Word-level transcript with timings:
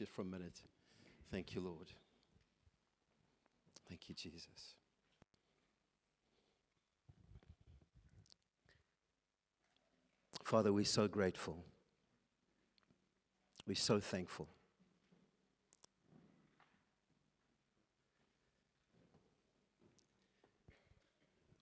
just 0.00 0.12
for 0.12 0.22
a 0.22 0.24
minute. 0.24 0.62
Thank 1.30 1.54
you, 1.54 1.60
Lord. 1.60 1.88
Thank 3.86 4.08
you, 4.08 4.14
Jesus. 4.14 4.74
Father, 10.42 10.72
we're 10.72 10.86
so 10.86 11.06
grateful. 11.06 11.66
We're 13.66 13.74
so 13.74 14.00
thankful. 14.00 14.48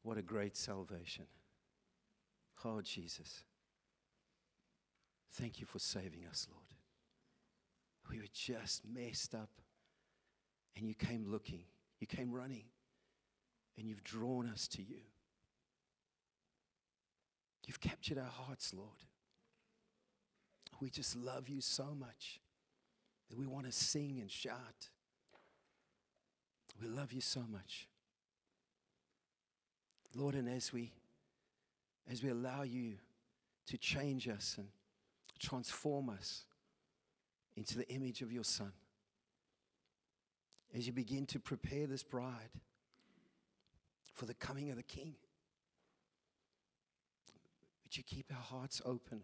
What 0.05 0.16
a 0.16 0.23
great 0.23 0.57
salvation. 0.57 1.25
Oh, 2.64 2.82
Jesus. 2.82 3.43
Thank 5.32 5.59
you 5.59 5.66
for 5.66 5.80
saving 5.80 6.25
us, 6.30 6.46
Lord. 6.48 6.67
We 8.09 8.18
were 8.18 8.27
just 8.32 8.82
messed 8.86 9.34
up, 9.34 9.50
and 10.77 10.88
you 10.88 10.95
came 10.95 11.30
looking, 11.30 11.64
you 12.01 12.06
came 12.06 12.32
running, 12.32 12.65
and 13.77 13.88
you've 13.88 14.05
drawn 14.05 14.48
us 14.48 14.66
to 14.69 14.82
you. 14.82 15.01
You've 17.66 17.80
captured 17.80 18.18
our 18.18 18.24
hearts, 18.24 18.73
Lord. 18.74 19.05
We 20.80 20.91
just 20.91 21.16
love 21.16 21.48
you 21.48 21.60
so 21.60 21.95
much 21.98 22.41
that 23.29 23.38
we 23.38 23.46
want 23.46 23.66
to 23.66 23.73
sing 23.73 24.18
and 24.20 24.30
shout. 24.30 24.88
We 26.80 26.88
love 26.88 27.12
you 27.12 27.20
so 27.20 27.45
much. 27.51 27.88
Lord, 30.15 30.34
and 30.34 30.48
as 30.48 30.73
we 30.73 30.93
as 32.10 32.23
we 32.23 32.30
allow 32.30 32.62
you 32.62 32.95
to 33.66 33.77
change 33.77 34.29
us 34.29 34.54
and 34.56 34.68
transform 35.38 36.09
us 36.09 36.45
into 37.58 37.76
the 37.76 37.88
image 37.88 38.22
of 38.22 38.32
your 38.32 38.44
son. 38.44 38.70
As 40.76 40.86
you 40.86 40.92
begin 40.92 41.26
to 41.26 41.40
prepare 41.40 41.88
this 41.88 42.04
bride 42.04 42.50
for 44.15 44.26
the 44.26 44.34
coming 44.34 44.70
of 44.70 44.76
the 44.76 44.82
king. 44.84 45.16
Would 47.84 47.96
you 47.96 48.04
keep 48.04 48.30
our 48.30 48.40
hearts 48.40 48.80
open 48.84 49.23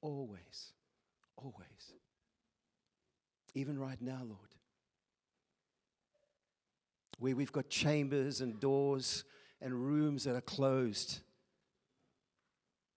always, 0.00 0.72
always. 1.36 1.94
Even 3.54 3.76
right 3.76 4.00
now, 4.00 4.20
Lord. 4.22 4.54
Where 7.18 7.34
we've 7.34 7.52
got 7.52 7.68
chambers 7.68 8.40
and 8.40 8.60
doors 8.60 9.24
and 9.60 9.74
rooms 9.74 10.24
that 10.24 10.36
are 10.36 10.40
closed. 10.40 11.20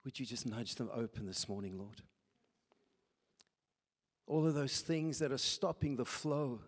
Would 0.06 0.19
you 0.19 0.25
just 0.25 0.45
nudge 0.45 0.75
them 0.75 0.91
open 0.94 1.25
this 1.25 1.50
morning, 1.50 1.80
Lord? 1.80 2.03
All 4.28 4.45
of 4.45 4.53
those 4.53 4.81
things 4.81 5.20
that 5.20 5.31
are 5.31 5.38
stopping 5.38 5.95
the 5.95 6.06
flow 6.06 6.59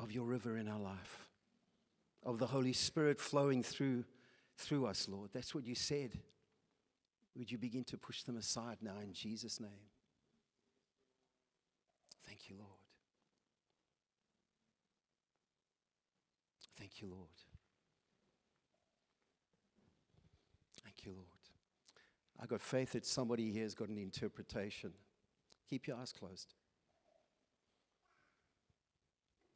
of 0.00 0.12
your 0.12 0.24
river 0.24 0.56
in 0.56 0.68
our 0.68 0.80
life, 0.80 1.28
of 2.24 2.38
the 2.38 2.46
Holy 2.46 2.72
Spirit 2.72 3.20
flowing 3.20 3.62
through, 3.62 4.04
through 4.56 4.86
us, 4.86 5.08
Lord. 5.08 5.30
That's 5.32 5.54
what 5.54 5.64
you 5.64 5.74
said. 5.74 6.18
Would 7.36 7.50
you 7.52 7.58
begin 7.58 7.84
to 7.84 7.96
push 7.96 8.22
them 8.24 8.36
aside 8.36 8.78
now 8.82 8.98
in 9.00 9.12
Jesus' 9.12 9.60
name? 9.60 9.70
Thank 12.26 12.50
you, 12.50 12.56
Lord. 12.58 12.70
Thank 16.76 17.00
you, 17.00 17.08
Lord. 17.08 17.28
Thank 20.84 21.04
you, 21.04 21.12
Lord. 21.12 21.26
I 22.40 22.46
got 22.46 22.60
faith 22.60 22.92
that 22.92 23.06
somebody 23.06 23.50
here 23.52 23.64
has 23.64 23.74
got 23.74 23.88
an 23.88 23.98
interpretation. 23.98 24.92
Keep 25.68 25.86
your 25.86 25.98
eyes 25.98 26.12
closed. 26.12 26.54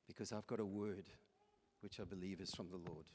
Because 0.06 0.32
I've 0.32 0.46
got 0.46 0.60
a 0.60 0.64
word 0.64 1.08
which 1.80 2.00
I 2.00 2.04
believe 2.04 2.40
is 2.40 2.54
from 2.54 2.68
the 2.68 2.76
Lord. 2.76 3.06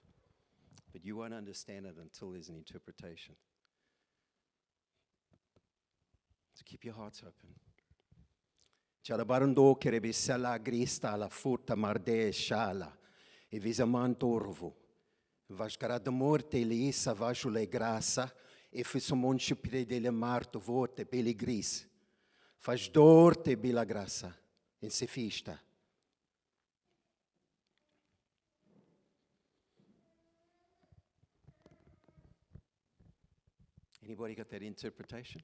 But 0.91 1.05
you 1.05 1.17
won't 1.17 1.33
understand 1.33 1.85
it 1.85 1.95
until 2.01 2.31
there's 2.31 2.49
an 2.49 2.55
interpretation. 2.55 3.35
So 6.53 6.63
keep 6.65 6.83
your 6.83 6.95
hearts 6.95 7.21
open. 7.21 7.53
Chalabarando 9.03 9.77
kerebisela 9.79 10.57
grista 10.57 11.15
la 11.15 11.29
furta 11.29 11.75
marde 11.75 12.31
shala 12.33 12.91
e 13.47 13.59
visamantorvo. 13.59 14.73
Vascara 15.49 15.99
de 15.99 16.09
morte 16.09 16.63
lisa 16.65 17.13
vajule 17.13 17.69
grasa 17.69 18.29
e 18.69 18.83
fisomon 18.83 19.37
chipre 19.37 19.85
dele 19.85 20.09
marto 20.09 20.59
vote 20.59 21.05
peli 21.05 21.35
Faz 22.59 22.87
dor-te 22.89 23.55
bila 23.55 23.85
graça 23.85 24.37
em 24.81 24.89
se 24.89 25.07
fista. 25.07 25.59
Anybody 34.03 34.35
got 34.35 34.49
that 34.49 34.63
interpretation? 34.63 35.41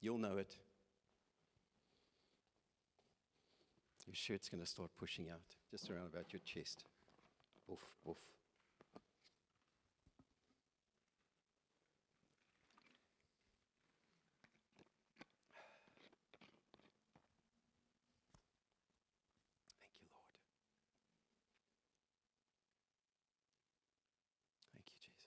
You'll 0.00 0.18
know 0.18 0.38
it. 0.38 0.58
Your 4.06 4.14
shirt's 4.14 4.48
going 4.48 4.62
to 4.62 4.66
start 4.66 4.90
pushing 4.96 5.28
out 5.28 5.40
just 5.70 5.90
around 5.90 6.06
about 6.06 6.32
your 6.32 6.40
chest. 6.44 6.84
Oof, 7.68 7.80
oof. 8.06 8.16
Thank 19.80 19.98
you, 20.00 20.06
Lord. 20.12 20.28
Thank 24.72 24.86
you, 24.86 24.94
Jesus. 25.02 25.26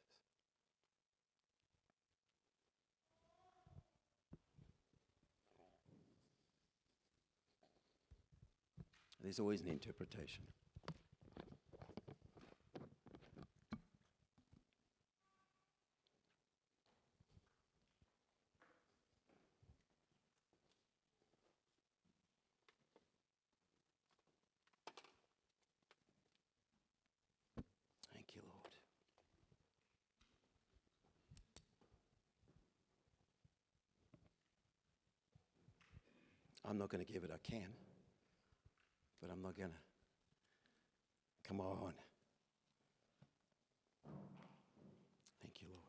There's 9.22 9.40
always 9.40 9.62
an 9.62 9.70
interpretation. 9.70 10.44
Thank 28.14 28.28
you, 28.36 28.42
Lord. 28.46 28.68
I'm 36.66 36.78
not 36.78 36.90
going 36.90 37.04
to 37.04 37.12
give 37.12 37.24
it, 37.24 37.32
I 37.34 37.38
can, 37.50 37.68
but 39.22 39.32
I'm 39.32 39.42
not 39.42 39.58
going 39.58 39.72
to. 39.72 39.78
Come 41.48 41.62
on. 41.62 41.94
Thank 45.42 45.62
you, 45.62 45.68
Lord. 45.72 45.84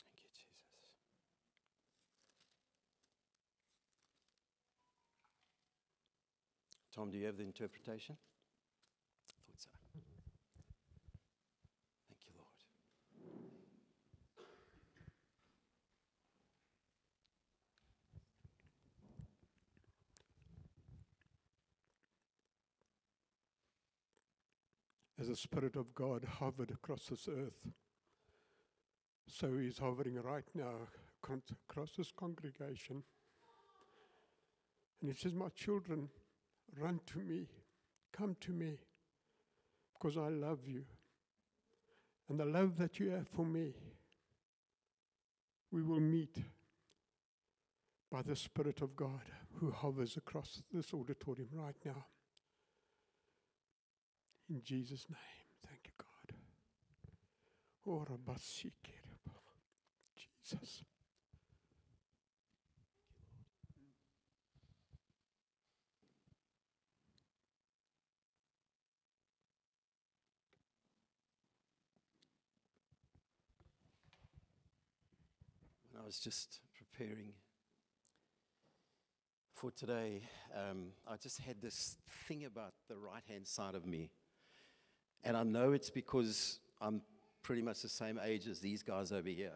Thank 0.00 0.22
you, 0.24 0.30
Jesus. 0.34 0.74
Tom, 6.94 7.10
do 7.10 7.16
you 7.16 7.24
have 7.24 7.38
the 7.38 7.42
interpretation? 7.42 8.16
I 8.18 9.32
Thought 9.46 9.60
so. 9.60 9.68
Thank 12.08 12.20
you, 12.26 12.32
Lord. 12.36 12.52
as 25.18 25.28
the 25.28 25.36
Spirit 25.36 25.76
of 25.76 25.94
God 25.94 26.24
hovered 26.40 26.70
across 26.70 27.06
this 27.06 27.26
earth. 27.26 27.72
So 29.28 29.56
He's 29.56 29.78
hovering 29.78 30.20
right 30.20 30.44
now 30.54 30.88
across 31.24 31.92
this 31.96 32.12
congregation. 32.14 33.02
And 35.00 35.10
He 35.10 35.16
says, 35.16 35.32
My 35.32 35.48
children, 35.50 36.10
run 36.78 37.00
to 37.06 37.18
me, 37.18 37.46
come 38.12 38.36
to 38.40 38.52
me, 38.52 38.78
because 39.94 40.16
I 40.16 40.28
love 40.28 40.66
you. 40.66 40.84
And 42.28 42.38
the 42.38 42.44
love 42.44 42.78
that 42.78 42.98
you 42.98 43.10
have 43.10 43.28
for 43.28 43.44
me, 43.44 43.74
we 45.70 45.82
will 45.82 46.00
meet 46.00 46.36
by 48.10 48.22
the 48.22 48.36
Spirit 48.36 48.82
of 48.82 48.94
God 48.94 49.22
who 49.54 49.70
hovers 49.70 50.16
across 50.16 50.62
this 50.72 50.92
auditorium 50.92 51.48
right 51.52 51.76
now. 51.84 52.06
In 54.50 54.62
Jesus' 54.62 55.06
name, 55.08 55.18
thank 55.66 55.80
you, 55.84 55.92
God. 55.98 56.36
Oh, 57.86 58.18
Basikere, 58.30 59.00
Jesus. 60.16 60.84
I 76.02 76.06
was 76.06 76.18
just 76.18 76.58
preparing 76.74 77.28
for 79.54 79.70
today, 79.70 80.22
um, 80.52 80.88
I 81.06 81.16
just 81.16 81.38
had 81.38 81.62
this 81.62 81.96
thing 82.26 82.44
about 82.44 82.72
the 82.88 82.96
right 82.96 83.22
hand 83.28 83.46
side 83.46 83.76
of 83.76 83.86
me. 83.86 84.10
And 85.22 85.36
I 85.36 85.44
know 85.44 85.70
it's 85.70 85.90
because 85.90 86.58
I'm 86.80 87.02
pretty 87.42 87.62
much 87.62 87.82
the 87.82 87.88
same 87.88 88.18
age 88.24 88.48
as 88.48 88.58
these 88.58 88.82
guys 88.82 89.12
over 89.12 89.28
here. 89.28 89.52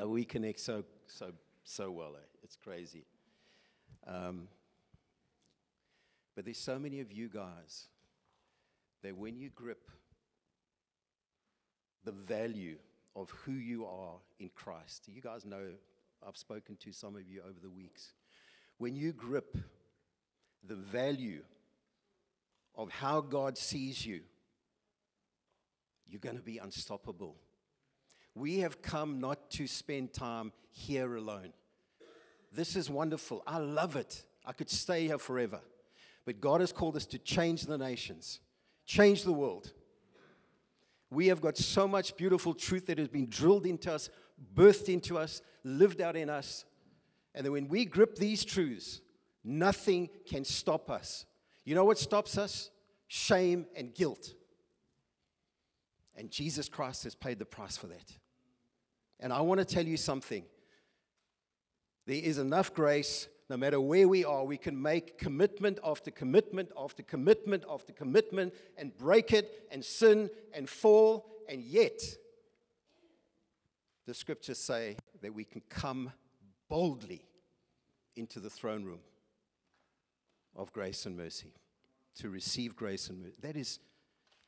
Uh, 0.00 0.08
we 0.08 0.24
connect 0.24 0.60
so, 0.60 0.84
so, 1.08 1.32
so 1.64 1.90
well. 1.90 2.12
Eh? 2.14 2.26
It's 2.44 2.54
crazy. 2.54 3.04
Um, 4.06 4.46
but 6.36 6.44
there's 6.44 6.58
so 6.58 6.78
many 6.78 7.00
of 7.00 7.10
you 7.10 7.28
guys 7.28 7.88
that 9.02 9.16
when 9.16 9.36
you 9.36 9.50
grip 9.50 9.90
the 12.04 12.12
value 12.12 12.76
of 13.16 13.30
who 13.30 13.52
you 13.52 13.86
are 13.86 14.14
in 14.38 14.50
Christ, 14.54 15.08
you 15.12 15.20
guys 15.20 15.44
know 15.44 15.70
I've 16.26 16.36
spoken 16.36 16.76
to 16.76 16.92
some 16.92 17.16
of 17.16 17.26
you 17.26 17.40
over 17.40 17.58
the 17.60 17.70
weeks. 17.70 18.12
When 18.78 18.94
you 18.94 19.12
grip 19.12 19.56
the 20.66 20.74
value 20.74 21.42
of 22.76 22.90
how 22.90 23.22
God 23.22 23.56
sees 23.56 24.04
you, 24.04 24.20
you're 26.06 26.20
going 26.20 26.36
to 26.36 26.42
be 26.42 26.58
unstoppable. 26.58 27.36
We 28.34 28.58
have 28.58 28.82
come 28.82 29.18
not 29.18 29.50
to 29.52 29.66
spend 29.66 30.12
time 30.12 30.52
here 30.70 31.16
alone. 31.16 31.52
This 32.52 32.76
is 32.76 32.90
wonderful. 32.90 33.42
I 33.46 33.58
love 33.58 33.96
it. 33.96 34.24
I 34.44 34.52
could 34.52 34.70
stay 34.70 35.06
here 35.06 35.18
forever. 35.18 35.60
But 36.26 36.40
God 36.40 36.60
has 36.60 36.72
called 36.72 36.96
us 36.96 37.06
to 37.06 37.18
change 37.18 37.62
the 37.62 37.78
nations, 37.78 38.40
change 38.84 39.24
the 39.24 39.32
world. 39.32 39.72
We 41.10 41.28
have 41.28 41.40
got 41.40 41.56
so 41.56 41.86
much 41.86 42.16
beautiful 42.16 42.54
truth 42.54 42.86
that 42.86 42.98
has 42.98 43.08
been 43.08 43.28
drilled 43.28 43.66
into 43.66 43.92
us, 43.92 44.10
birthed 44.54 44.88
into 44.88 45.18
us, 45.18 45.40
lived 45.62 46.00
out 46.00 46.16
in 46.16 46.28
us. 46.28 46.64
And 47.34 47.44
then 47.44 47.52
when 47.52 47.68
we 47.68 47.84
grip 47.84 48.16
these 48.16 48.44
truths, 48.44 49.00
nothing 49.44 50.08
can 50.28 50.44
stop 50.44 50.90
us. 50.90 51.26
You 51.64 51.74
know 51.74 51.84
what 51.84 51.98
stops 51.98 52.38
us? 52.38 52.70
Shame 53.08 53.66
and 53.76 53.94
guilt. 53.94 54.34
And 56.16 56.30
Jesus 56.30 56.68
Christ 56.68 57.04
has 57.04 57.14
paid 57.14 57.38
the 57.38 57.44
price 57.44 57.76
for 57.76 57.86
that. 57.88 58.12
And 59.20 59.32
I 59.32 59.40
want 59.42 59.58
to 59.58 59.64
tell 59.64 59.84
you 59.84 59.96
something. 59.96 60.44
There 62.06 62.16
is 62.16 62.38
enough 62.38 62.72
grace, 62.72 63.28
no 63.48 63.56
matter 63.56 63.80
where 63.80 64.08
we 64.08 64.24
are, 64.24 64.44
we 64.44 64.56
can 64.56 64.80
make 64.80 65.18
commitment 65.18 65.78
after 65.84 66.10
commitment 66.10 66.70
after 66.76 67.02
commitment 67.02 67.64
after 67.70 67.92
commitment 67.92 68.52
and 68.76 68.96
break 68.96 69.32
it 69.32 69.68
and 69.70 69.84
sin 69.84 70.30
and 70.52 70.68
fall. 70.68 71.26
And 71.48 71.62
yet, 71.62 72.00
the 74.04 74.14
scriptures 74.14 74.58
say 74.58 74.96
that 75.22 75.32
we 75.32 75.44
can 75.44 75.62
come 75.68 76.12
boldly 76.68 77.24
into 78.16 78.40
the 78.40 78.50
throne 78.50 78.84
room 78.84 79.00
of 80.56 80.72
grace 80.72 81.06
and 81.06 81.16
mercy 81.16 81.52
to 82.16 82.30
receive 82.30 82.74
grace 82.74 83.08
and 83.08 83.20
mercy. 83.20 83.34
That 83.42 83.56
is 83.56 83.78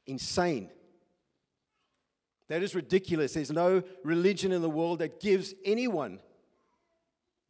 insane. 0.07 0.71
That 2.49 2.63
is 2.63 2.75
ridiculous. 2.75 3.35
There's 3.35 3.53
no 3.53 3.83
religion 4.03 4.53
in 4.53 4.63
the 4.63 4.71
world 4.71 5.01
that 5.01 5.21
gives 5.21 5.55
anyone 5.65 6.21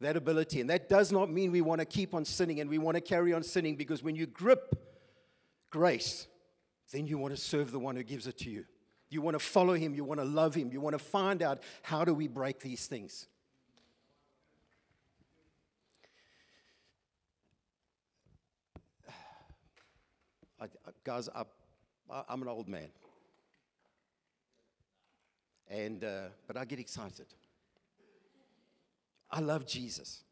that 0.01 0.15
ability. 0.15 0.61
And 0.61 0.69
that 0.69 0.87
does 0.87 1.11
not 1.11 1.29
mean 1.29 1.51
we 1.51 1.61
want 1.61 1.79
to 1.79 1.85
keep 1.85 2.13
on 2.13 2.23
sinning 2.25 2.59
and 2.59 2.69
we 2.69 2.77
want 2.77 2.95
to 2.95 3.01
carry 3.01 3.33
on 3.33 3.43
sinning 3.43 3.75
because 3.75 4.01
when 4.01 4.15
you 4.15 4.25
grip 4.25 4.75
grace, 5.69 6.27
then 6.91 7.07
you 7.07 7.17
want 7.17 7.35
to 7.35 7.41
serve 7.41 7.71
the 7.71 7.79
one 7.79 7.95
who 7.95 8.03
gives 8.03 8.27
it 8.27 8.37
to 8.39 8.49
you. 8.49 8.65
You 9.09 9.21
want 9.21 9.35
to 9.35 9.39
follow 9.39 9.73
him, 9.73 9.95
you 9.95 10.03
want 10.03 10.19
to 10.19 10.25
love 10.25 10.53
him, 10.55 10.71
you 10.71 10.79
want 10.79 10.93
to 10.93 10.99
find 10.99 11.41
out 11.41 11.63
how 11.81 12.05
do 12.05 12.13
we 12.13 12.27
break 12.27 12.59
these 12.59 12.85
things. 12.85 13.27
I, 20.61 20.67
guys, 21.03 21.27
I, 21.35 21.43
I'm 22.29 22.41
an 22.41 22.47
old 22.47 22.69
man. 22.69 22.89
And, 25.67 26.03
uh, 26.03 26.29
but 26.47 26.57
I 26.57 26.65
get 26.65 26.79
excited. 26.79 27.27
I 29.31 29.39
love 29.41 29.65
Jesus. 29.65 30.23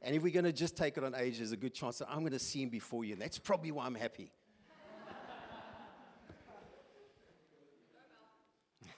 And 0.00 0.16
if 0.16 0.22
we're 0.22 0.32
going 0.32 0.44
to 0.44 0.52
just 0.52 0.76
take 0.76 0.96
it 0.96 1.04
on 1.04 1.14
age, 1.14 1.38
there's 1.38 1.52
a 1.52 1.56
good 1.56 1.74
chance 1.74 1.98
that 1.98 2.08
I'm 2.10 2.20
going 2.20 2.32
to 2.32 2.38
see 2.38 2.62
him 2.62 2.70
before 2.70 3.04
you. 3.04 3.12
And 3.12 3.22
that's 3.22 3.38
probably 3.38 3.70
why 3.70 3.86
I'm 3.86 3.94
happy. 3.94 4.32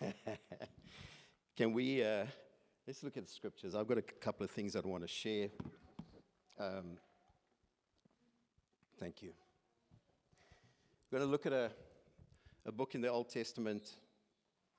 Can 1.57 1.73
we, 1.73 2.03
uh, 2.03 2.25
let's 2.87 3.03
look 3.03 3.17
at 3.17 3.25
the 3.27 3.31
scriptures. 3.31 3.75
I've 3.75 3.87
got 3.87 3.99
a 3.99 4.03
couple 4.03 4.45
of 4.45 4.51
things 4.51 4.77
I 4.77 4.81
want 4.81 5.03
to 5.03 5.09
share. 5.09 5.49
Um, 6.59 6.99
thank 8.99 9.23
you. 9.23 9.33
We're 11.11 11.19
going 11.19 11.29
to 11.29 11.31
look 11.31 11.45
at 11.47 11.53
a, 11.53 11.71
a 12.65 12.73
book 12.73 12.95
in 12.95 13.03
the 13.03 13.09
Old 13.09 13.29
Testament 13.29 13.97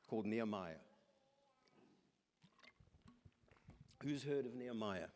called 0.10 0.26
Nehemiah. 0.26 0.74
Who's 4.06 4.24
heard 4.24 4.46
of 4.46 4.54
Nehemiah? 4.54 5.08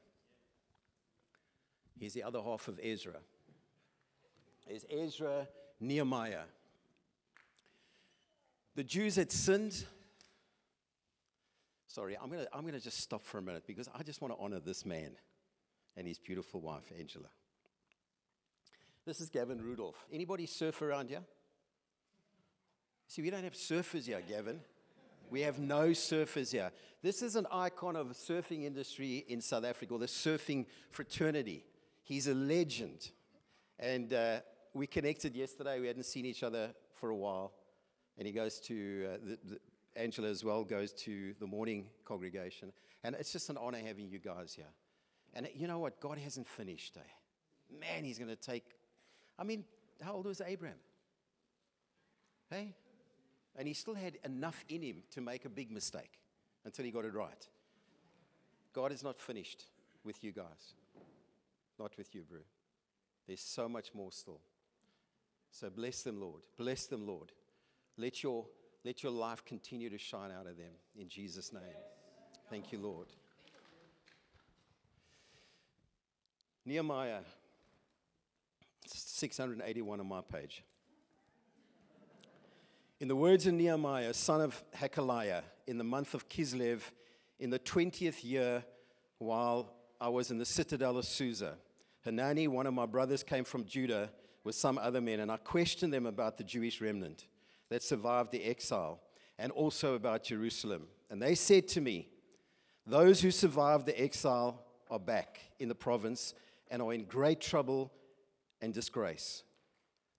He's 1.99 2.13
the 2.13 2.23
other 2.23 2.41
half 2.41 2.67
of 2.67 2.79
Ezra. 2.81 3.17
Is 4.67 4.83
Ezra 4.89 5.47
Nehemiah. 5.79 6.45
The 8.75 8.83
Jews 8.83 9.15
had 9.15 9.31
sinned. 9.31 9.85
Sorry, 11.85 12.17
I'm 12.19 12.31
going 12.31 12.45
to 12.45 12.49
I'm 12.51 12.65
to 12.65 12.79
just 12.79 12.99
stop 12.99 13.21
for 13.21 13.37
a 13.37 13.41
minute 13.43 13.63
because 13.67 13.87
I 13.93 14.01
just 14.01 14.21
want 14.21 14.33
to 14.33 14.43
honor 14.43 14.59
this 14.59 14.85
man 14.85 15.11
and 15.95 16.07
his 16.07 16.17
beautiful 16.17 16.59
wife, 16.59 16.91
Angela. 16.97 17.29
This 19.05 19.21
is 19.21 19.29
Gavin 19.29 19.61
Rudolph. 19.61 20.03
Anybody 20.11 20.47
surf 20.47 20.81
around 20.81 21.09
here? 21.09 21.21
See, 23.07 23.21
we 23.21 23.29
don't 23.29 23.43
have 23.43 23.53
surfers 23.53 24.05
here, 24.05 24.21
Gavin. 24.27 24.61
We 25.29 25.41
have 25.41 25.59
no 25.59 25.89
surfers 25.89 26.51
here. 26.51 26.71
This 27.03 27.21
is 27.21 27.35
an 27.35 27.45
icon 27.51 27.95
of 27.95 28.09
the 28.09 28.15
surfing 28.15 28.65
industry 28.65 29.25
in 29.27 29.41
South 29.41 29.63
Africa, 29.63 29.93
or 29.93 29.99
the 29.99 30.07
surfing 30.07 30.65
fraternity. 30.89 31.65
He's 32.03 32.27
a 32.27 32.33
legend. 32.33 33.11
And 33.77 34.11
uh, 34.11 34.39
we 34.73 34.87
connected 34.87 35.35
yesterday. 35.35 35.79
We 35.79 35.87
hadn't 35.87 36.03
seen 36.03 36.25
each 36.25 36.43
other 36.43 36.71
for 36.93 37.11
a 37.11 37.15
while. 37.15 37.53
And 38.17 38.27
he 38.27 38.33
goes 38.33 38.59
to, 38.61 39.07
uh, 39.13 39.17
the, 39.23 39.39
the, 39.51 39.59
Angela 39.95 40.29
as 40.29 40.43
well 40.43 40.63
goes 40.63 40.93
to 40.93 41.33
the 41.39 41.47
morning 41.47 41.87
congregation. 42.05 42.71
And 43.03 43.15
it's 43.15 43.31
just 43.31 43.49
an 43.49 43.57
honor 43.57 43.79
having 43.85 44.09
you 44.09 44.19
guys 44.19 44.53
here. 44.53 44.71
And 45.33 45.47
you 45.55 45.67
know 45.67 45.79
what? 45.79 45.99
God 45.99 46.17
hasn't 46.17 46.47
finished. 46.47 46.97
Eh? 46.97 47.79
Man, 47.79 48.03
he's 48.03 48.17
going 48.17 48.29
to 48.29 48.35
take. 48.35 48.65
I 49.37 49.43
mean, 49.43 49.63
how 50.01 50.13
old 50.13 50.25
was 50.25 50.41
Abraham? 50.41 50.77
Hey? 52.49 52.73
And 53.57 53.67
he 53.67 53.73
still 53.73 53.95
had 53.95 54.17
enough 54.23 54.63
in 54.69 54.81
him 54.81 55.03
to 55.11 55.21
make 55.21 55.45
a 55.45 55.49
big 55.49 55.71
mistake 55.71 56.19
until 56.65 56.85
he 56.85 56.91
got 56.91 57.05
it 57.05 57.13
right. 57.13 57.47
God 58.73 58.91
is 58.91 59.03
not 59.03 59.19
finished 59.19 59.65
with 60.03 60.23
you 60.23 60.31
guys. 60.31 60.73
Not 61.77 61.97
with 61.97 62.13
you, 62.13 62.21
Brew. 62.21 62.43
There's 63.27 63.41
so 63.41 63.67
much 63.67 63.93
more 63.93 64.11
still. 64.11 64.41
So 65.51 65.69
bless 65.69 66.03
them, 66.03 66.19
Lord. 66.19 66.41
Bless 66.57 66.85
them, 66.85 67.07
Lord. 67.07 67.31
Let 67.97 68.23
your, 68.23 68.45
let 68.85 69.03
your 69.03 69.11
life 69.11 69.43
continue 69.45 69.89
to 69.89 69.97
shine 69.97 70.31
out 70.31 70.47
of 70.47 70.57
them 70.57 70.71
in 70.95 71.09
Jesus' 71.09 71.51
name. 71.51 71.63
Thank 72.49 72.71
you, 72.71 72.79
Lord. 72.79 73.07
Nehemiah, 76.65 77.21
681 78.85 79.99
on 79.99 80.07
my 80.07 80.21
page. 80.21 80.63
In 83.01 83.07
the 83.07 83.15
words 83.15 83.47
of 83.47 83.53
Nehemiah, 83.53 84.13
son 84.13 84.41
of 84.41 84.61
Hakaliah, 84.75 85.43
in 85.67 85.77
the 85.77 85.85
month 85.85 86.13
of 86.13 86.27
Kislev, 86.27 86.81
in 87.39 87.49
the 87.49 87.57
20th 87.57 88.25
year, 88.25 88.65
while 89.19 89.71
I 90.01 90.09
was 90.09 90.31
in 90.31 90.37
the 90.37 90.45
citadel 90.45 90.97
of 90.97 91.05
Susa, 91.05 91.55
Hanani, 92.03 92.49
one 92.49 92.67
of 92.67 92.73
my 92.73 92.85
brothers, 92.85 93.23
came 93.23 93.45
from 93.45 93.63
Judah 93.63 94.09
with 94.43 94.55
some 94.55 94.77
other 94.77 94.99
men, 94.99 95.21
and 95.21 95.31
I 95.31 95.37
questioned 95.37 95.93
them 95.93 96.05
about 96.05 96.37
the 96.37 96.43
Jewish 96.43 96.81
remnant 96.81 97.27
that 97.69 97.83
survived 97.83 98.33
the 98.33 98.43
exile 98.43 98.99
and 99.37 99.53
also 99.53 99.93
about 99.93 100.23
Jerusalem. 100.23 100.87
And 101.09 101.21
they 101.21 101.35
said 101.35 101.69
to 101.69 101.79
me, 101.79 102.09
Those 102.85 103.21
who 103.21 103.31
survived 103.31 103.85
the 103.85 103.97
exile 103.97 104.61
are 104.91 104.99
back 104.99 105.39
in 105.57 105.69
the 105.69 105.75
province 105.75 106.33
and 106.69 106.81
are 106.81 106.93
in 106.93 107.05
great 107.05 107.39
trouble 107.39 107.93
and 108.61 108.73
disgrace. 108.73 109.43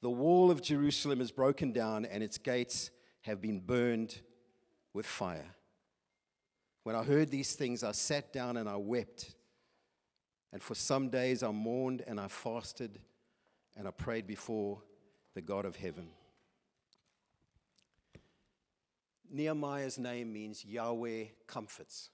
The 0.02 0.11
wall 0.11 0.50
of 0.50 0.62
Jerusalem 0.62 1.21
is 1.21 1.30
broken 1.30 1.73
down 1.73 2.04
and 2.04 2.23
its 2.23 2.38
gates 2.38 2.90
have 3.23 3.40
been 3.40 3.61
burned 3.61 4.21
with 4.95 5.07
fire. 5.07 5.54
When 6.85 6.97
I 6.97 7.02
heard 7.02 7.30
these 7.30 7.54
things, 7.54 7.85
I 7.85 7.92
sat 7.92 8.33
down 8.33 8.57
and 8.57 8.69
I 8.69 8.76
wept. 8.76 9.35
And 10.52 10.62
for 10.62 10.75
some 10.75 11.11
days 11.11 11.42
I 11.42 11.50
mourned 11.50 12.02
and 12.07 12.19
I 12.19 12.28
fasted 12.28 12.99
and 13.76 13.87
I 13.87 13.90
prayed 13.90 14.26
before 14.26 14.83
the 15.35 15.42
God 15.42 15.64
of 15.64 15.76
heaven. 15.76 16.09
Nehemiah's 19.30 19.99
name 19.99 20.33
means 20.33 20.64
Yahweh 20.64 21.25
comforts. 21.47 22.11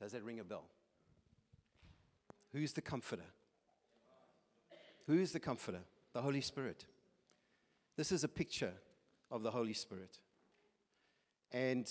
Does 0.00 0.12
that 0.12 0.22
ring 0.22 0.40
a 0.40 0.44
bell? 0.44 0.64
Who's 2.52 2.72
the 2.72 2.80
comforter? 2.80 3.26
Who's 5.06 5.32
the 5.32 5.40
comforter? 5.40 5.80
The 6.12 6.20
Holy 6.20 6.40
Spirit. 6.40 6.84
This 7.96 8.12
is 8.12 8.24
a 8.24 8.28
picture 8.28 8.72
of 9.30 9.42
the 9.42 9.50
Holy 9.50 9.72
Spirit. 9.72 10.18
And 11.52 11.88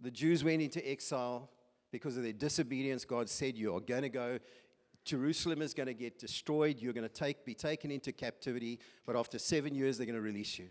the 0.00 0.10
Jews 0.10 0.44
went 0.44 0.62
into 0.62 0.86
exile 0.88 1.50
because 1.90 2.16
of 2.16 2.22
their 2.22 2.32
disobedience. 2.32 3.04
God 3.04 3.28
said, 3.28 3.56
You 3.56 3.74
are 3.74 3.80
going 3.80 4.02
to 4.02 4.08
go. 4.08 4.38
Jerusalem 5.04 5.62
is 5.62 5.72
going 5.72 5.86
to 5.86 5.94
get 5.94 6.18
destroyed. 6.18 6.80
You're 6.80 6.92
going 6.92 7.08
to 7.08 7.14
take, 7.14 7.44
be 7.44 7.54
taken 7.54 7.90
into 7.90 8.12
captivity. 8.12 8.80
But 9.06 9.16
after 9.16 9.38
seven 9.38 9.74
years, 9.74 9.96
they're 9.96 10.06
going 10.06 10.16
to 10.16 10.22
release 10.22 10.58
you. 10.58 10.68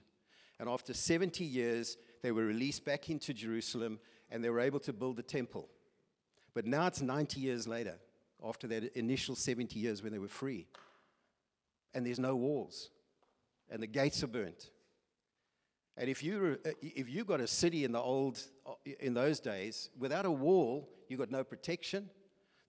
And 0.60 0.70
after 0.70 0.94
70 0.94 1.44
years, 1.44 1.98
they 2.22 2.32
were 2.32 2.46
released 2.46 2.86
back 2.86 3.10
into 3.10 3.34
Jerusalem 3.34 4.00
and 4.30 4.44
they 4.44 4.50
were 4.50 4.60
able 4.60 4.80
to 4.82 4.94
build 4.94 5.18
the 5.18 5.24
temple. 5.24 5.70
But 6.54 6.66
now 6.66 6.88
it's 6.88 7.02
90 7.02 7.40
years 7.40 7.68
later, 7.68 7.96
after 8.44 8.68
that 8.68 8.98
initial 8.98 9.36
70 9.36 9.78
years 9.80 10.02
when 10.02 10.12
they 10.12 10.20
were 10.20 10.28
free. 10.28 10.68
And 11.96 12.06
there's 12.06 12.20
no 12.20 12.36
walls, 12.36 12.92
and 13.70 13.82
the 13.82 13.88
gates 13.88 14.22
are 14.22 14.28
burnt. 14.28 14.70
And 15.98 16.10
if 16.10 16.22
you 16.22 16.60
if 16.82 17.10
you 17.10 17.24
got 17.24 17.40
a 17.40 17.48
city 17.48 17.86
in 17.86 17.94
the 17.94 18.02
old 18.02 18.40
in 19.00 19.14
those 19.14 19.40
days 19.40 19.90
without 19.98 20.26
a 20.26 20.32
wall, 20.32 20.90
you 21.08 21.18
got 21.18 21.32
no 21.32 21.44
protection. 21.44 22.10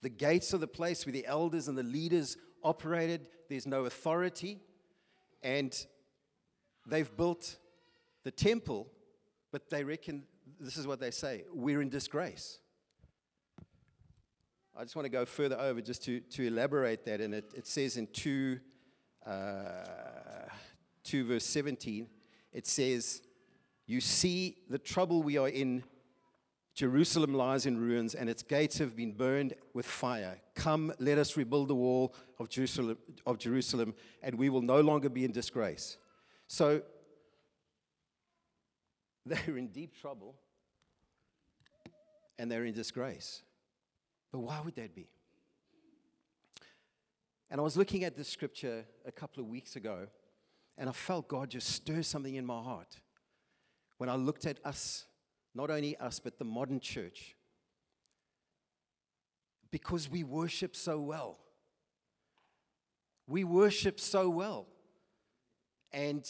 The 0.03 0.09
gates 0.09 0.53
of 0.53 0.61
the 0.61 0.69
place 0.69 1.05
where 1.05 1.13
the 1.13 1.27
elders 1.27 1.67
and 1.67 1.77
the 1.77 1.83
leaders 1.83 2.37
operated, 2.63 3.27
there's 3.49 3.67
no 3.67 3.85
authority, 3.85 4.61
and 5.43 5.77
they've 6.87 7.15
built 7.17 7.57
the 8.23 8.31
temple, 8.31 8.87
but 9.51 9.71
they 9.71 9.83
reckon 9.83 10.23
this 10.61 10.77
is 10.77 10.87
what 10.87 11.01
they 11.01 11.11
say: 11.11 11.45
we're 11.53 11.83
in 11.83 11.89
disgrace. 11.89 12.61
I 14.79 14.83
just 14.83 14.95
want 14.95 15.07
to 15.07 15.11
go 15.11 15.25
further 15.25 15.59
over 15.59 15.81
just 15.81 16.05
to, 16.05 16.21
to 16.21 16.47
elaborate 16.47 17.07
that, 17.07 17.23
and 17.23 17.35
it, 17.35 17.51
it 17.57 17.67
says 17.67 17.97
in 17.97 18.09
2, 18.09 18.61
uh, 19.27 20.49
2 21.05 21.25
verse 21.25 21.45
17, 21.45 22.07
it 22.53 22.67
says, 22.67 23.23
You 23.87 24.01
see 24.01 24.59
the 24.69 24.79
trouble 24.79 25.23
we 25.23 25.37
are 25.37 25.49
in. 25.49 25.85
Jerusalem 26.75 27.33
lies 27.33 27.65
in 27.65 27.79
ruins, 27.79 28.15
and 28.15 28.29
its 28.29 28.43
gates 28.43 28.77
have 28.79 28.95
been 28.95 29.13
burned 29.13 29.55
with 29.73 29.87
fire. 29.87 30.39
Come, 30.55 30.93
let 30.99 31.17
us 31.17 31.35
rebuild 31.35 31.69
the 31.69 31.75
wall 31.75 32.15
of 32.39 32.51
Jerusalem, 32.51 32.99
of 33.25 33.39
Jerusalem, 33.39 33.95
and 34.23 34.37
we 34.37 34.51
will 34.51 34.61
no 34.61 34.83
longer 34.83 35.09
be 35.09 35.25
in 35.25 35.33
disgrace. 35.33 35.97
So, 36.49 36.83
they're 39.27 39.57
in 39.57 39.69
deep 39.69 39.99
trouble, 39.99 40.35
and 42.39 42.53
they're 42.53 42.67
in 42.67 42.75
disgrace. 42.75 43.43
But 44.31 44.41
why 44.41 44.61
would 44.63 44.77
that 44.77 44.95
be? 44.95 45.09
And 47.51 47.61
I 47.61 47.65
was 47.65 47.77
looking 47.77 48.05
at 48.05 48.17
this 48.17 48.29
scripture 48.29 48.85
a 49.05 49.13
couple 49.13 49.43
of 49.43 49.49
weeks 49.49 49.77
ago, 49.77 50.09
and 50.77 50.89
I 50.89 50.93
felt 50.93 51.29
God 51.29 51.51
just 51.51 51.69
stir 51.69 52.03
something 52.03 52.35
in 52.35 52.45
my 52.45 52.61
heart 52.61 53.01
when 53.99 54.11
I 54.11 54.17
looked 54.17 54.47
at 54.47 54.59
us, 54.65 55.07
not 55.55 55.71
only 55.71 55.97
us, 55.97 56.19
but 56.19 56.39
the 56.39 56.45
modern 56.45 56.81
church. 56.81 57.37
Because 59.71 60.11
we 60.11 60.25
worship 60.25 60.75
so 60.75 61.01
well. 61.01 61.39
We 63.27 63.45
worship 63.45 64.01
so 64.01 64.29
well. 64.29 64.67
And 65.93 66.29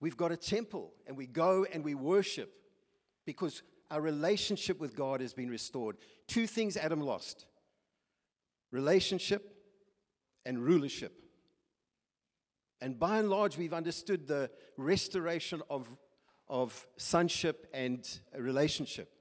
we've 0.00 0.16
got 0.16 0.32
a 0.32 0.36
temple, 0.36 0.92
and 1.06 1.16
we 1.16 1.26
go 1.26 1.66
and 1.72 1.84
we 1.84 1.94
worship 1.94 2.52
because 3.26 3.62
our 3.90 4.00
relationship 4.00 4.80
with 4.80 4.94
God 4.94 5.20
has 5.20 5.34
been 5.34 5.50
restored. 5.50 5.96
Two 6.26 6.46
things 6.46 6.76
Adam 6.76 7.00
lost 7.00 7.46
relationship 8.70 9.57
and 10.48 10.58
rulership. 10.58 11.12
And 12.80 12.98
by 12.98 13.18
and 13.18 13.28
large, 13.28 13.58
we've 13.58 13.74
understood 13.74 14.26
the 14.26 14.50
restoration 14.78 15.60
of, 15.68 15.86
of 16.48 16.86
sonship 16.96 17.68
and 17.74 18.08
relationship. 18.36 19.12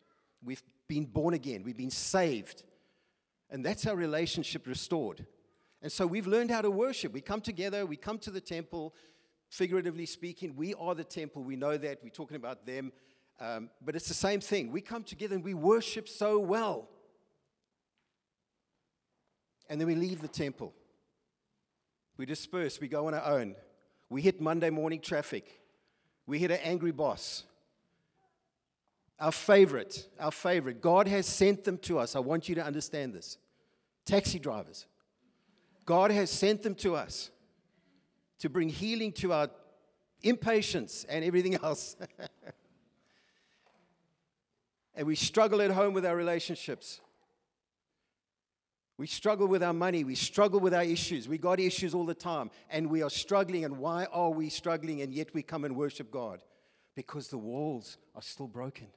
We've 0.41 0.63
been 0.88 1.05
born 1.05 1.34
again, 1.34 1.63
we've 1.63 1.77
been 1.77 1.91
saved. 1.91 2.63
And 3.50 3.65
that's 3.65 3.86
our 3.86 3.96
relationship 3.96 4.67
restored. 4.67 5.25
And 5.81 5.91
so 5.91 6.07
we've 6.07 6.27
learned 6.27 6.50
how 6.50 6.62
to 6.62 6.72
worship. 6.72 7.13
We 7.13 7.22
come 7.22 7.41
together, 7.41 7.86
we 7.86 7.98
come 7.98 8.19
to 8.19 8.31
the 8.31 8.41
temple, 8.41 8.96
figuratively 9.50 10.05
speaking, 10.05 10.55
we 10.55 10.74
are 10.75 10.96
the 10.96 11.03
temple. 11.03 11.43
We 11.43 11.55
know 11.55 11.77
that. 11.77 12.00
We're 12.03 12.10
talking 12.10 12.38
about 12.38 12.65
them. 12.65 12.91
Um, 13.39 13.69
but 13.81 13.96
it's 13.96 14.07
the 14.07 14.13
same 14.13 14.39
thing. 14.39 14.72
We 14.72 14.81
come 14.81 15.03
together 15.03 15.36
and 15.36 15.43
we 15.43 15.53
worship 15.53 16.07
so 16.10 16.39
well. 16.39 16.89
And 19.69 19.79
then 19.79 19.88
we 19.88 19.96
leave 19.96 20.22
the 20.22 20.27
temple. 20.27 20.74
We 22.17 22.25
disperse, 22.25 22.81
we 22.81 22.88
go 22.88 23.07
on 23.07 23.13
our 23.13 23.25
own. 23.25 23.55
We 24.09 24.21
hit 24.21 24.41
Monday 24.41 24.71
morning 24.71 25.00
traffic. 25.00 25.62
We 26.25 26.39
hit 26.39 26.51
an 26.51 26.59
angry 26.63 26.91
boss. 26.91 27.43
Our 29.19 29.31
favorite, 29.31 30.07
our 30.19 30.31
favorite. 30.31 30.81
God 30.81 31.07
has 31.07 31.25
sent 31.25 31.63
them 31.63 31.77
to 31.79 32.00
us. 32.00 32.15
I 32.15 32.19
want 32.19 32.50
you 32.50 32.55
to 32.55 32.63
understand 32.63 33.13
this. 33.13 33.38
Taxi 34.05 34.39
drivers. 34.39 34.86
God 35.86 36.12
has 36.12 36.29
sent 36.29 36.63
them 36.63 36.75
to 36.75 36.95
us 36.95 37.29
to 38.39 38.50
bring 38.50 38.69
healing 38.69 39.12
to 39.13 39.33
our 39.33 39.50
impatience 40.21 41.05
and 41.09 41.24
everything 41.24 41.55
else. 41.63 41.95
and 44.95 45.07
we 45.07 45.15
struggle 45.15 45.62
at 45.62 45.71
home 45.71 45.93
with 45.93 46.05
our 46.05 46.15
relationships. 46.15 47.00
We 48.98 49.06
struggle 49.06 49.48
with 49.48 49.62
our 49.62 49.74
money. 49.74 50.04
We 50.04 50.16
struggle 50.16 50.60
with 50.60 50.74
our 50.74 50.84
issues. 50.84 51.27
We 51.27 51.38
got 51.38 51.60
issues 51.60 51.94
all 51.94 52.06
the 52.06 52.16
time. 52.16 52.50
And 52.70 52.89
we 52.89 53.04
are 53.04 53.10
struggling. 53.10 53.63
And 53.63 53.77
why 53.77 54.06
are 54.06 54.32
we 54.32 54.50
struggling? 54.50 55.01
And 55.01 55.13
yet 55.13 55.34
we 55.34 55.44
come 55.44 55.66
and 55.66 55.75
worship 55.75 56.10
God? 56.10 56.42
Because 56.96 57.27
the 57.27 57.38
walls 57.38 57.98
are 58.16 58.24
still 58.24 58.48
broken. 58.48 58.88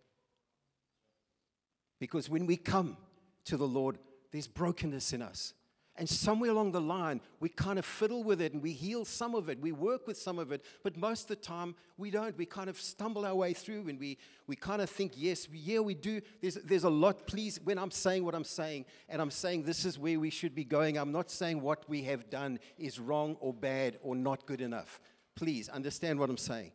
Because 1.98 2.30
when 2.30 2.46
we 2.46 2.56
come 2.56 2.96
to 3.44 3.58
the 3.58 3.68
Lord, 3.68 3.98
there's 4.32 4.46
brokenness 4.46 5.12
in 5.12 5.20
us. 5.20 5.52
And 6.00 6.08
somewhere 6.08 6.50
along 6.50 6.72
the 6.72 6.80
line, 6.80 7.20
we 7.40 7.50
kind 7.50 7.78
of 7.78 7.84
fiddle 7.84 8.24
with 8.24 8.40
it 8.40 8.54
and 8.54 8.62
we 8.62 8.72
heal 8.72 9.04
some 9.04 9.34
of 9.34 9.50
it. 9.50 9.60
We 9.60 9.72
work 9.72 10.06
with 10.06 10.16
some 10.16 10.38
of 10.38 10.50
it. 10.50 10.64
But 10.82 10.96
most 10.96 11.24
of 11.24 11.28
the 11.28 11.36
time, 11.36 11.74
we 11.98 12.10
don't. 12.10 12.38
We 12.38 12.46
kind 12.46 12.70
of 12.70 12.80
stumble 12.80 13.26
our 13.26 13.34
way 13.34 13.52
through 13.52 13.86
and 13.86 14.00
we, 14.00 14.16
we 14.46 14.56
kind 14.56 14.80
of 14.80 14.88
think, 14.88 15.12
yes, 15.14 15.46
yeah, 15.52 15.80
we 15.80 15.92
do. 15.92 16.22
There's, 16.40 16.54
there's 16.54 16.84
a 16.84 16.88
lot. 16.90 17.26
Please, 17.26 17.60
when 17.62 17.78
I'm 17.78 17.90
saying 17.90 18.24
what 18.24 18.34
I'm 18.34 18.44
saying, 18.44 18.86
and 19.10 19.20
I'm 19.20 19.30
saying 19.30 19.64
this 19.64 19.84
is 19.84 19.98
where 19.98 20.18
we 20.18 20.30
should 20.30 20.54
be 20.54 20.64
going, 20.64 20.96
I'm 20.96 21.12
not 21.12 21.30
saying 21.30 21.60
what 21.60 21.86
we 21.86 22.00
have 22.04 22.30
done 22.30 22.60
is 22.78 22.98
wrong 22.98 23.36
or 23.38 23.52
bad 23.52 23.98
or 24.02 24.16
not 24.16 24.46
good 24.46 24.62
enough. 24.62 25.02
Please 25.36 25.68
understand 25.68 26.18
what 26.18 26.30
I'm 26.30 26.38
saying. 26.38 26.72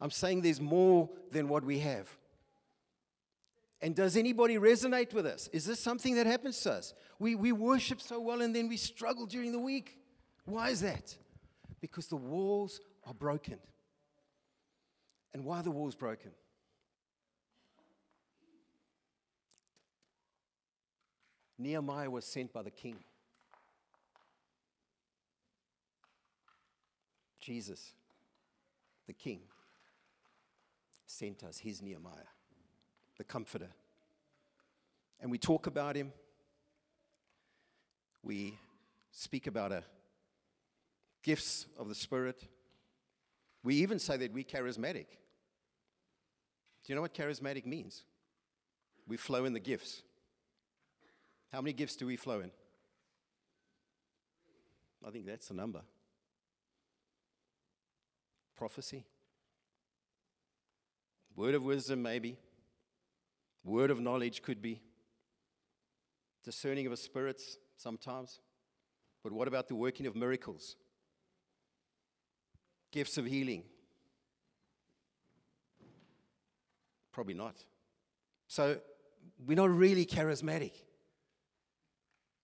I'm 0.00 0.12
saying 0.12 0.42
there's 0.42 0.60
more 0.60 1.10
than 1.32 1.48
what 1.48 1.64
we 1.64 1.80
have. 1.80 2.08
And 3.84 3.94
does 3.94 4.16
anybody 4.16 4.56
resonate 4.56 5.12
with 5.12 5.26
us? 5.26 5.50
Is 5.52 5.66
this 5.66 5.78
something 5.78 6.14
that 6.14 6.26
happens 6.26 6.58
to 6.62 6.72
us? 6.72 6.94
We, 7.18 7.34
we 7.34 7.52
worship 7.52 8.00
so 8.00 8.18
well 8.18 8.40
and 8.40 8.56
then 8.56 8.66
we 8.66 8.78
struggle 8.78 9.26
during 9.26 9.52
the 9.52 9.58
week. 9.58 9.98
Why 10.46 10.70
is 10.70 10.80
that? 10.80 11.14
Because 11.82 12.06
the 12.06 12.16
walls 12.16 12.80
are 13.06 13.12
broken. 13.12 13.58
And 15.34 15.44
why 15.44 15.58
are 15.58 15.62
the 15.62 15.70
walls 15.70 15.94
broken? 15.94 16.30
Nehemiah 21.58 22.08
was 22.10 22.24
sent 22.24 22.54
by 22.54 22.62
the 22.62 22.70
king. 22.70 22.96
Jesus, 27.38 27.92
the 29.06 29.12
king, 29.12 29.40
sent 31.04 31.44
us 31.44 31.58
his 31.58 31.82
Nehemiah 31.82 32.33
the 33.18 33.24
Comforter. 33.24 33.68
And 35.20 35.30
we 35.30 35.38
talk 35.38 35.66
about 35.66 35.96
him. 35.96 36.12
We 38.22 38.58
speak 39.10 39.46
about 39.46 39.72
a 39.72 39.84
gifts 41.22 41.66
of 41.78 41.88
the 41.88 41.94
Spirit. 41.94 42.42
We 43.62 43.76
even 43.76 43.98
say 43.98 44.16
that 44.18 44.32
we're 44.32 44.44
charismatic. 44.44 45.06
Do 46.84 46.92
you 46.92 46.94
know 46.94 47.00
what 47.00 47.14
charismatic 47.14 47.64
means? 47.64 48.04
We 49.06 49.16
flow 49.16 49.44
in 49.44 49.52
the 49.52 49.60
gifts. 49.60 50.02
How 51.52 51.60
many 51.60 51.72
gifts 51.72 51.96
do 51.96 52.06
we 52.06 52.16
flow 52.16 52.40
in? 52.40 52.50
I 55.06 55.10
think 55.10 55.26
that's 55.26 55.48
the 55.48 55.54
number. 55.54 55.82
Prophecy, 58.56 59.04
word 61.36 61.54
of 61.54 61.64
wisdom, 61.64 62.02
maybe, 62.02 62.38
word 63.64 63.90
of 63.90 64.00
knowledge 64.00 64.42
could 64.42 64.60
be, 64.60 64.80
discerning 66.44 66.86
of 66.86 66.98
spirits 66.98 67.58
sometimes. 67.76 68.40
But 69.22 69.32
what 69.32 69.48
about 69.48 69.68
the 69.68 69.74
working 69.74 70.06
of 70.06 70.14
miracles? 70.14 70.76
Gifts 72.92 73.16
of 73.16 73.24
healing? 73.24 73.64
Probably 77.10 77.34
not. 77.34 77.56
So 78.46 78.78
we're 79.46 79.56
not 79.56 79.70
really 79.70 80.04
charismatic. 80.04 80.72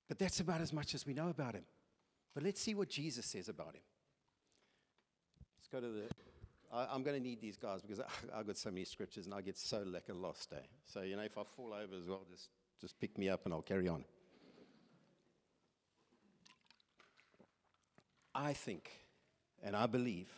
But 0.09 0.19
that's 0.19 0.41
about 0.41 0.61
as 0.61 0.73
much 0.73 0.95
as 0.95 1.07
we 1.07 1.15
know 1.15 1.29
about 1.29 1.55
him. 1.55 1.65
But 2.35 2.43
let's 2.43 2.61
see 2.61 2.75
what 2.75 2.89
Jesus 2.89 3.27
says 3.27 3.49
about 3.49 3.75
him. 3.75 3.83
Let's 5.59 5.69
go 5.69 5.81
to 5.81 5.93
the. 5.93 6.20
I, 6.73 6.95
am 6.95 7.03
going 7.03 7.17
to 7.17 7.23
need 7.23 7.41
these 7.41 7.57
guys 7.57 7.83
because 7.83 8.01
I, 8.35 8.37
have 8.37 8.47
got 8.47 8.57
so 8.57 8.71
many 8.71 8.85
scriptures 8.85 9.27
and 9.27 9.35
I 9.35 9.41
get 9.41 9.59
so 9.59 9.83
like 9.87 10.09
a 10.09 10.15
lost 10.15 10.51
day. 10.51 10.67
So, 10.85 11.03
you 11.03 11.17
know, 11.17 11.23
if 11.23 11.37
I 11.37 11.43
fall 11.57 11.73
over 11.73 11.97
as 11.97 12.09
well, 12.09 12.23
just, 12.31 12.49
just 12.81 13.01
pick 13.01 13.19
me 13.19 13.29
up 13.29 13.45
and 13.45 13.55
I'll 13.55 13.63
carry 13.63 13.89
on. 13.89 14.05
I 18.35 18.53
think 18.53 18.91
and 19.63 19.77
I 19.77 19.87
believe 19.87 20.29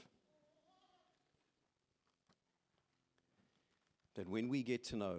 that 4.14 4.28
when 4.28 4.48
we 4.48 4.62
get 4.62 4.84
to 4.84 4.96
know 4.96 5.16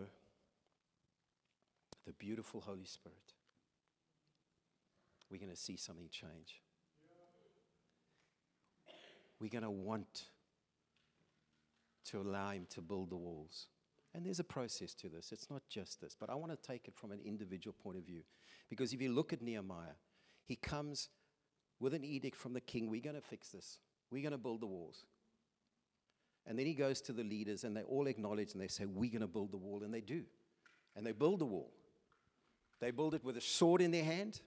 the 2.05 2.13
beautiful 2.13 2.61
Holy 2.61 2.85
Spirit, 2.85 3.17
we're 5.31 5.37
going 5.37 5.51
to 5.51 5.57
see 5.57 5.77
something 5.77 6.09
change. 6.11 6.61
We're 9.39 9.49
going 9.49 9.63
to 9.63 9.71
want 9.71 10.25
to 12.05 12.21
allow 12.21 12.51
Him 12.51 12.67
to 12.71 12.81
build 12.81 13.09
the 13.09 13.17
walls. 13.17 13.67
And 14.13 14.25
there's 14.25 14.39
a 14.39 14.43
process 14.43 14.93
to 14.95 15.09
this. 15.09 15.31
It's 15.31 15.49
not 15.49 15.63
just 15.69 15.99
this. 15.99 16.15
But 16.19 16.29
I 16.29 16.35
want 16.35 16.51
to 16.51 16.67
take 16.67 16.87
it 16.87 16.95
from 16.95 17.11
an 17.11 17.19
individual 17.25 17.73
point 17.81 17.97
of 17.97 18.03
view. 18.03 18.21
Because 18.69 18.93
if 18.93 19.01
you 19.01 19.11
look 19.11 19.33
at 19.33 19.41
Nehemiah, 19.41 19.95
he 20.45 20.55
comes 20.55 21.09
with 21.79 21.93
an 21.93 22.03
edict 22.03 22.37
from 22.37 22.53
the 22.53 22.61
king 22.61 22.89
we're 22.89 23.01
going 23.01 23.15
to 23.15 23.21
fix 23.21 23.49
this, 23.49 23.79
we're 24.11 24.21
going 24.21 24.31
to 24.31 24.37
build 24.37 24.61
the 24.61 24.67
walls. 24.67 25.05
And 26.45 26.59
then 26.59 26.65
he 26.65 26.73
goes 26.73 27.01
to 27.01 27.13
the 27.13 27.23
leaders, 27.23 27.63
and 27.63 27.75
they 27.75 27.83
all 27.83 28.07
acknowledge 28.07 28.53
and 28.53 28.61
they 28.61 28.67
say, 28.67 28.85
We're 28.85 29.11
going 29.11 29.21
to 29.21 29.27
build 29.27 29.51
the 29.51 29.57
wall. 29.57 29.81
And 29.83 29.93
they 29.93 30.01
do. 30.01 30.23
And 30.95 31.05
they 31.05 31.13
build 31.13 31.39
the 31.39 31.45
wall. 31.45 31.71
They 32.79 32.91
build 32.91 33.15
it 33.15 33.23
with 33.23 33.37
a 33.37 33.41
sword 33.41 33.81
in 33.81 33.91
their 33.91 34.03
hand, 34.03 34.41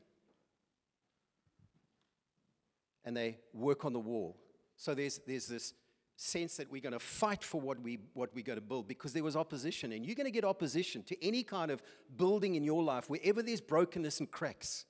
and 3.05 3.17
they 3.17 3.39
work 3.55 3.85
on 3.85 3.95
the 3.95 3.99
wall. 3.99 4.37
So 4.77 4.95
there's, 4.95 5.21
there's 5.27 5.47
this 5.47 5.73
sense 6.16 6.56
that 6.56 6.70
we're 6.70 6.80
going 6.80 6.92
to 6.92 6.99
fight 6.99 7.44
for 7.44 7.61
what, 7.61 7.80
we, 7.80 7.99
what 8.14 8.35
we're 8.35 8.44
going 8.44 8.58
to 8.58 8.64
build 8.64 8.88
because 8.88 9.12
there 9.12 9.23
was 9.23 9.37
opposition. 9.37 9.92
And 9.92 10.04
you're 10.04 10.14
going 10.14 10.26
to 10.26 10.30
get 10.30 10.44
opposition 10.44 11.02
to 11.04 11.25
any 11.25 11.42
kind 11.42 11.70
of 11.70 11.82
building 12.16 12.54
in 12.54 12.64
your 12.64 12.82
life, 12.82 13.08
wherever 13.08 13.42
there's 13.42 13.61
brokenness 13.61 14.20
and 14.20 14.30
cracks. 14.30 14.87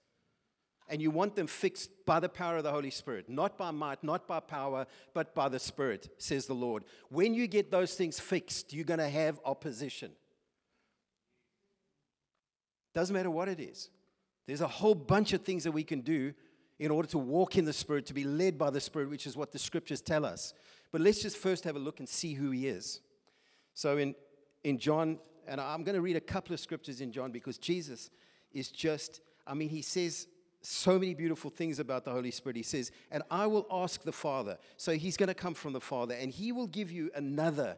And 0.88 1.02
you 1.02 1.10
want 1.10 1.34
them 1.34 1.48
fixed 1.48 1.90
by 2.06 2.20
the 2.20 2.28
power 2.28 2.58
of 2.58 2.62
the 2.62 2.70
Holy 2.70 2.90
Spirit, 2.90 3.28
not 3.28 3.58
by 3.58 3.72
might, 3.72 4.04
not 4.04 4.28
by 4.28 4.38
power, 4.38 4.86
but 5.14 5.34
by 5.34 5.48
the 5.48 5.58
Spirit, 5.58 6.08
says 6.16 6.46
the 6.46 6.54
Lord. 6.54 6.84
When 7.08 7.34
you 7.34 7.48
get 7.48 7.72
those 7.72 7.94
things 7.94 8.20
fixed, 8.20 8.72
you're 8.72 8.84
going 8.84 9.00
to 9.00 9.08
have 9.08 9.40
opposition. 9.44 10.12
Doesn't 12.94 13.12
matter 13.12 13.30
what 13.30 13.48
it 13.48 13.58
is. 13.58 13.90
There's 14.46 14.60
a 14.60 14.68
whole 14.68 14.94
bunch 14.94 15.32
of 15.32 15.42
things 15.42 15.64
that 15.64 15.72
we 15.72 15.82
can 15.82 16.02
do 16.02 16.34
in 16.78 16.90
order 16.90 17.08
to 17.08 17.18
walk 17.18 17.56
in 17.56 17.64
the 17.64 17.72
Spirit, 17.72 18.06
to 18.06 18.14
be 18.14 18.24
led 18.24 18.56
by 18.56 18.70
the 18.70 18.80
Spirit, 18.80 19.10
which 19.10 19.26
is 19.26 19.36
what 19.36 19.50
the 19.50 19.58
scriptures 19.58 20.00
tell 20.00 20.24
us. 20.24 20.54
But 20.92 21.00
let's 21.00 21.22
just 21.22 21.36
first 21.36 21.64
have 21.64 21.76
a 21.76 21.80
look 21.80 21.98
and 21.98 22.08
see 22.08 22.34
who 22.34 22.50
He 22.50 22.68
is. 22.68 23.00
So 23.74 23.98
in, 23.98 24.14
in 24.64 24.78
John, 24.78 25.18
and 25.46 25.60
I'm 25.60 25.84
going 25.84 25.94
to 25.94 26.00
read 26.00 26.16
a 26.16 26.20
couple 26.20 26.54
of 26.54 26.60
scriptures 26.60 27.00
in 27.00 27.12
John 27.12 27.30
because 27.30 27.58
Jesus 27.58 28.10
is 28.52 28.68
just, 28.68 29.20
I 29.46 29.54
mean, 29.54 29.68
He 29.68 29.82
says 29.82 30.26
so 30.62 30.98
many 30.98 31.14
beautiful 31.14 31.50
things 31.50 31.78
about 31.78 32.04
the 32.04 32.10
Holy 32.10 32.30
Spirit. 32.30 32.56
He 32.56 32.62
says, 32.62 32.90
And 33.10 33.22
I 33.30 33.46
will 33.46 33.66
ask 33.70 34.02
the 34.02 34.12
Father. 34.12 34.58
So 34.76 34.92
He's 34.92 35.16
going 35.16 35.28
to 35.28 35.34
come 35.34 35.54
from 35.54 35.72
the 35.72 35.80
Father, 35.80 36.14
and 36.14 36.30
He 36.30 36.52
will 36.52 36.66
give 36.66 36.90
you 36.90 37.10
another 37.14 37.76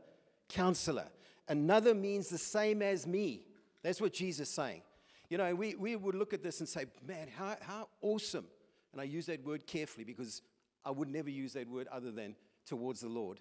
counselor. 0.49 1.09
Another 1.49 1.95
means 1.95 2.29
the 2.29 2.39
same 2.39 2.83
as 2.83 3.07
me. 3.07 3.43
That's 3.83 4.01
what 4.01 4.13
Jesus 4.13 4.49
is 4.49 4.55
saying. 4.55 4.83
You 5.31 5.39
know, 5.39 5.55
we, 5.55 5.75
we 5.75 5.97
would 5.97 6.15
look 6.15 6.33
at 6.33 6.43
this 6.43 6.61
and 6.61 6.69
say, 6.69 6.87
man, 7.07 7.29
how, 7.37 7.57
how 7.61 7.89
awesome 8.01 8.47
and 8.93 9.01
I 9.01 9.05
use 9.05 9.27
that 9.27 9.45
word 9.45 9.67
carefully 9.67 10.05
because 10.05 10.43
I 10.85 10.91
would 10.91 11.09
never 11.09 11.31
use 11.31 11.53
that 11.53 11.69
word 11.69 11.87
other 11.89 12.11
than 12.11 12.35
towards 12.69 13.01
the 13.01 13.09
Lord. 13.09 13.41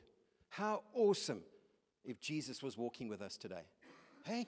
How 0.50 0.84
awesome 0.94 1.42
if 2.06 2.20
Jesus 2.20 2.64
was 2.64 2.78
walking 2.78 3.10
with 3.10 3.22
us 3.22 3.38
today. 3.38 3.66
Hey, 4.24 4.48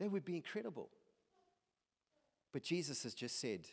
that 0.00 0.10
would 0.10 0.24
be 0.24 0.36
incredible. 0.36 0.88
But 2.52 2.62
Jesus 2.62 3.02
has 3.04 3.14
just 3.14 3.40
said 3.40 3.66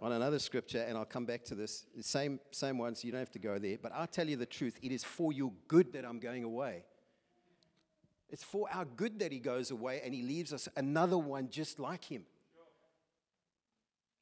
on 0.00 0.12
another 0.12 0.38
scripture, 0.38 0.84
and 0.88 0.96
I'll 0.96 1.04
come 1.04 1.26
back 1.26 1.44
to 1.44 1.54
this, 1.54 1.86
same, 2.00 2.38
same 2.52 2.78
one, 2.78 2.94
so 2.94 3.06
you 3.06 3.12
don't 3.12 3.18
have 3.18 3.32
to 3.32 3.38
go 3.38 3.58
there. 3.58 3.76
But 3.82 3.92
I'll 3.92 4.06
tell 4.06 4.28
you 4.28 4.36
the 4.36 4.46
truth 4.46 4.78
it 4.82 4.92
is 4.92 5.02
for 5.02 5.32
your 5.32 5.52
good 5.66 5.92
that 5.92 6.04
I'm 6.04 6.20
going 6.20 6.44
away. 6.44 6.84
It's 8.30 8.44
for 8.44 8.68
our 8.72 8.84
good 8.84 9.18
that 9.20 9.32
he 9.32 9.38
goes 9.38 9.70
away 9.70 10.02
and 10.04 10.12
he 10.12 10.22
leaves 10.22 10.52
us 10.52 10.68
another 10.76 11.18
one 11.18 11.48
just 11.50 11.80
like 11.80 12.04
him. 12.04 12.24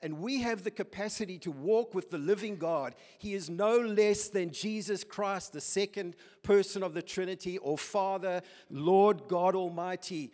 And 0.03 0.21
we 0.21 0.43
have 0.43 0.63
the 0.63 0.71
capacity 0.71 1.39
to 1.39 1.51
walk 1.51 1.95
with 1.95 2.11
the 2.11 2.19
living 2.19 2.57
God. 2.57 2.95
He 3.19 3.35
is 3.35 3.49
no 3.49 3.79
less 3.79 4.29
than 4.29 4.51
Jesus 4.51 5.03
Christ, 5.05 5.53
the 5.53 5.61
second 5.61 6.17
person 6.43 6.83
of 6.83 6.93
the 6.93 7.03
Trinity, 7.03 7.57
or 7.59 7.79
Father, 7.79 8.43
Lord 8.69 9.27
God 9.27 9.55
Almighty, 9.55 10.33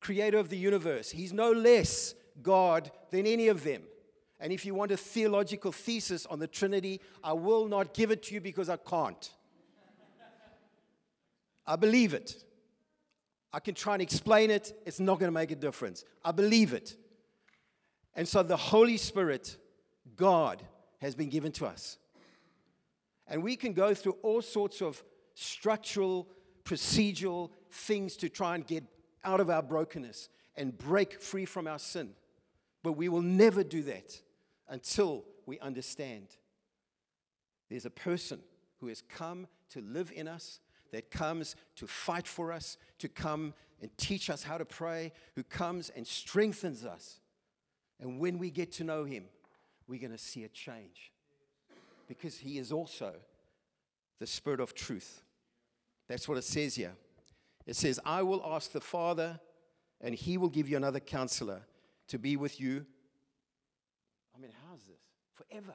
creator 0.00 0.38
of 0.38 0.48
the 0.48 0.58
universe. 0.58 1.10
He's 1.10 1.32
no 1.32 1.52
less 1.52 2.14
God 2.42 2.90
than 3.10 3.26
any 3.26 3.48
of 3.48 3.62
them. 3.62 3.82
And 4.40 4.52
if 4.52 4.66
you 4.66 4.74
want 4.74 4.92
a 4.92 4.96
theological 4.96 5.72
thesis 5.72 6.26
on 6.26 6.40
the 6.40 6.46
Trinity, 6.48 7.00
I 7.22 7.32
will 7.32 7.66
not 7.66 7.94
give 7.94 8.10
it 8.10 8.24
to 8.24 8.34
you 8.34 8.40
because 8.40 8.68
I 8.68 8.76
can't. 8.76 9.30
I 11.66 11.76
believe 11.76 12.12
it. 12.12 12.44
I 13.52 13.60
can 13.60 13.74
try 13.74 13.94
and 13.94 14.02
explain 14.02 14.50
it, 14.50 14.78
it's 14.84 15.00
not 15.00 15.18
going 15.18 15.28
to 15.28 15.34
make 15.34 15.50
a 15.50 15.56
difference. 15.56 16.04
I 16.24 16.32
believe 16.32 16.74
it. 16.74 16.96
And 18.16 18.26
so 18.26 18.42
the 18.42 18.56
Holy 18.56 18.96
Spirit, 18.96 19.58
God, 20.16 20.62
has 21.02 21.14
been 21.14 21.28
given 21.28 21.52
to 21.52 21.66
us. 21.66 21.98
And 23.28 23.42
we 23.42 23.56
can 23.56 23.74
go 23.74 23.92
through 23.92 24.16
all 24.22 24.40
sorts 24.40 24.80
of 24.80 25.04
structural, 25.34 26.26
procedural 26.64 27.50
things 27.70 28.16
to 28.16 28.30
try 28.30 28.54
and 28.54 28.66
get 28.66 28.84
out 29.22 29.40
of 29.40 29.50
our 29.50 29.62
brokenness 29.62 30.30
and 30.56 30.76
break 30.76 31.20
free 31.20 31.44
from 31.44 31.66
our 31.66 31.78
sin. 31.78 32.10
But 32.82 32.92
we 32.92 33.10
will 33.10 33.22
never 33.22 33.62
do 33.62 33.82
that 33.82 34.18
until 34.68 35.24
we 35.44 35.58
understand 35.60 36.28
there's 37.68 37.84
a 37.84 37.90
person 37.90 38.40
who 38.80 38.86
has 38.86 39.02
come 39.02 39.46
to 39.70 39.80
live 39.80 40.12
in 40.14 40.28
us, 40.28 40.60
that 40.92 41.10
comes 41.10 41.56
to 41.74 41.86
fight 41.86 42.26
for 42.26 42.52
us, 42.52 42.78
to 43.00 43.08
come 43.08 43.52
and 43.82 43.90
teach 43.98 44.30
us 44.30 44.44
how 44.44 44.56
to 44.56 44.64
pray, 44.64 45.12
who 45.34 45.42
comes 45.42 45.90
and 45.90 46.06
strengthens 46.06 46.84
us 46.84 47.20
and 48.00 48.18
when 48.20 48.38
we 48.38 48.50
get 48.50 48.72
to 48.72 48.84
know 48.84 49.04
him, 49.04 49.24
we're 49.88 50.00
going 50.00 50.12
to 50.12 50.18
see 50.18 50.44
a 50.44 50.48
change. 50.48 51.12
Because 52.08 52.38
he 52.38 52.58
is 52.58 52.72
also 52.72 53.14
the 54.18 54.26
Spirit 54.26 54.60
of 54.60 54.74
truth. 54.74 55.22
That's 56.08 56.28
what 56.28 56.38
it 56.38 56.44
says 56.44 56.74
here. 56.74 56.94
It 57.66 57.76
says, 57.76 57.98
I 58.04 58.22
will 58.22 58.42
ask 58.44 58.72
the 58.72 58.80
Father, 58.80 59.40
and 60.00 60.14
he 60.14 60.38
will 60.38 60.48
give 60.48 60.68
you 60.68 60.76
another 60.76 61.00
counselor 61.00 61.62
to 62.08 62.18
be 62.18 62.36
with 62.36 62.60
you. 62.60 62.86
I 64.34 64.40
mean, 64.40 64.52
how's 64.68 64.84
this? 64.84 65.00
Forever. 65.34 65.74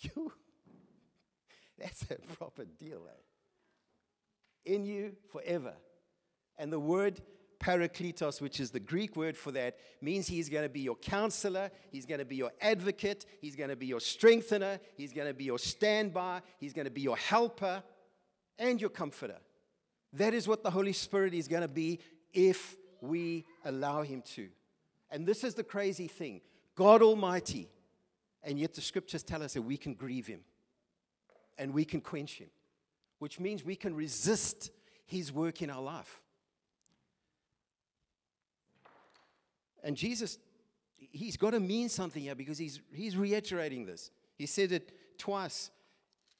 You, 0.00 0.32
that's 1.78 2.02
a 2.10 2.14
proper 2.36 2.64
deal, 2.64 3.02
eh? 3.08 4.72
In 4.72 4.84
you 4.84 5.16
forever. 5.32 5.74
And 6.56 6.72
the 6.72 6.80
word 6.80 7.20
Parakletos, 7.60 8.40
which 8.40 8.60
is 8.60 8.70
the 8.70 8.80
Greek 8.80 9.16
word 9.16 9.36
for 9.36 9.50
that, 9.52 9.76
means 10.00 10.28
he's 10.28 10.48
going 10.48 10.62
to 10.62 10.68
be 10.68 10.80
your 10.80 10.94
counselor, 10.96 11.70
he's 11.90 12.06
going 12.06 12.20
to 12.20 12.24
be 12.24 12.36
your 12.36 12.52
advocate, 12.60 13.26
he's 13.40 13.56
going 13.56 13.70
to 13.70 13.76
be 13.76 13.86
your 13.86 14.00
strengthener, 14.00 14.78
he's 14.96 15.12
going 15.12 15.26
to 15.26 15.34
be 15.34 15.44
your 15.44 15.58
standby, 15.58 16.40
he's 16.58 16.72
going 16.72 16.84
to 16.84 16.90
be 16.90 17.00
your 17.00 17.16
helper 17.16 17.82
and 18.58 18.80
your 18.80 18.90
comforter. 18.90 19.38
That 20.12 20.34
is 20.34 20.46
what 20.46 20.62
the 20.62 20.70
Holy 20.70 20.92
Spirit 20.92 21.34
is 21.34 21.48
going 21.48 21.62
to 21.62 21.68
be 21.68 21.98
if 22.32 22.76
we 23.00 23.44
allow 23.64 24.02
him 24.02 24.22
to. 24.34 24.48
And 25.10 25.26
this 25.26 25.44
is 25.44 25.54
the 25.54 25.64
crazy 25.64 26.06
thing 26.06 26.40
God 26.74 27.02
Almighty, 27.02 27.68
and 28.42 28.58
yet 28.58 28.74
the 28.74 28.80
scriptures 28.80 29.22
tell 29.22 29.42
us 29.42 29.54
that 29.54 29.62
we 29.62 29.76
can 29.76 29.94
grieve 29.94 30.26
him 30.26 30.40
and 31.58 31.74
we 31.74 31.84
can 31.84 32.00
quench 32.00 32.38
him, 32.38 32.50
which 33.18 33.40
means 33.40 33.64
we 33.64 33.74
can 33.74 33.94
resist 33.94 34.70
his 35.06 35.32
work 35.32 35.60
in 35.60 35.70
our 35.70 35.82
life. 35.82 36.20
And 39.82 39.96
Jesus, 39.96 40.38
he's 40.96 41.36
got 41.36 41.50
to 41.50 41.60
mean 41.60 41.88
something 41.88 42.22
here 42.22 42.34
because 42.34 42.58
he's, 42.58 42.80
he's 42.92 43.16
reiterating 43.16 43.86
this. 43.86 44.10
He 44.36 44.46
said 44.46 44.72
it 44.72 45.18
twice 45.18 45.70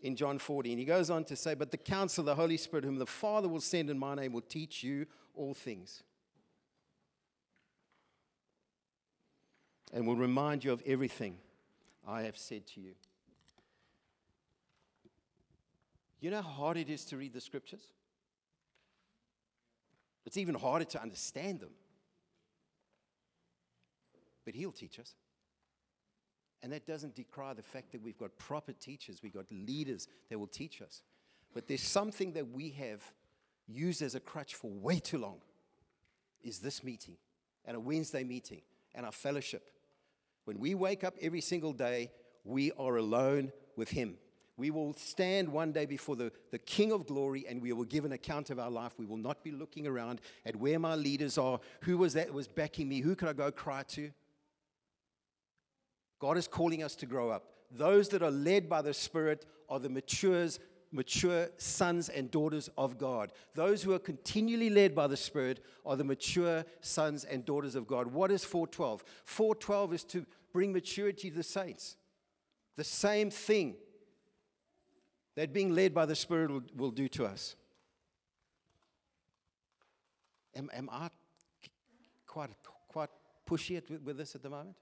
in 0.01 0.16
John 0.16 0.38
14. 0.38 0.79
He 0.79 0.85
goes 0.85 1.11
on 1.11 1.24
to 1.24 1.37
say, 1.37 1.55
But 1.55 1.70
the 1.70 1.77
counsel, 1.77 2.22
of 2.22 2.27
the 2.27 2.35
Holy 2.35 2.57
Spirit, 2.57 2.85
whom 2.85 2.98
the 2.98 3.07
Father 3.07 3.48
will 3.48 3.61
send 3.61 3.90
in 3.90 3.98
my 3.98 4.14
name, 4.14 4.33
will 4.33 4.40
teach 4.40 4.83
you 4.83 5.07
all 5.35 5.55
things. 5.55 6.03
And 9.92 10.07
will 10.07 10.16
remind 10.16 10.64
you 10.64 10.72
of 10.72 10.83
everything 10.85 11.38
I 12.07 12.22
have 12.22 12.37
said 12.37 12.66
to 12.68 12.81
you. 12.81 12.94
You 16.20 16.31
know 16.31 16.42
how 16.42 16.48
hard 16.48 16.77
it 16.77 16.90
is 16.90 17.05
to 17.07 17.16
read 17.16 17.33
the 17.33 17.40
scriptures? 17.40 17.83
It's 20.27 20.37
even 20.37 20.55
harder 20.55 20.85
to 20.85 21.01
understand 21.01 21.61
them. 21.61 21.70
But 24.48 24.54
He'll 24.54 24.72
teach 24.72 24.98
us. 24.98 25.12
And 26.62 26.72
that 26.72 26.87
doesn't 26.87 27.14
decry 27.14 27.52
the 27.52 27.62
fact 27.62 27.92
that 27.92 28.00
we've 28.00 28.16
got 28.16 28.38
proper 28.38 28.72
teachers, 28.72 29.22
we've 29.22 29.34
got 29.34 29.44
leaders 29.50 30.08
that 30.30 30.38
will 30.38 30.46
teach 30.46 30.80
us. 30.80 31.02
But 31.52 31.68
there's 31.68 31.82
something 31.82 32.32
that 32.32 32.50
we 32.50 32.70
have 32.70 33.02
used 33.66 34.00
as 34.00 34.14
a 34.14 34.20
crutch 34.20 34.54
for 34.54 34.70
way 34.70 35.00
too 35.00 35.18
long 35.18 35.42
is 36.42 36.61
this 36.61 36.82
meeting 36.82 37.18
and 37.66 37.76
a 37.76 37.80
Wednesday 37.80 38.24
meeting 38.24 38.62
and 38.94 39.04
our 39.04 39.12
fellowship. 39.12 39.68
When 40.46 40.58
we 40.58 40.74
wake 40.74 41.04
up 41.04 41.16
every 41.20 41.42
single 41.42 41.74
day, 41.74 42.11
we 42.42 42.72
are 42.78 42.96
alone 42.96 43.52
with 43.76 43.90
Him. 43.90 44.16
We 44.56 44.70
will 44.70 44.94
stand 44.94 45.50
one 45.50 45.72
day 45.72 45.84
before 45.84 46.16
the, 46.16 46.32
the 46.52 46.58
King 46.58 46.90
of 46.90 47.06
glory 47.06 47.44
and 47.46 47.61
we 47.61 47.74
will 47.74 47.84
give 47.84 48.06
an 48.06 48.12
account 48.12 48.48
of 48.48 48.58
our 48.58 48.70
life. 48.70 48.94
We 48.96 49.04
will 49.04 49.18
not 49.18 49.44
be 49.44 49.52
looking 49.52 49.87
around 49.87 50.22
at 50.46 50.56
where 50.56 50.78
my 50.78 50.94
leaders 50.94 51.37
are, 51.37 51.61
who 51.82 51.98
was 51.98 52.14
that 52.14 52.32
was 52.32 52.48
backing 52.48 52.88
me, 52.88 53.00
who 53.00 53.14
could 53.14 53.28
I 53.28 53.34
go 53.34 53.52
cry 53.52 53.82
to. 53.88 54.11
God 56.18 56.37
is 56.37 56.48
calling 56.48 56.83
us 56.83 56.94
to 56.96 57.07
grow 57.07 57.31
up. 57.31 57.44
Those 57.70 58.09
that 58.11 58.22
are 58.22 58.31
led 58.31 58.68
by 58.68 58.83
the 58.83 58.94
Spirit 58.94 59.44
are 59.68 59.78
the 59.78 59.88
matures, 59.88 60.59
mature 60.90 61.48
sons 61.59 62.09
and 62.09 62.31
daughters 62.31 62.70
of 62.78 62.98
God. 62.98 63.33
Those 63.54 63.83
who 63.83 63.92
are 63.92 63.98
continually 63.98 64.70
led 64.70 64.94
by 64.94 65.07
the 65.07 65.16
Spirit 65.16 65.62
are 65.85 65.96
the 65.96 66.04
mature 66.04 66.64
sons 66.81 67.24
and 67.24 67.44
daughters 67.44 67.74
of 67.74 67.87
God. 67.87 68.09
What 68.09 68.31
is 68.31 68.44
412? 68.44 69.04
412 69.24 69.94
is 69.94 70.04
to 70.04 70.26
bring 70.52 70.72
maturity 70.72 71.31
to 71.31 71.37
the 71.37 71.42
saints. 71.42 71.96
The 72.76 72.85
same 72.85 73.31
thing 73.31 73.74
that 75.37 75.52
being 75.52 75.74
led 75.74 75.94
by 75.94 76.07
the 76.07 76.16
Spirit 76.16 76.50
will, 76.50 76.62
will 76.76 76.90
do 76.90 77.09
to 77.09 77.26
us. 77.26 77.54
Am, 80.57 80.70
am 80.72 80.88
I 80.90 81.11
quite, 82.26 82.50
quite 82.88 83.11
pushy 83.48 83.81
with, 83.88 84.02
with 84.02 84.16
this 84.16 84.35
at 84.35 84.42
the 84.42 84.50
moment? 84.50 84.74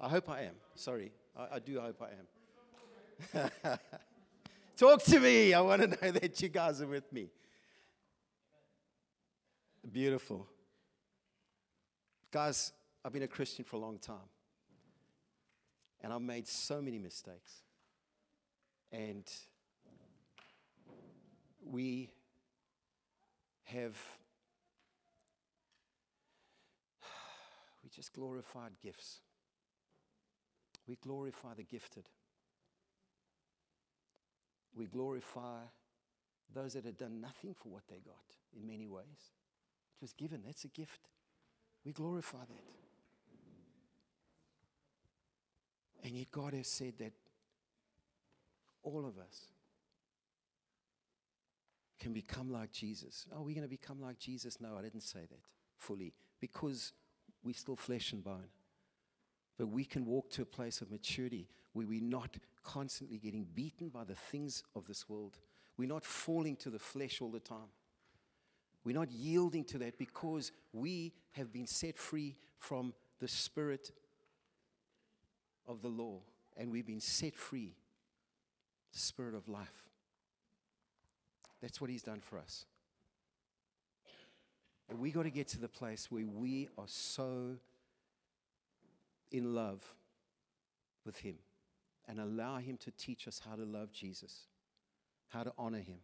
I 0.00 0.08
hope 0.08 0.30
I 0.30 0.42
am. 0.42 0.54
Sorry. 0.74 1.12
I, 1.36 1.56
I 1.56 1.58
do 1.58 1.78
hope 1.78 2.02
I 2.02 3.42
am. 3.42 3.50
Talk 4.76 5.02
to 5.04 5.20
me. 5.20 5.52
I 5.52 5.60
want 5.60 5.82
to 5.82 5.88
know 5.88 6.10
that 6.18 6.40
you 6.40 6.48
guys 6.48 6.80
are 6.80 6.86
with 6.86 7.12
me. 7.12 7.28
Beautiful. 9.92 10.46
Guys, 12.30 12.72
I've 13.04 13.12
been 13.12 13.24
a 13.24 13.28
Christian 13.28 13.64
for 13.64 13.76
a 13.76 13.80
long 13.80 13.98
time. 13.98 14.16
And 16.00 16.14
I've 16.14 16.22
made 16.22 16.48
so 16.48 16.80
many 16.80 16.98
mistakes. 16.98 17.62
And 18.90 19.24
we 21.62 22.08
have 23.64 23.98
we 27.84 27.90
just 27.90 28.14
glorified 28.14 28.72
gifts. 28.82 29.20
We 30.86 30.96
glorify 30.96 31.54
the 31.56 31.62
gifted. 31.62 32.04
We 34.74 34.86
glorify 34.86 35.60
those 36.54 36.74
that 36.74 36.84
have 36.84 36.96
done 36.96 37.20
nothing 37.20 37.54
for 37.54 37.68
what 37.68 37.82
they 37.88 38.00
got 38.04 38.36
in 38.56 38.66
many 38.66 38.86
ways. 38.86 39.04
It 39.04 40.02
was 40.02 40.12
given, 40.12 40.42
that's 40.44 40.64
a 40.64 40.68
gift. 40.68 41.08
We 41.84 41.92
glorify 41.92 42.38
that. 42.38 42.64
And 46.02 46.16
yet, 46.16 46.30
God 46.30 46.54
has 46.54 46.66
said 46.66 46.94
that 46.98 47.12
all 48.82 49.04
of 49.04 49.18
us 49.18 49.48
can 51.98 52.12
become 52.12 52.50
like 52.50 52.72
Jesus. 52.72 53.26
Oh, 53.34 53.42
we're 53.42 53.54
going 53.54 53.62
to 53.62 53.68
become 53.68 54.00
like 54.00 54.18
Jesus? 54.18 54.60
No, 54.60 54.76
I 54.78 54.82
didn't 54.82 55.02
say 55.02 55.20
that 55.20 55.40
fully 55.76 56.14
because 56.40 56.92
we're 57.44 57.54
still 57.54 57.76
flesh 57.76 58.12
and 58.12 58.24
bone. 58.24 58.48
But 59.60 59.68
we 59.68 59.84
can 59.84 60.06
walk 60.06 60.30
to 60.30 60.40
a 60.40 60.46
place 60.46 60.80
of 60.80 60.90
maturity 60.90 61.46
where 61.74 61.86
we're 61.86 62.00
not 62.00 62.34
constantly 62.64 63.18
getting 63.18 63.44
beaten 63.44 63.90
by 63.90 64.04
the 64.04 64.14
things 64.14 64.62
of 64.74 64.86
this 64.86 65.06
world. 65.06 65.36
We're 65.76 65.86
not 65.86 66.02
falling 66.02 66.56
to 66.56 66.70
the 66.70 66.78
flesh 66.78 67.20
all 67.20 67.28
the 67.28 67.40
time. 67.40 67.68
We're 68.84 68.96
not 68.96 69.10
yielding 69.12 69.64
to 69.64 69.78
that 69.80 69.98
because 69.98 70.50
we 70.72 71.12
have 71.32 71.52
been 71.52 71.66
set 71.66 71.98
free 71.98 72.38
from 72.56 72.94
the 73.18 73.28
spirit 73.28 73.90
of 75.68 75.82
the 75.82 75.88
law 75.88 76.20
and 76.56 76.72
we've 76.72 76.86
been 76.86 76.98
set 76.98 77.36
free, 77.36 77.74
the 78.94 78.98
spirit 78.98 79.34
of 79.34 79.46
life. 79.46 79.90
That's 81.60 81.82
what 81.82 81.90
he's 81.90 82.02
done 82.02 82.20
for 82.20 82.38
us. 82.38 82.64
And 84.88 84.98
we 84.98 85.10
got 85.10 85.24
to 85.24 85.30
get 85.30 85.48
to 85.48 85.60
the 85.60 85.68
place 85.68 86.10
where 86.10 86.26
we 86.26 86.70
are 86.78 86.88
so 86.88 87.58
in 89.30 89.54
love 89.54 89.82
with 91.04 91.18
Him 91.18 91.36
and 92.08 92.20
allow 92.20 92.58
Him 92.58 92.76
to 92.78 92.90
teach 92.90 93.28
us 93.28 93.40
how 93.48 93.56
to 93.56 93.64
love 93.64 93.92
Jesus, 93.92 94.46
how 95.28 95.42
to 95.42 95.52
honor 95.58 95.78
Him. 95.78 95.98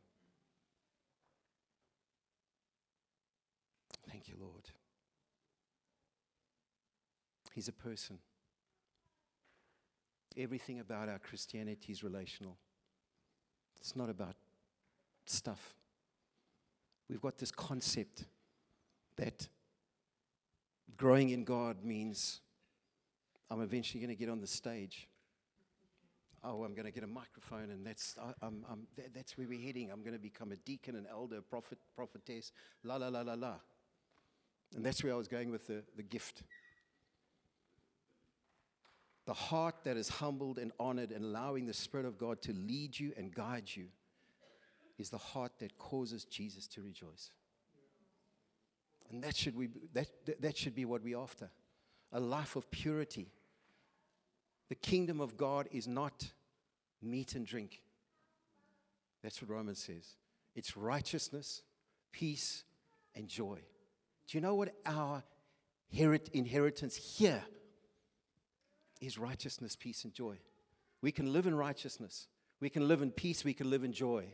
Thank 4.08 4.28
you, 4.28 4.34
Lord. 4.40 4.70
He's 7.54 7.68
a 7.68 7.72
person. 7.72 8.18
Everything 10.36 10.80
about 10.80 11.08
our 11.08 11.18
Christianity 11.18 11.92
is 11.92 12.04
relational. 12.04 12.58
It's 13.80 13.96
not 13.96 14.10
about 14.10 14.36
stuff. 15.24 15.74
We've 17.08 17.20
got 17.20 17.38
this 17.38 17.50
concept 17.50 18.24
that 19.16 19.48
growing 20.96 21.30
in 21.30 21.44
God 21.44 21.82
means 21.82 22.40
I'm 23.50 23.60
eventually 23.62 24.00
going 24.00 24.14
to 24.14 24.18
get 24.18 24.28
on 24.28 24.40
the 24.40 24.46
stage. 24.46 25.08
Oh, 26.42 26.64
I'm 26.64 26.74
going 26.74 26.84
to 26.84 26.92
get 26.92 27.02
a 27.02 27.08
microphone, 27.08 27.70
and 27.70 27.84
that's, 27.86 28.16
I, 28.20 28.46
I'm, 28.46 28.64
I'm, 28.70 28.86
that's 29.14 29.36
where 29.36 29.48
we're 29.48 29.60
heading. 29.60 29.90
I'm 29.90 30.00
going 30.00 30.12
to 30.12 30.18
become 30.18 30.52
a 30.52 30.56
deacon, 30.56 30.94
an 30.96 31.06
elder, 31.10 31.40
prophet, 31.40 31.78
prophetess, 31.94 32.52
la, 32.84 32.96
la, 32.96 33.08
la, 33.08 33.22
la, 33.22 33.34
la. 33.34 33.54
And 34.74 34.84
that's 34.84 35.02
where 35.02 35.12
I 35.12 35.16
was 35.16 35.28
going 35.28 35.50
with 35.50 35.66
the, 35.66 35.82
the 35.96 36.02
gift. 36.02 36.42
The 39.26 39.34
heart 39.34 39.76
that 39.84 39.96
is 39.96 40.08
humbled 40.08 40.58
and 40.58 40.72
honored 40.78 41.10
and 41.10 41.24
allowing 41.24 41.66
the 41.66 41.72
Spirit 41.72 42.06
of 42.06 42.16
God 42.18 42.42
to 42.42 42.52
lead 42.52 42.98
you 42.98 43.12
and 43.16 43.34
guide 43.34 43.68
you 43.74 43.86
is 44.98 45.10
the 45.10 45.18
heart 45.18 45.52
that 45.58 45.76
causes 45.78 46.24
Jesus 46.24 46.66
to 46.68 46.82
rejoice. 46.82 47.30
And 49.10 49.22
that 49.22 49.36
should, 49.36 49.56
we, 49.56 49.68
that, 49.94 50.08
that 50.40 50.56
should 50.56 50.74
be 50.74 50.84
what 50.84 51.02
we're 51.02 51.18
after 51.18 51.50
a 52.12 52.20
life 52.20 52.56
of 52.56 52.70
purity, 52.70 53.32
the 54.68 54.74
kingdom 54.74 55.20
of 55.20 55.36
God 55.36 55.68
is 55.70 55.86
not 55.86 56.30
meat 57.02 57.34
and 57.34 57.46
drink. 57.46 57.82
That's 59.22 59.40
what 59.40 59.50
Romans 59.50 59.78
says. 59.78 60.16
It's 60.54 60.76
righteousness, 60.76 61.62
peace, 62.12 62.64
and 63.14 63.28
joy. 63.28 63.60
Do 64.28 64.36
you 64.36 64.40
know 64.40 64.54
what 64.54 64.74
our 64.84 65.22
inheritance 65.92 66.96
here 66.96 67.42
is? 69.00 69.18
Righteousness, 69.18 69.76
peace, 69.76 70.04
and 70.04 70.12
joy. 70.12 70.38
We 71.00 71.12
can 71.12 71.32
live 71.32 71.46
in 71.46 71.54
righteousness. 71.54 72.26
We 72.60 72.70
can 72.70 72.88
live 72.88 73.02
in 73.02 73.10
peace. 73.10 73.44
We 73.44 73.54
can 73.54 73.70
live 73.70 73.84
in 73.84 73.92
joy. 73.92 74.26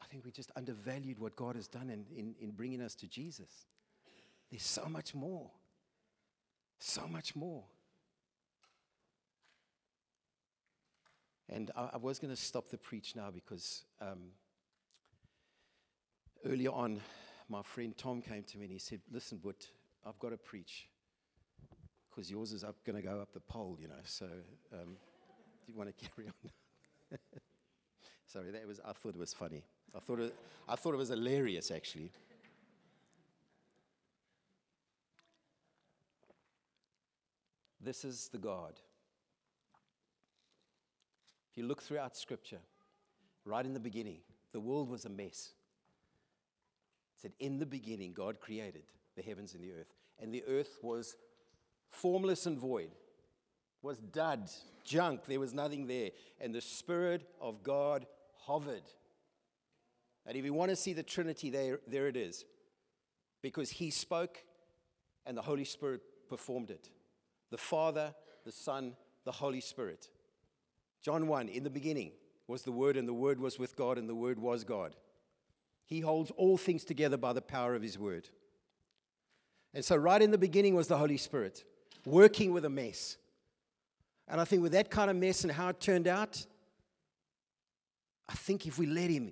I 0.00 0.06
think 0.06 0.24
we 0.24 0.30
just 0.30 0.52
undervalued 0.56 1.18
what 1.18 1.36
God 1.36 1.56
has 1.56 1.68
done 1.68 1.90
in, 1.90 2.06
in, 2.16 2.34
in 2.40 2.50
bringing 2.50 2.80
us 2.80 2.94
to 2.96 3.06
Jesus. 3.06 3.66
There's 4.52 4.62
so 4.62 4.84
much 4.86 5.14
more. 5.14 5.50
So 6.78 7.08
much 7.08 7.34
more. 7.34 7.64
And 11.48 11.70
I, 11.74 11.92
I 11.94 11.96
was 11.96 12.18
going 12.18 12.34
to 12.34 12.40
stop 12.40 12.68
the 12.68 12.76
preach 12.76 13.16
now 13.16 13.30
because 13.30 13.84
um, 14.02 14.32
earlier 16.44 16.70
on, 16.70 17.00
my 17.48 17.62
friend 17.62 17.96
Tom 17.96 18.20
came 18.20 18.42
to 18.42 18.58
me 18.58 18.64
and 18.64 18.72
he 18.72 18.78
said, 18.78 19.00
Listen, 19.10 19.40
but 19.42 19.66
I've 20.06 20.18
got 20.18 20.30
to 20.30 20.36
preach 20.36 20.86
because 22.10 22.30
yours 22.30 22.52
is 22.52 22.62
up 22.62 22.76
going 22.84 22.96
to 22.96 23.02
go 23.02 23.20
up 23.22 23.32
the 23.32 23.40
pole, 23.40 23.78
you 23.80 23.88
know. 23.88 23.94
So, 24.04 24.26
um, 24.74 24.96
do 25.64 25.72
you 25.72 25.78
want 25.78 25.96
to 25.96 26.08
carry 26.14 26.28
on? 26.28 27.18
Sorry, 28.26 28.50
that 28.50 28.66
was, 28.66 28.80
I 28.84 28.92
thought 28.92 29.14
it 29.14 29.18
was 29.18 29.32
funny. 29.32 29.64
I 29.96 30.00
thought 30.00 30.20
it, 30.20 30.34
I 30.68 30.76
thought 30.76 30.92
it 30.92 30.98
was 30.98 31.08
hilarious, 31.08 31.70
actually. 31.70 32.10
This 37.82 38.04
is 38.04 38.28
the 38.28 38.38
God. 38.38 38.74
If 41.50 41.58
you 41.58 41.66
look 41.66 41.82
throughout 41.82 42.16
Scripture, 42.16 42.60
right 43.44 43.64
in 43.64 43.74
the 43.74 43.80
beginning, 43.80 44.18
the 44.52 44.60
world 44.60 44.88
was 44.88 45.04
a 45.04 45.10
mess. 45.10 45.52
It 47.16 47.22
said, 47.22 47.32
In 47.40 47.58
the 47.58 47.66
beginning, 47.66 48.12
God 48.12 48.40
created 48.40 48.84
the 49.16 49.22
heavens 49.22 49.54
and 49.54 49.62
the 49.62 49.72
earth, 49.72 49.92
and 50.20 50.32
the 50.32 50.44
earth 50.48 50.78
was 50.82 51.16
formless 51.90 52.46
and 52.46 52.56
void, 52.56 52.90
was 53.82 53.98
dud, 53.98 54.48
junk, 54.84 55.26
there 55.26 55.40
was 55.40 55.52
nothing 55.52 55.86
there. 55.86 56.10
And 56.40 56.54
the 56.54 56.60
Spirit 56.60 57.28
of 57.40 57.62
God 57.62 58.06
hovered. 58.46 58.82
And 60.24 60.36
if 60.36 60.44
you 60.44 60.54
want 60.54 60.70
to 60.70 60.76
see 60.76 60.92
the 60.92 61.02
Trinity, 61.02 61.50
there, 61.50 61.80
there 61.88 62.06
it 62.06 62.16
is. 62.16 62.44
Because 63.42 63.70
He 63.70 63.90
spoke 63.90 64.38
and 65.26 65.36
the 65.36 65.42
Holy 65.42 65.64
Spirit 65.64 66.00
performed 66.28 66.70
it. 66.70 66.88
The 67.52 67.58
Father, 67.58 68.14
the 68.46 68.50
Son, 68.50 68.94
the 69.24 69.30
Holy 69.30 69.60
Spirit. 69.60 70.08
John 71.02 71.28
1 71.28 71.50
In 71.50 71.64
the 71.64 71.70
beginning 71.70 72.12
was 72.48 72.62
the 72.62 72.72
Word, 72.72 72.96
and 72.96 73.06
the 73.06 73.12
Word 73.12 73.38
was 73.38 73.58
with 73.58 73.76
God, 73.76 73.98
and 73.98 74.08
the 74.08 74.14
Word 74.14 74.38
was 74.38 74.64
God. 74.64 74.96
He 75.84 76.00
holds 76.00 76.30
all 76.32 76.56
things 76.56 76.82
together 76.82 77.18
by 77.18 77.34
the 77.34 77.42
power 77.42 77.74
of 77.74 77.82
His 77.82 77.98
Word. 77.98 78.30
And 79.74 79.84
so, 79.84 79.96
right 79.96 80.22
in 80.22 80.30
the 80.30 80.38
beginning 80.38 80.74
was 80.74 80.88
the 80.88 80.96
Holy 80.96 81.18
Spirit 81.18 81.62
working 82.06 82.52
with 82.52 82.64
a 82.64 82.70
mess. 82.70 83.18
And 84.26 84.40
I 84.40 84.44
think 84.44 84.62
with 84.62 84.72
that 84.72 84.90
kind 84.90 85.10
of 85.10 85.16
mess 85.16 85.44
and 85.44 85.52
how 85.52 85.68
it 85.68 85.78
turned 85.78 86.08
out, 86.08 86.46
I 88.30 88.32
think 88.32 88.66
if 88.66 88.78
we 88.78 88.86
let 88.86 89.10
Him, 89.10 89.30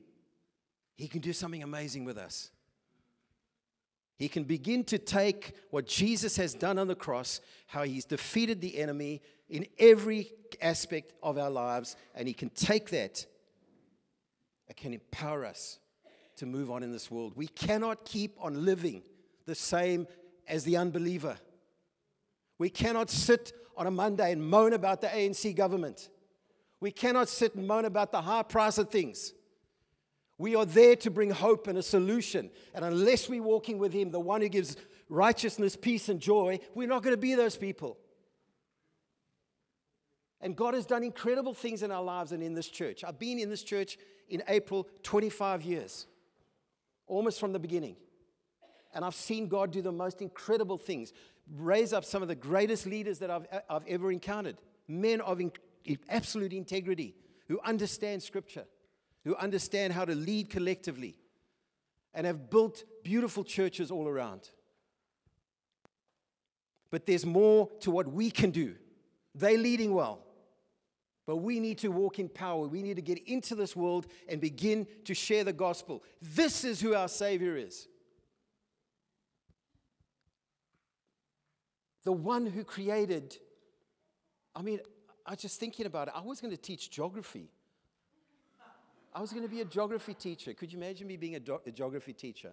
He 0.94 1.08
can 1.08 1.22
do 1.22 1.32
something 1.32 1.62
amazing 1.62 2.04
with 2.04 2.18
us. 2.18 2.50
He 4.20 4.28
can 4.28 4.44
begin 4.44 4.84
to 4.84 4.98
take 4.98 5.54
what 5.70 5.86
Jesus 5.86 6.36
has 6.36 6.52
done 6.52 6.78
on 6.78 6.88
the 6.88 6.94
cross, 6.94 7.40
how 7.66 7.84
He's 7.84 8.04
defeated 8.04 8.60
the 8.60 8.78
enemy 8.78 9.22
in 9.48 9.66
every 9.78 10.30
aspect 10.60 11.14
of 11.22 11.38
our 11.38 11.48
lives, 11.48 11.96
and 12.14 12.28
He 12.28 12.34
can 12.34 12.50
take 12.50 12.90
that 12.90 13.24
and 14.68 14.76
can 14.76 14.92
empower 14.92 15.46
us 15.46 15.78
to 16.36 16.44
move 16.44 16.70
on 16.70 16.82
in 16.82 16.92
this 16.92 17.10
world. 17.10 17.32
We 17.34 17.46
cannot 17.46 18.04
keep 18.04 18.36
on 18.38 18.66
living 18.66 19.04
the 19.46 19.54
same 19.54 20.06
as 20.46 20.64
the 20.64 20.76
unbeliever. 20.76 21.38
We 22.58 22.68
cannot 22.68 23.08
sit 23.08 23.54
on 23.74 23.86
a 23.86 23.90
Monday 23.90 24.32
and 24.32 24.44
moan 24.46 24.74
about 24.74 25.00
the 25.00 25.06
ANC 25.06 25.56
government. 25.56 26.10
We 26.78 26.90
cannot 26.90 27.30
sit 27.30 27.54
and 27.54 27.66
moan 27.66 27.86
about 27.86 28.12
the 28.12 28.20
high 28.20 28.42
price 28.42 28.76
of 28.76 28.90
things. 28.90 29.32
We 30.40 30.56
are 30.56 30.64
there 30.64 30.96
to 30.96 31.10
bring 31.10 31.28
hope 31.28 31.66
and 31.66 31.76
a 31.76 31.82
solution. 31.82 32.48
And 32.72 32.82
unless 32.82 33.28
we're 33.28 33.42
walking 33.42 33.76
with 33.76 33.92
Him, 33.92 34.10
the 34.10 34.18
one 34.18 34.40
who 34.40 34.48
gives 34.48 34.74
righteousness, 35.10 35.76
peace, 35.76 36.08
and 36.08 36.18
joy, 36.18 36.60
we're 36.74 36.88
not 36.88 37.02
going 37.02 37.12
to 37.12 37.20
be 37.20 37.34
those 37.34 37.58
people. 37.58 37.98
And 40.40 40.56
God 40.56 40.72
has 40.72 40.86
done 40.86 41.04
incredible 41.04 41.52
things 41.52 41.82
in 41.82 41.90
our 41.90 42.02
lives 42.02 42.32
and 42.32 42.42
in 42.42 42.54
this 42.54 42.68
church. 42.68 43.04
I've 43.04 43.18
been 43.18 43.38
in 43.38 43.50
this 43.50 43.62
church 43.62 43.98
in 44.30 44.42
April 44.48 44.88
25 45.02 45.62
years, 45.62 46.06
almost 47.06 47.38
from 47.38 47.52
the 47.52 47.58
beginning. 47.58 47.96
And 48.94 49.04
I've 49.04 49.14
seen 49.14 49.46
God 49.46 49.70
do 49.70 49.82
the 49.82 49.92
most 49.92 50.22
incredible 50.22 50.78
things, 50.78 51.12
raise 51.54 51.92
up 51.92 52.02
some 52.06 52.22
of 52.22 52.28
the 52.28 52.34
greatest 52.34 52.86
leaders 52.86 53.18
that 53.18 53.30
I've, 53.30 53.46
I've 53.68 53.86
ever 53.86 54.10
encountered, 54.10 54.56
men 54.88 55.20
of 55.20 55.38
in, 55.38 55.52
absolute 56.08 56.54
integrity 56.54 57.14
who 57.46 57.60
understand 57.62 58.22
Scripture, 58.22 58.64
who 59.24 59.36
understand 59.36 59.92
how 59.92 60.04
to 60.04 60.14
lead 60.14 60.50
collectively, 60.50 61.16
and 62.14 62.26
have 62.26 62.50
built 62.50 62.84
beautiful 63.04 63.44
churches 63.44 63.90
all 63.90 64.08
around. 64.08 64.50
But 66.90 67.06
there's 67.06 67.24
more 67.24 67.68
to 67.80 67.90
what 67.90 68.10
we 68.12 68.30
can 68.30 68.50
do. 68.50 68.74
They're 69.34 69.56
leading 69.56 69.94
well. 69.94 70.24
But 71.26 71.36
we 71.36 71.60
need 71.60 71.78
to 71.78 71.88
walk 71.88 72.18
in 72.18 72.28
power. 72.28 72.66
We 72.66 72.82
need 72.82 72.96
to 72.96 73.02
get 73.02 73.18
into 73.28 73.54
this 73.54 73.76
world 73.76 74.08
and 74.28 74.40
begin 74.40 74.88
to 75.04 75.14
share 75.14 75.44
the 75.44 75.52
gospel. 75.52 76.02
This 76.20 76.64
is 76.64 76.80
who 76.80 76.94
our 76.94 77.06
Savior 77.06 77.56
is. 77.56 77.86
the 82.04 82.12
one 82.12 82.46
who 82.46 82.64
created. 82.64 83.36
I 84.54 84.62
mean, 84.62 84.80
I 85.26 85.30
was 85.30 85.40
just 85.40 85.60
thinking 85.60 85.86
about 85.86 86.08
it. 86.08 86.14
I 86.16 86.20
was 86.20 86.40
going 86.40 86.50
to 86.50 86.60
teach 86.60 86.90
geography. 86.90 87.50
I 89.12 89.20
was 89.20 89.32
going 89.32 89.42
to 89.42 89.48
be 89.48 89.60
a 89.60 89.64
geography 89.64 90.14
teacher. 90.14 90.54
Could 90.54 90.72
you 90.72 90.78
imagine 90.78 91.08
me 91.08 91.16
being 91.16 91.34
a, 91.34 91.40
do- 91.40 91.60
a 91.66 91.70
geography 91.72 92.12
teacher? 92.12 92.52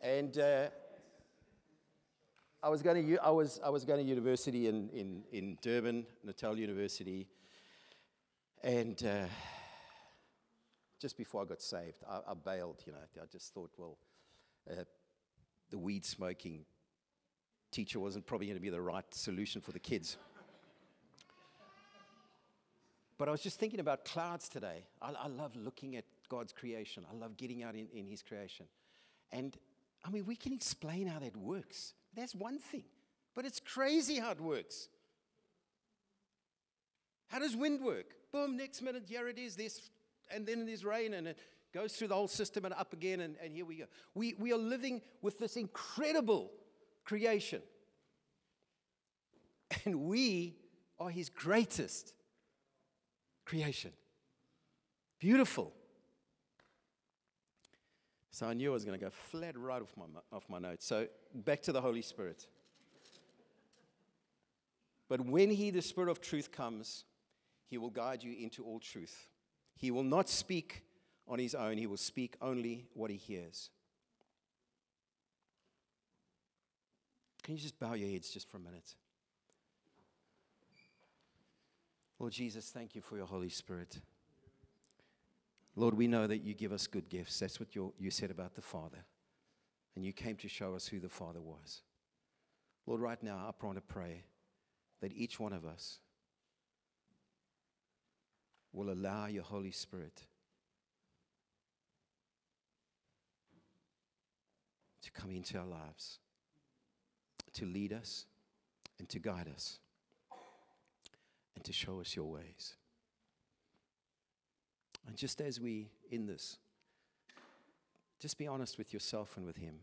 And 0.00 0.36
uh, 0.36 0.66
I 2.60 2.68
was 2.68 2.82
going 2.82 3.06
to 3.06 3.18
I 3.18 3.30
was 3.30 3.60
I 3.64 3.70
was 3.70 3.84
going 3.84 4.04
to 4.04 4.08
university 4.08 4.66
in 4.66 4.88
in 4.90 5.22
in 5.32 5.58
Durban, 5.62 6.06
Natal 6.24 6.58
University, 6.58 7.28
and 8.64 9.00
uh, 9.04 9.26
just 11.00 11.16
before 11.16 11.42
I 11.42 11.44
got 11.44 11.62
saved, 11.62 11.98
I, 12.08 12.18
I, 12.28 12.34
bailed. 12.34 12.82
You 12.84 12.92
know, 12.92 12.98
I 13.20 13.26
just 13.30 13.54
thought, 13.54 13.70
well, 13.78 13.98
uh, 14.68 14.82
the 15.70 15.78
weed 15.78 16.04
smoking 16.04 16.64
teacher 17.70 18.00
wasn't 18.00 18.26
probably 18.26 18.48
going 18.48 18.58
to 18.58 18.62
be 18.62 18.70
the 18.70 18.80
right 18.80 19.04
solution 19.14 19.60
for 19.60 19.70
the 19.70 19.80
kids. 19.80 20.16
But 23.22 23.28
I 23.28 23.30
was 23.30 23.40
just 23.40 23.60
thinking 23.60 23.78
about 23.78 24.04
clouds 24.04 24.48
today. 24.48 24.84
I, 25.00 25.12
I 25.12 25.28
love 25.28 25.54
looking 25.54 25.94
at 25.94 26.04
God's 26.28 26.52
creation, 26.52 27.06
I 27.08 27.14
love 27.14 27.36
getting 27.36 27.62
out 27.62 27.76
in, 27.76 27.86
in 27.94 28.04
His 28.04 28.20
creation. 28.20 28.66
And 29.30 29.56
I 30.04 30.10
mean, 30.10 30.26
we 30.26 30.34
can 30.34 30.52
explain 30.52 31.06
how 31.06 31.20
that 31.20 31.36
works. 31.36 31.94
That's 32.16 32.34
one 32.34 32.58
thing. 32.58 32.82
But 33.36 33.44
it's 33.44 33.60
crazy 33.60 34.18
how 34.18 34.32
it 34.32 34.40
works. 34.40 34.88
How 37.28 37.38
does 37.38 37.54
wind 37.54 37.80
work? 37.80 38.06
Boom, 38.32 38.56
next 38.56 38.82
minute, 38.82 39.04
here 39.06 39.28
it 39.28 39.38
is, 39.38 39.54
this, 39.54 39.90
and 40.28 40.44
then 40.44 40.66
there's 40.66 40.84
rain, 40.84 41.14
and 41.14 41.28
it 41.28 41.38
goes 41.72 41.92
through 41.92 42.08
the 42.08 42.16
whole 42.16 42.26
system 42.26 42.64
and 42.64 42.74
up 42.74 42.92
again, 42.92 43.20
and, 43.20 43.36
and 43.40 43.54
here 43.54 43.64
we 43.64 43.76
go. 43.76 43.84
We, 44.16 44.34
we 44.36 44.52
are 44.52 44.58
living 44.58 45.00
with 45.20 45.38
this 45.38 45.56
incredible 45.56 46.50
creation. 47.04 47.62
And 49.84 50.00
we 50.06 50.56
are 50.98 51.08
his 51.08 51.28
greatest 51.28 52.14
creation. 53.44 53.92
Beautiful. 55.18 55.72
So 58.30 58.46
I 58.46 58.54
knew 58.54 58.70
I 58.70 58.72
was 58.72 58.84
going 58.84 58.98
to 58.98 59.04
go 59.04 59.10
flat 59.10 59.58
right 59.58 59.82
off 59.82 59.92
my, 59.96 60.04
off 60.32 60.44
my 60.48 60.58
notes. 60.58 60.86
So 60.86 61.06
back 61.34 61.62
to 61.62 61.72
the 61.72 61.80
Holy 61.80 62.02
Spirit. 62.02 62.46
But 65.08 65.20
when 65.20 65.50
He, 65.50 65.70
the 65.70 65.82
Spirit 65.82 66.10
of 66.10 66.20
truth, 66.20 66.50
comes, 66.50 67.04
He 67.68 67.76
will 67.76 67.90
guide 67.90 68.22
you 68.22 68.34
into 68.42 68.64
all 68.64 68.80
truth. 68.80 69.28
He 69.76 69.90
will 69.90 70.02
not 70.02 70.28
speak 70.28 70.82
on 71.28 71.38
His 71.38 71.54
own, 71.54 71.76
He 71.76 71.86
will 71.86 71.98
speak 71.98 72.36
only 72.40 72.86
what 72.94 73.10
He 73.10 73.16
hears. 73.16 73.68
Can 77.42 77.56
you 77.56 77.60
just 77.60 77.78
bow 77.78 77.92
your 77.92 78.08
heads 78.08 78.30
just 78.30 78.48
for 78.48 78.56
a 78.56 78.60
minute? 78.60 78.94
Lord 82.22 82.32
Jesus, 82.32 82.70
thank 82.70 82.94
you 82.94 83.00
for 83.00 83.16
your 83.16 83.26
Holy 83.26 83.48
Spirit. 83.48 83.98
Lord, 85.74 85.94
we 85.94 86.06
know 86.06 86.28
that 86.28 86.44
you 86.44 86.54
give 86.54 86.70
us 86.70 86.86
good 86.86 87.08
gifts. 87.08 87.40
That's 87.40 87.58
what 87.58 87.74
you 87.74 88.10
said 88.10 88.30
about 88.30 88.54
the 88.54 88.62
Father. 88.62 89.04
And 89.96 90.04
you 90.04 90.12
came 90.12 90.36
to 90.36 90.46
show 90.46 90.76
us 90.76 90.86
who 90.86 91.00
the 91.00 91.08
Father 91.08 91.40
was. 91.40 91.82
Lord, 92.86 93.00
right 93.00 93.20
now, 93.24 93.38
I 93.38 93.66
want 93.66 93.76
to 93.76 93.82
pray 93.82 94.22
that 95.00 95.12
each 95.16 95.40
one 95.40 95.52
of 95.52 95.66
us 95.66 95.98
will 98.72 98.92
allow 98.92 99.26
your 99.26 99.42
Holy 99.42 99.72
Spirit 99.72 100.22
to 105.02 105.10
come 105.10 105.32
into 105.32 105.58
our 105.58 105.66
lives 105.66 106.20
to 107.54 107.66
lead 107.66 107.92
us 107.92 108.26
and 109.00 109.08
to 109.08 109.18
guide 109.18 109.48
us 109.52 109.80
and 111.54 111.64
to 111.64 111.72
show 111.72 112.00
us 112.00 112.16
your 112.16 112.30
ways. 112.30 112.74
And 115.06 115.16
just 115.16 115.40
as 115.40 115.60
we 115.60 115.90
in 116.10 116.26
this, 116.26 116.58
just 118.20 118.38
be 118.38 118.46
honest 118.46 118.78
with 118.78 118.92
yourself 118.92 119.36
and 119.36 119.44
with 119.44 119.56
Him. 119.56 119.80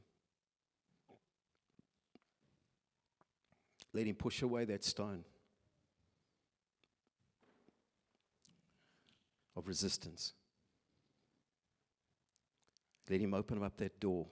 Let 3.94 4.06
Him 4.06 4.16
push 4.16 4.42
away 4.42 4.66
that 4.66 4.84
stone 4.84 5.24
of 9.56 9.68
resistance. 9.68 10.34
Let 13.10 13.20
Him 13.20 13.34
open 13.34 13.62
up 13.64 13.76
that 13.78 14.00
door 14.00 14.28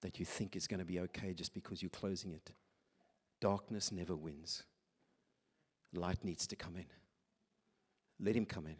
that 0.00 0.18
you 0.18 0.24
think 0.24 0.56
is 0.56 0.66
going 0.66 0.78
to 0.78 0.86
be 0.86 1.00
okay 1.00 1.34
just 1.34 1.52
because 1.52 1.82
you're 1.82 1.90
closing 1.90 2.32
it. 2.32 2.52
Darkness 3.40 3.92
never 3.92 4.14
wins. 4.14 4.62
Light 5.92 6.24
needs 6.24 6.46
to 6.48 6.56
come 6.56 6.76
in. 6.76 6.86
Let 8.18 8.34
him 8.34 8.46
come 8.46 8.66
in. 8.66 8.76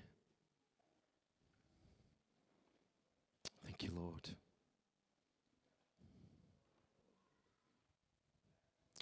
Thank 3.65 3.83
you, 3.83 3.91
Lord. 3.95 4.29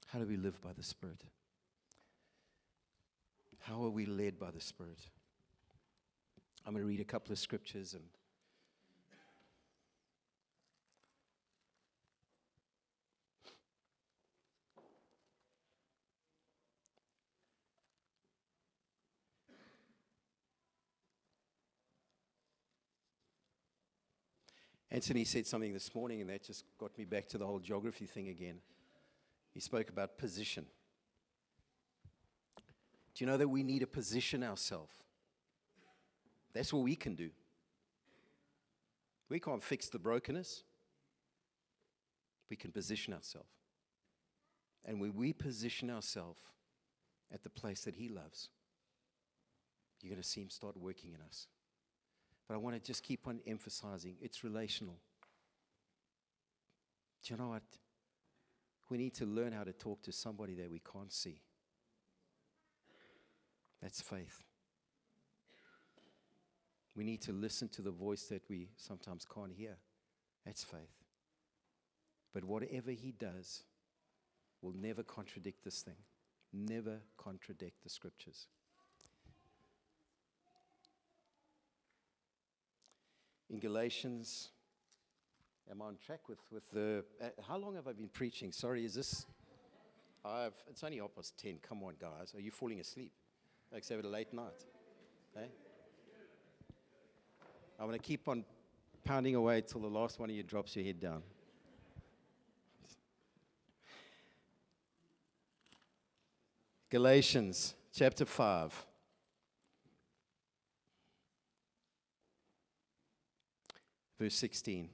How 0.09 0.19
do 0.19 0.27
we 0.27 0.37
live 0.37 0.61
by 0.63 0.73
the 0.73 0.83
Spirit? 0.83 1.23
How 3.61 3.83
are 3.83 3.91
we 3.91 4.07
led 4.07 4.39
by 4.39 4.51
the 4.51 4.61
Spirit? 4.61 5.01
I'm 6.67 6.73
going 6.73 6.83
to 6.83 6.89
read 6.89 7.01
a 7.01 7.05
couple 7.05 7.33
of 7.33 7.39
scriptures 7.39 7.95
and 7.95 8.05
Anthony 24.95 25.25
said 25.25 25.45
something 25.45 25.73
this 25.73 25.93
morning, 25.93 26.21
and 26.21 26.31
that 26.31 26.45
just 26.45 26.65
got 26.79 26.97
me 26.97 27.05
back 27.05 27.27
to 27.31 27.37
the 27.37 27.45
whole 27.45 27.59
geography 27.59 28.07
thing 28.07 28.29
again. 28.29 28.61
He 29.53 29.59
spoke 29.59 29.89
about 29.89 30.19
position. 30.19 30.67
Do 33.13 33.25
you 33.25 33.27
know 33.29 33.37
that 33.37 33.49
we 33.49 33.65
need 33.65 33.81
to 33.81 33.89
position 33.89 34.45
ourselves? 34.45 34.95
That's 36.53 36.73
what 36.73 36.85
we 36.85 36.95
can 36.95 37.17
do. 37.17 37.31
We 39.29 39.41
can't 39.41 39.65
fix 39.65 39.89
the 39.89 39.99
brokenness. 39.99 40.63
We 42.49 42.55
can 42.55 42.71
position 42.71 43.15
ourselves. 43.15 43.51
And 44.85 45.01
when 45.01 45.17
we 45.17 45.33
position 45.33 45.91
ourselves 45.91 46.45
at 47.33 47.43
the 47.43 47.51
place 47.51 47.81
that 47.81 47.97
He 47.97 48.09
loves, 48.09 48.49
you're 50.01 50.11
going 50.11 50.23
to 50.23 50.29
see 50.29 50.43
Him 50.43 50.51
start 50.51 50.77
working 50.77 51.15
in 51.15 51.21
us. 51.21 51.49
But 52.47 52.55
I 52.55 52.57
want 52.59 52.77
to 52.77 52.83
just 52.83 53.03
keep 53.03 53.27
on 53.27 53.41
emphasizing 53.47 54.17
it's 54.21 54.45
relational. 54.45 54.97
Do 57.25 57.33
you 57.33 57.39
know 57.39 57.49
what? 57.49 57.63
We 58.91 58.99
need 58.99 59.15
to 59.15 59.25
learn 59.25 59.53
how 59.53 59.65
to 59.65 59.73
talk 59.73 60.03
to 60.03 60.13
somebody 60.13 60.55
that 60.57 60.71
we 60.71 60.81
can't 60.81 61.13
see. 61.13 61.41
That's 63.81 64.01
faith. 64.01 64.43
We 66.95 67.05
need 67.05 67.23
to 67.23 67.33
listen 67.33 67.69
to 67.71 67.83
the 67.83 67.91
voice 67.91 68.25
that 68.25 68.43
we 68.49 68.69
sometimes 68.77 69.25
can't 69.25 69.53
hear. 69.53 69.77
That's 70.45 70.63
faith. 70.63 71.03
But 72.33 72.45
whatever 72.45 72.91
he 72.91 73.13
does 73.13 73.63
will 74.63 74.75
never 74.75 75.03
contradict 75.03 75.65
this 75.65 75.83
thing, 75.83 75.97
never 76.53 77.01
contradict 77.17 77.83
the 77.83 77.91
scriptures. 77.91 78.47
In 83.55 83.61
Galatians. 83.61 84.51
Am 85.71 85.81
I 85.81 85.87
on 85.87 85.97
track 86.05 86.29
with, 86.29 86.41
with 86.51 86.69
the. 86.73 87.05
Uh, 87.23 87.29
how 87.47 87.57
long 87.57 87.77
have 87.77 87.87
I 87.87 87.93
been 87.93 88.09
preaching? 88.09 88.51
Sorry, 88.53 88.85
is 88.85 88.95
this. 88.95 89.27
I've, 90.25 90.55
it's 90.69 90.83
only 90.83 90.99
half 90.99 91.15
past 91.15 91.39
10. 91.39 91.59
Come 91.67 91.83
on, 91.85 91.95
guys. 92.01 92.35
Are 92.35 92.41
you 92.41 92.51
falling 92.51 92.81
asleep? 92.81 93.13
Except 93.73 94.05
a 94.05 94.09
late 94.09 94.33
night. 94.33 94.65
Okay? 95.37 95.47
I'm 97.79 97.87
going 97.87 97.99
to 97.99 98.05
keep 98.05 98.29
on 98.29 98.45
pounding 99.05 99.37
away 99.37 99.61
till 99.61 99.81
the 99.81 99.89
last 99.89 100.19
one 100.19 100.31
of 100.31 100.37
you 100.37 100.43
drops 100.43 100.75
your 100.75 100.85
head 100.85 100.99
down. 100.99 101.23
Galatians 106.91 107.75
chapter 107.93 108.25
5. 108.25 108.87
Verse 114.19 114.35
16. 114.35 114.89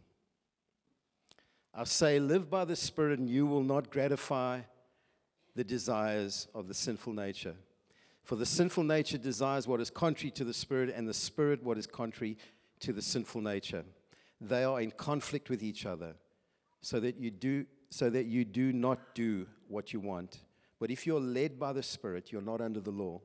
I 1.74 1.85
say, 1.85 2.18
live 2.18 2.50
by 2.50 2.64
the 2.64 2.76
Spirit, 2.76 3.18
and 3.18 3.28
you 3.28 3.46
will 3.46 3.62
not 3.62 3.90
gratify 3.90 4.61
the 5.54 5.64
desires 5.64 6.48
of 6.54 6.68
the 6.68 6.74
sinful 6.74 7.12
nature. 7.12 7.54
For 8.24 8.37
the 8.37 8.46
sinful 8.46 8.85
nature 8.85 9.18
desires 9.18 9.68
what 9.68 9.80
is 9.80 9.90
contrary 9.90 10.30
to 10.33 10.44
the 10.44 10.54
Spirit, 10.54 10.92
and 10.94 11.09
the 11.09 11.14
Spirit 11.14 11.62
what 11.62 11.78
is 11.78 11.87
contrary 11.87 12.38
to 12.80 12.92
the 12.92 13.02
sinful 13.02 13.40
nature. 13.40 13.85
They 14.40 14.64
are 14.64 14.80
in 14.80 14.90
conflict 14.90 15.50
with 15.50 15.62
each 15.62 15.87
other, 15.87 16.14
so 16.80 16.98
that 17.00 17.16
you 17.18 17.30
do, 17.30 17.66
so 17.90 18.11
that 18.11 18.26
you 18.26 18.44
do 18.44 18.72
not 18.72 19.14
do 19.14 19.46
what 19.68 19.92
you 19.92 20.00
want. 20.00 20.38
But 20.80 20.90
if 20.90 21.06
you're 21.06 21.20
led 21.20 21.59
by 21.59 21.72
the 21.72 21.83
Spirit, 21.83 22.33
you're 22.33 22.40
not 22.40 22.61
under 22.61 22.80
the 22.80 22.90
law. 22.90 23.20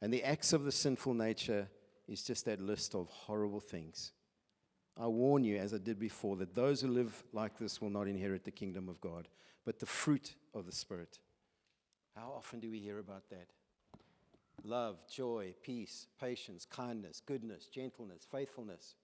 And 0.00 0.12
the 0.12 0.24
acts 0.24 0.52
of 0.52 0.64
the 0.64 0.72
sinful 0.72 1.14
nature 1.14 1.68
is 2.08 2.22
just 2.22 2.44
that 2.46 2.60
list 2.60 2.94
of 2.94 3.08
horrible 3.08 3.60
things 3.60 4.12
I 4.98 5.06
warn 5.06 5.44
you, 5.44 5.58
as 5.58 5.74
I 5.74 5.78
did 5.78 5.98
before, 5.98 6.36
that 6.36 6.54
those 6.54 6.80
who 6.80 6.88
live 6.88 7.22
like 7.32 7.58
this 7.58 7.82
will 7.82 7.90
not 7.90 8.08
inherit 8.08 8.44
the 8.44 8.50
kingdom 8.50 8.88
of 8.88 9.00
God, 9.00 9.28
but 9.64 9.78
the 9.78 9.86
fruit 9.86 10.34
of 10.54 10.64
the 10.64 10.72
Spirit. 10.72 11.18
How 12.14 12.32
often 12.34 12.60
do 12.60 12.70
we 12.70 12.78
hear 12.80 12.98
about 12.98 13.28
that? 13.28 13.48
Love, 14.64 15.04
joy, 15.06 15.54
peace, 15.62 16.06
patience, 16.18 16.64
kindness, 16.64 17.20
goodness, 17.26 17.66
gentleness, 17.66 18.26
faithfulness. 18.30 18.94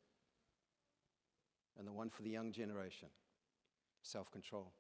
And 1.79 1.87
the 1.87 1.93
one 1.93 2.09
for 2.09 2.23
the 2.23 2.31
young 2.31 2.53
generation 2.53 3.09
self 4.03 4.31
control. 4.33 4.73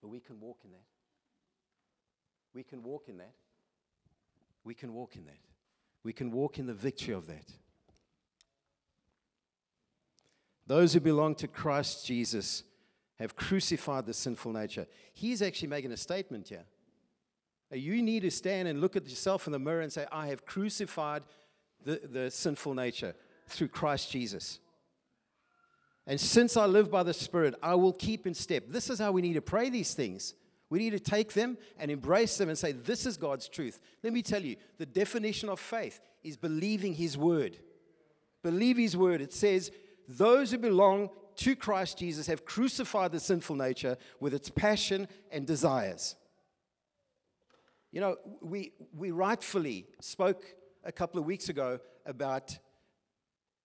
But 0.00 0.08
we 0.08 0.20
can 0.20 0.40
walk 0.40 0.60
in 0.64 0.70
that. 0.70 0.84
We 2.54 2.62
can 2.62 2.82
walk 2.82 3.08
in 3.08 3.18
that. 3.18 3.34
We 4.64 4.74
can 4.74 4.94
walk 4.94 5.16
in 5.16 5.26
that 5.26 5.38
we 6.06 6.12
can 6.12 6.30
walk 6.30 6.58
in 6.60 6.66
the 6.66 6.72
victory 6.72 7.12
of 7.12 7.26
that. 7.26 7.50
Those 10.68 10.92
who 10.92 11.00
belong 11.00 11.34
to 11.36 11.48
Christ 11.48 12.06
Jesus 12.06 12.62
have 13.18 13.34
crucified 13.34 14.06
the 14.06 14.14
sinful 14.14 14.52
nature. 14.52 14.86
He's 15.12 15.42
actually 15.42 15.68
making 15.68 15.90
a 15.90 15.96
statement 15.96 16.48
here. 16.48 16.64
You 17.72 18.00
need 18.02 18.20
to 18.20 18.30
stand 18.30 18.68
and 18.68 18.80
look 18.80 18.94
at 18.94 19.08
yourself 19.08 19.48
in 19.48 19.52
the 19.52 19.58
mirror 19.58 19.80
and 19.80 19.92
say, 19.92 20.06
I 20.12 20.28
have 20.28 20.46
crucified 20.46 21.24
the, 21.84 22.00
the 22.08 22.30
sinful 22.30 22.74
nature 22.74 23.16
through 23.48 23.68
Christ 23.68 24.12
Jesus. 24.12 24.60
And 26.06 26.20
since 26.20 26.56
I 26.56 26.66
live 26.66 26.88
by 26.88 27.02
the 27.02 27.14
Spirit, 27.14 27.56
I 27.60 27.74
will 27.74 27.92
keep 27.92 28.28
in 28.28 28.34
step. 28.34 28.64
This 28.68 28.90
is 28.90 29.00
how 29.00 29.10
we 29.10 29.22
need 29.22 29.34
to 29.34 29.42
pray 29.42 29.70
these 29.70 29.92
things. 29.92 30.34
We 30.68 30.78
need 30.80 30.90
to 30.90 31.00
take 31.00 31.32
them 31.32 31.56
and 31.78 31.90
embrace 31.90 32.38
them 32.38 32.48
and 32.48 32.58
say, 32.58 32.72
This 32.72 33.06
is 33.06 33.16
God's 33.16 33.48
truth. 33.48 33.80
Let 34.02 34.12
me 34.12 34.22
tell 34.22 34.42
you, 34.42 34.56
the 34.78 34.86
definition 34.86 35.48
of 35.48 35.60
faith 35.60 36.00
is 36.24 36.36
believing 36.36 36.94
His 36.94 37.16
word. 37.16 37.58
Believe 38.42 38.76
His 38.76 38.96
word. 38.96 39.20
It 39.20 39.32
says, 39.32 39.70
Those 40.08 40.50
who 40.50 40.58
belong 40.58 41.10
to 41.36 41.54
Christ 41.54 41.98
Jesus 41.98 42.26
have 42.26 42.44
crucified 42.44 43.12
the 43.12 43.20
sinful 43.20 43.56
nature 43.56 43.96
with 44.20 44.34
its 44.34 44.50
passion 44.50 45.06
and 45.30 45.46
desires. 45.46 46.16
You 47.92 48.00
know, 48.00 48.16
we, 48.42 48.72
we 48.94 49.10
rightfully 49.10 49.86
spoke 50.00 50.42
a 50.84 50.92
couple 50.92 51.20
of 51.20 51.26
weeks 51.26 51.48
ago 51.48 51.78
about 52.04 52.58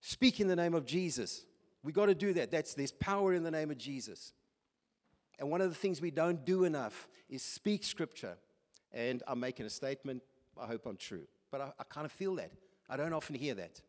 speaking 0.02 0.48
the 0.48 0.56
name 0.56 0.74
of 0.74 0.86
Jesus. 0.86 1.46
We 1.84 1.92
got 1.92 2.08
to 2.08 2.16
do 2.16 2.34
that. 2.34 2.52
That's 2.52 2.74
there's 2.74 2.92
power 2.92 3.34
in 3.34 3.44
the 3.44 3.52
name 3.52 3.72
of 3.72 3.78
Jesus. 3.78 4.34
And 5.42 5.50
one 5.50 5.60
of 5.60 5.70
the 5.70 5.76
things 5.76 6.00
we 6.00 6.12
don't 6.12 6.46
do 6.46 6.66
enough 6.66 7.10
is 7.28 7.42
speak 7.42 7.84
scripture. 7.84 8.38
And 8.94 9.24
I'm 9.28 9.40
making 9.40 9.66
a 9.66 9.72
statement. 9.72 10.22
I 10.62 10.68
hope 10.68 10.86
I'm 10.86 10.98
true. 10.98 11.24
But 11.50 11.62
I, 11.62 11.72
I 11.80 11.84
kind 11.90 12.06
of 12.06 12.12
feel 12.12 12.36
that. 12.36 12.52
I 12.88 12.96
don't 12.96 13.12
often 13.12 13.36
hear 13.36 13.56
that. 13.56 13.82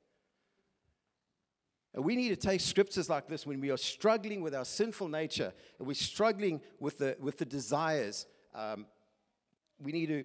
And 1.93 2.05
we 2.07 2.17
need 2.17 2.31
to 2.31 2.37
take 2.37 2.63
scriptures 2.63 3.11
like 3.11 3.29
this 3.29 3.47
when 3.47 3.61
we 3.61 3.71
are 3.71 3.77
struggling 3.77 4.41
with 4.41 4.55
our 4.55 4.65
sinful 4.65 5.09
nature 5.09 5.53
and 5.79 5.87
we're 5.87 5.93
struggling 5.93 6.63
with 6.81 6.97
the, 6.97 7.19
with 7.21 7.37
the 7.37 7.45
desires. 7.45 8.25
Um, 8.55 8.87
we 9.79 9.93
need 9.93 10.07
to 10.07 10.25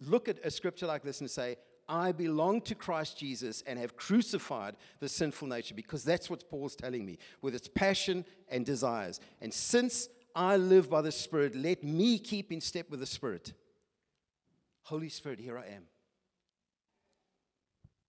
look 0.00 0.26
at 0.26 0.38
a 0.42 0.50
scripture 0.50 0.86
like 0.86 1.02
this 1.02 1.20
and 1.20 1.30
say, 1.30 1.56
I 1.86 2.12
belong 2.12 2.62
to 2.62 2.74
Christ 2.74 3.18
Jesus 3.18 3.62
and 3.66 3.78
have 3.78 3.94
crucified 3.94 4.76
the 5.00 5.08
sinful 5.10 5.48
nature 5.48 5.74
because 5.74 6.02
that's 6.02 6.30
what 6.30 6.48
Paul's 6.48 6.76
telling 6.76 7.04
me 7.04 7.18
with 7.42 7.54
its 7.54 7.68
passion 7.68 8.24
and 8.48 8.64
desires. 8.64 9.20
And 9.42 9.52
since 9.52 10.08
I 10.34 10.56
live 10.56 10.88
by 10.88 11.02
the 11.02 11.12
Spirit. 11.12 11.54
Let 11.54 11.82
me 11.82 12.18
keep 12.18 12.52
in 12.52 12.60
step 12.60 12.90
with 12.90 13.00
the 13.00 13.06
Spirit. 13.06 13.52
Holy 14.82 15.08
Spirit, 15.08 15.38
here 15.40 15.58
I 15.58 15.66
am. 15.66 15.84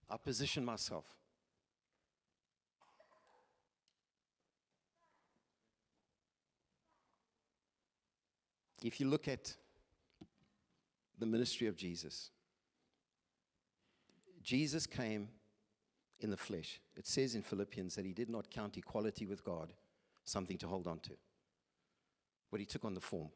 I 0.10 0.18
position 0.18 0.64
myself. 0.64 1.06
If 8.84 9.00
you 9.00 9.08
look 9.08 9.28
at 9.28 9.54
the 11.18 11.26
ministry 11.26 11.68
of 11.68 11.78
Jesus, 11.78 12.32
Jesus 14.44 14.86
came 14.86 15.30
in 16.20 16.30
the 16.30 16.38
flesh. 16.38 16.82
It 16.96 17.08
says 17.08 17.34
in 17.36 17.42
Philippians 17.42 17.96
that 17.96 18.06
he 18.06 18.14
did 18.14 18.30
not 18.30 18.52
count 18.52 18.78
equality 18.78 19.26
with 19.26 19.44
God 19.44 19.74
something 20.26 20.58
to 20.58 20.68
hold 20.68 20.88
on 20.88 21.00
to 21.00 21.12
but 22.54 22.60
he 22.60 22.68
took 22.68 22.86
on 22.86 22.94
the 22.94 23.02
form 23.02 23.30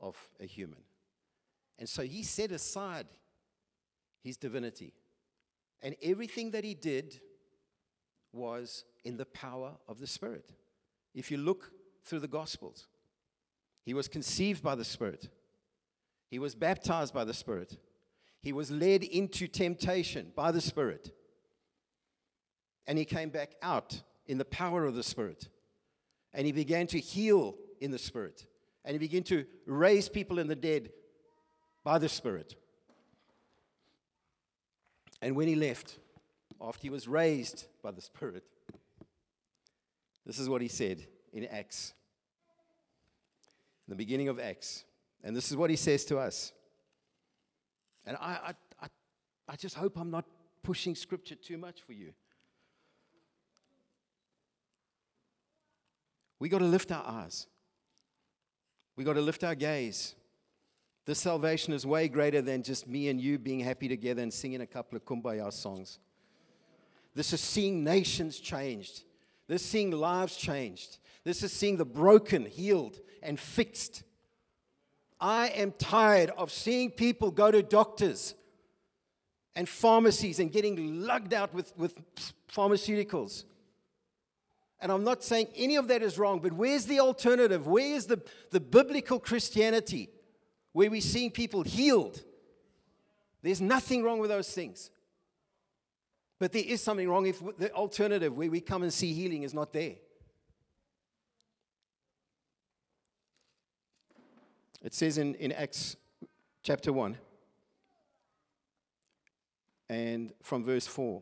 of 0.00 0.16
a 0.40 0.46
human. 0.46 0.78
And 1.78 1.86
so 1.86 2.00
he 2.00 2.22
set 2.22 2.50
aside 2.50 3.06
his 4.24 4.38
divinity 4.38 4.94
And 5.82 5.94
everything 6.02 6.52
that 6.52 6.64
he 6.64 6.72
did 6.72 7.20
was 8.32 8.84
in 9.04 9.18
the 9.18 9.26
power 9.26 9.72
of 9.86 9.98
the 9.98 10.06
Spirit. 10.06 10.50
If 11.14 11.30
you 11.30 11.36
look 11.36 11.72
through 12.06 12.20
the 12.20 12.28
Gospels, 12.28 12.88
he 13.84 13.92
was 13.92 14.08
conceived 14.08 14.62
by 14.62 14.76
the 14.76 14.84
Spirit, 14.84 15.28
he 16.30 16.38
was 16.38 16.54
baptized 16.54 17.12
by 17.12 17.24
the 17.24 17.34
Spirit, 17.34 17.76
he 18.40 18.54
was 18.54 18.70
led 18.70 19.04
into 19.04 19.46
temptation 19.46 20.32
by 20.34 20.52
the 20.52 20.62
Spirit, 20.62 21.14
and 22.86 22.96
he 22.96 23.04
came 23.04 23.28
back 23.28 23.56
out 23.60 24.00
in 24.26 24.38
the 24.38 24.46
power 24.46 24.86
of 24.86 24.94
the 24.94 25.02
Spirit. 25.02 25.50
And 26.32 26.46
he 26.46 26.52
began 26.52 26.86
to 26.86 26.98
heal 26.98 27.56
in 27.80 27.90
the 27.90 27.98
Spirit. 27.98 28.46
And 28.84 28.94
he 28.94 28.98
began 28.98 29.22
to 29.24 29.44
raise 29.66 30.08
people 30.08 30.38
in 30.38 30.46
the 30.46 30.56
dead 30.56 30.90
by 31.84 31.98
the 31.98 32.08
Spirit. 32.08 32.54
And 35.22 35.36
when 35.36 35.48
he 35.48 35.54
left, 35.54 35.98
after 36.60 36.82
he 36.82 36.90
was 36.90 37.08
raised 37.08 37.66
by 37.82 37.90
the 37.90 38.00
Spirit, 38.00 38.44
this 40.24 40.38
is 40.38 40.48
what 40.48 40.62
he 40.62 40.68
said 40.68 41.06
in 41.32 41.44
Acts, 41.46 41.94
in 43.86 43.92
the 43.92 43.96
beginning 43.96 44.28
of 44.28 44.38
Acts. 44.38 44.84
And 45.22 45.36
this 45.36 45.50
is 45.50 45.56
what 45.56 45.70
he 45.70 45.76
says 45.76 46.04
to 46.06 46.18
us. 46.18 46.52
And 48.06 48.16
I, 48.16 48.30
I, 48.30 48.54
I, 48.82 48.86
I 49.48 49.56
just 49.56 49.76
hope 49.76 49.98
I'm 49.98 50.10
not 50.10 50.24
pushing 50.62 50.94
scripture 50.94 51.34
too 51.34 51.58
much 51.58 51.82
for 51.82 51.92
you. 51.92 52.12
We 56.38 56.48
got 56.48 56.58
to 56.60 56.64
lift 56.64 56.90
our 56.90 57.04
eyes. 57.06 57.46
We 59.00 59.04
got 59.04 59.14
to 59.14 59.22
lift 59.22 59.44
our 59.44 59.54
gaze. 59.54 60.14
This 61.06 61.20
salvation 61.20 61.72
is 61.72 61.86
way 61.86 62.06
greater 62.06 62.42
than 62.42 62.62
just 62.62 62.86
me 62.86 63.08
and 63.08 63.18
you 63.18 63.38
being 63.38 63.60
happy 63.60 63.88
together 63.88 64.20
and 64.20 64.30
singing 64.30 64.60
a 64.60 64.66
couple 64.66 64.94
of 64.94 65.06
kumbaya 65.06 65.50
songs. 65.50 65.98
This 67.14 67.32
is 67.32 67.40
seeing 67.40 67.82
nations 67.82 68.38
changed. 68.38 69.04
This 69.48 69.62
is 69.62 69.68
seeing 69.70 69.90
lives 69.90 70.36
changed. 70.36 70.98
This 71.24 71.42
is 71.42 71.50
seeing 71.50 71.78
the 71.78 71.86
broken 71.86 72.44
healed 72.44 73.00
and 73.22 73.40
fixed. 73.40 74.02
I 75.18 75.46
am 75.46 75.72
tired 75.78 76.28
of 76.36 76.52
seeing 76.52 76.90
people 76.90 77.30
go 77.30 77.50
to 77.50 77.62
doctors 77.62 78.34
and 79.56 79.66
pharmacies 79.66 80.40
and 80.40 80.52
getting 80.52 81.06
lugged 81.06 81.32
out 81.32 81.54
with, 81.54 81.72
with 81.78 81.94
pharmaceuticals. 82.52 83.44
And 84.80 84.90
I'm 84.90 85.04
not 85.04 85.22
saying 85.22 85.48
any 85.56 85.76
of 85.76 85.88
that 85.88 86.02
is 86.02 86.18
wrong, 86.18 86.40
but 86.40 86.52
where's 86.52 86.86
the 86.86 87.00
alternative? 87.00 87.66
Where 87.66 87.94
is 87.94 88.06
the, 88.06 88.22
the 88.50 88.60
biblical 88.60 89.18
Christianity 89.18 90.08
where 90.72 90.90
we're 90.90 91.02
seeing 91.02 91.30
people 91.30 91.62
healed? 91.62 92.22
There's 93.42 93.60
nothing 93.60 94.02
wrong 94.02 94.18
with 94.18 94.30
those 94.30 94.50
things. 94.52 94.90
But 96.38 96.52
there 96.52 96.64
is 96.66 96.82
something 96.82 97.08
wrong 97.08 97.26
if 97.26 97.42
the 97.58 97.70
alternative 97.72 98.34
where 98.34 98.50
we 98.50 98.62
come 98.62 98.82
and 98.82 98.92
see 98.92 99.12
healing 99.12 99.42
is 99.42 99.52
not 99.52 99.72
there. 99.74 99.96
It 104.82 104.94
says 104.94 105.18
in, 105.18 105.34
in 105.34 105.52
Acts 105.52 105.96
chapter 106.62 106.90
1 106.90 107.18
and 109.90 110.32
from 110.42 110.64
verse 110.64 110.86
4. 110.86 111.20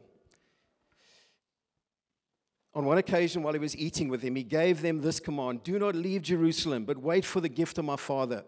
On 2.75 2.85
one 2.85 2.99
occasion, 2.99 3.43
while 3.43 3.55
he 3.55 3.59
was 3.59 3.77
eating 3.77 4.09
with 4.09 4.21
them, 4.21 4.37
he 4.37 4.43
gave 4.43 4.83
them 4.83 5.01
this 5.01 5.21
command 5.21 5.62
Do 5.62 5.79
not 5.79 5.95
leave 5.95 6.23
Jerusalem, 6.23 6.85
but 6.85 6.99
wait 6.99 7.25
for 7.25 7.41
the 7.41 7.49
gift 7.49 7.79
of 7.79 7.85
my 7.85 7.97
Father, 7.97 8.45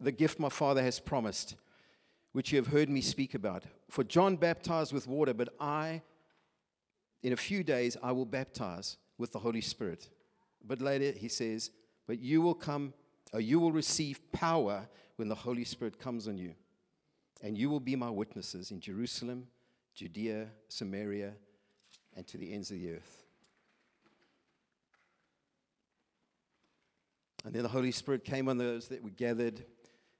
the 0.00 0.12
gift 0.12 0.38
my 0.38 0.48
Father 0.48 0.82
has 0.82 1.00
promised, 1.00 1.56
which 2.32 2.52
you 2.52 2.56
have 2.56 2.68
heard 2.68 2.88
me 2.88 3.00
speak 3.00 3.34
about. 3.34 3.64
For 3.90 4.04
John 4.04 4.36
baptized 4.36 4.92
with 4.92 5.06
water, 5.06 5.34
but 5.34 5.50
I, 5.60 6.02
in 7.22 7.32
a 7.32 7.36
few 7.36 7.62
days, 7.64 7.96
I 8.02 8.12
will 8.12 8.26
baptize 8.26 8.96
with 9.18 9.32
the 9.32 9.38
Holy 9.38 9.60
Spirit. 9.60 10.08
But 10.64 10.80
later, 10.80 11.16
he 11.16 11.28
says, 11.28 11.70
But 12.06 12.20
you 12.20 12.42
will 12.42 12.54
come, 12.54 12.94
or 13.32 13.40
you 13.40 13.60
will 13.60 13.72
receive 13.72 14.20
power 14.32 14.88
when 15.16 15.28
the 15.28 15.34
Holy 15.34 15.64
Spirit 15.64 15.98
comes 15.98 16.28
on 16.28 16.38
you. 16.38 16.54
And 17.42 17.58
you 17.58 17.68
will 17.68 17.80
be 17.80 17.96
my 17.96 18.10
witnesses 18.10 18.70
in 18.70 18.80
Jerusalem, 18.80 19.48
Judea, 19.94 20.48
Samaria, 20.68 21.34
and 22.16 22.26
to 22.28 22.38
the 22.38 22.52
ends 22.52 22.70
of 22.70 22.78
the 22.78 22.92
earth. 22.92 23.24
And 27.44 27.54
then 27.54 27.62
the 27.62 27.68
Holy 27.68 27.92
Spirit 27.92 28.24
came 28.24 28.48
on 28.48 28.56
those 28.56 28.88
that 28.88 29.02
were 29.02 29.10
gathered, 29.10 29.64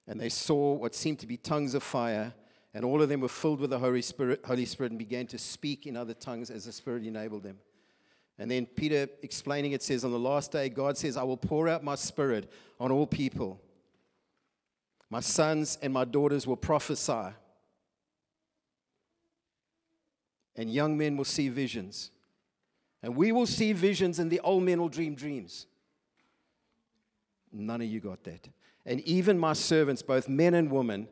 and 0.07 0.21
they 0.21 0.29
saw 0.29 0.75
what 0.75 0.95
seemed 0.95 1.19
to 1.21 1.27
be 1.27 1.37
tongues 1.37 1.75
of 1.75 1.83
fire, 1.83 2.35
and 2.75 2.85
all 2.85 3.01
of 3.01 3.09
them 3.09 3.21
were 3.21 3.29
filled 3.29 3.61
with 3.61 3.71
the 3.71 3.79
Holy 3.79 4.03
Spirit, 4.03 4.43
Holy 4.45 4.67
Spirit 4.67 4.93
and 4.93 4.99
began 4.99 5.27
to 5.29 5.39
speak 5.39 5.87
in 5.87 5.97
other 5.97 6.13
tongues 6.13 6.51
as 6.51 6.67
the 6.67 6.73
Spirit 6.73 7.05
enabled 7.05 7.45
them. 7.45 7.59
And 8.39 8.51
then 8.51 8.67
Peter 8.67 9.09
explaining 9.23 9.73
it 9.73 9.83
says, 9.83 10.05
On 10.05 10.11
the 10.11 10.19
last 10.19 10.51
day, 10.53 10.69
God 10.69 10.99
says, 10.99 11.17
I 11.17 11.23
will 11.23 11.37
pour 11.37 11.69
out 11.69 11.85
my 11.85 11.95
Spirit 11.95 12.51
on 12.81 12.91
all 12.91 13.07
people. 13.07 13.61
My 15.09 15.21
sons 15.21 15.79
and 15.81 15.93
my 15.93 16.05
daughters 16.05 16.47
will 16.47 16.57
prophesy 16.57 17.33
and 20.57 20.71
young 20.71 20.97
men 20.97 21.17
will 21.17 21.25
see 21.25 21.49
visions. 21.49 22.11
And 23.03 23.17
we 23.17 23.33
will 23.33 23.47
see 23.47 23.73
visions, 23.73 24.19
and 24.19 24.31
the 24.31 24.41
old 24.41 24.63
men 24.63 24.81
will 24.81 24.89
dream 24.89 25.15
dreams. 25.15 25.67
None 27.53 27.83
of 27.83 27.87
you 27.87 28.01
got 28.01 28.25
that. 28.25 28.49
And 28.87 29.01
even 29.03 29.39
my 29.39 29.53
servants, 29.53 30.03
both 30.03 30.29
men 30.29 30.55
and 30.55 30.71
women, 30.71 31.09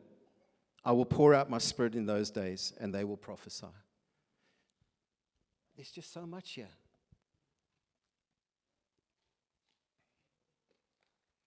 I 0.85 0.91
will 0.91 1.05
pour 1.05 1.33
out 1.33 1.49
my 1.49 1.59
spirit 1.59 1.95
in 1.95 2.05
those 2.05 2.29
days, 2.29 2.73
and 2.79 2.93
they 2.93 3.03
will 3.03 3.17
prophesy. 3.17 3.67
There's 5.75 5.91
just 5.91 6.11
so 6.11 6.25
much 6.25 6.51
here. 6.51 6.69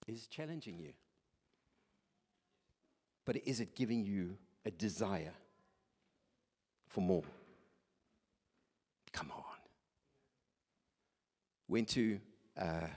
Is 0.06 0.26
challenging 0.28 0.78
you? 0.78 0.92
But 3.24 3.38
is 3.44 3.60
it 3.60 3.74
giving 3.74 4.04
you 4.04 4.36
a 4.64 4.70
desire 4.70 5.34
for 6.86 7.00
more? 7.00 7.24
Come 9.16 9.32
on. 9.34 9.42
Went 11.68 11.88
to 11.88 12.20
uh, 12.60 12.88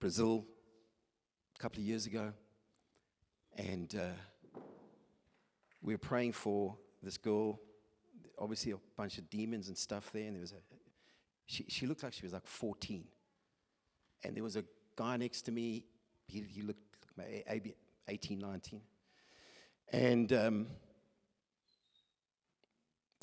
Brazil 0.00 0.46
a 1.54 1.58
couple 1.60 1.80
of 1.80 1.84
years 1.84 2.06
ago, 2.06 2.32
and 3.58 3.94
uh, 3.94 4.60
we 5.82 5.92
were 5.92 5.98
praying 5.98 6.32
for 6.32 6.74
this 7.02 7.18
girl. 7.18 7.60
Obviously, 8.38 8.72
a 8.72 8.78
bunch 8.96 9.18
of 9.18 9.28
demons 9.28 9.68
and 9.68 9.76
stuff 9.76 10.10
there, 10.14 10.24
and 10.24 10.34
there 10.34 10.40
was 10.40 10.52
a. 10.52 10.62
She, 11.44 11.66
she 11.68 11.86
looked 11.86 12.02
like 12.02 12.14
she 12.14 12.24
was 12.24 12.32
like 12.32 12.46
14, 12.46 13.04
and 14.24 14.34
there 14.34 14.42
was 14.42 14.56
a 14.56 14.64
guy 14.96 15.18
next 15.18 15.42
to 15.42 15.52
me. 15.52 15.84
He, 16.26 16.42
he 16.48 16.62
looked 16.62 16.80
like 17.18 17.46
18, 18.08 18.38
19, 18.38 18.80
and. 19.92 20.32
Um, 20.32 20.66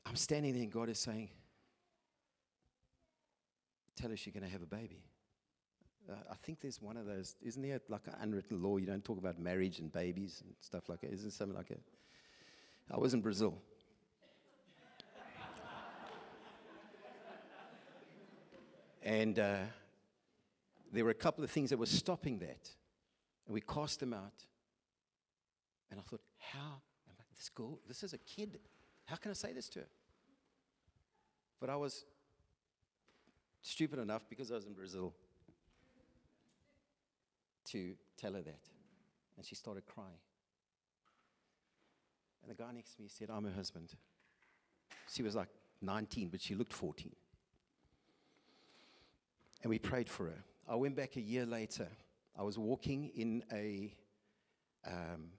I'm 0.09 0.15
standing 0.15 0.53
there 0.53 0.63
and 0.63 0.71
God 0.71 0.89
is 0.89 0.97
saying, 0.97 1.29
Tell 3.95 4.09
her 4.09 4.17
she's 4.17 4.33
going 4.33 4.43
to 4.43 4.49
have 4.49 4.63
a 4.63 4.65
baby. 4.65 5.03
Uh, 6.09 6.15
I 6.31 6.35
think 6.35 6.61
there's 6.61 6.81
one 6.81 6.97
of 6.97 7.05
those, 7.05 7.35
isn't 7.43 7.61
there 7.61 7.79
like 7.89 8.07
an 8.07 8.15
unwritten 8.21 8.63
law? 8.63 8.77
You 8.77 8.87
don't 8.87 9.03
talk 9.03 9.19
about 9.19 9.37
marriage 9.37 9.77
and 9.77 9.91
babies 9.91 10.41
and 10.43 10.55
stuff 10.61 10.89
like 10.89 11.01
that. 11.01 11.13
Isn't 11.13 11.31
something 11.31 11.55
like 11.55 11.67
that? 11.67 11.81
I 12.89 12.97
was 12.97 13.13
in 13.13 13.21
Brazil. 13.21 13.55
and 19.03 19.37
uh, 19.37 19.57
there 20.91 21.05
were 21.05 21.11
a 21.11 21.15
couple 21.15 21.43
of 21.43 21.51
things 21.51 21.69
that 21.69 21.77
were 21.77 21.85
stopping 21.85 22.39
that. 22.39 22.69
And 23.45 23.53
we 23.53 23.61
cast 23.61 23.99
them 23.99 24.13
out. 24.13 24.45
And 25.91 25.99
I 25.99 26.03
thought, 26.03 26.21
how? 26.39 26.81
I'm 27.07 27.15
like, 27.19 27.27
This 27.37 27.49
girl, 27.49 27.79
this 27.87 28.01
is 28.01 28.13
a 28.13 28.17
kid. 28.17 28.57
How 29.05 29.17
can 29.17 29.29
I 29.29 29.35
say 29.35 29.53
this 29.53 29.69
to 29.69 29.79
her? 29.79 29.87
But 31.59 31.69
I 31.69 31.75
was 31.75 32.05
stupid 33.61 33.99
enough 33.99 34.23
because 34.29 34.51
I 34.51 34.55
was 34.55 34.65
in 34.65 34.73
Brazil 34.73 35.13
to 37.71 37.93
tell 38.17 38.33
her 38.33 38.41
that. 38.41 38.61
And 39.37 39.45
she 39.45 39.55
started 39.55 39.85
crying. 39.85 40.19
And 42.41 42.51
the 42.51 42.61
guy 42.61 42.71
next 42.73 42.95
to 42.95 43.01
me 43.01 43.07
said, 43.09 43.29
I'm 43.29 43.43
her 43.43 43.51
husband. 43.51 43.93
She 45.11 45.23
was 45.23 45.35
like 45.35 45.49
19, 45.81 46.29
but 46.29 46.41
she 46.41 46.55
looked 46.55 46.73
14. 46.73 47.11
And 49.63 49.69
we 49.69 49.79
prayed 49.79 50.09
for 50.09 50.25
her. 50.27 50.43
I 50.67 50.75
went 50.75 50.95
back 50.95 51.15
a 51.15 51.21
year 51.21 51.45
later. 51.45 51.87
I 52.37 52.43
was 52.43 52.57
walking 52.57 53.11
in 53.15 53.43
a, 53.51 53.93
um, 54.87 55.31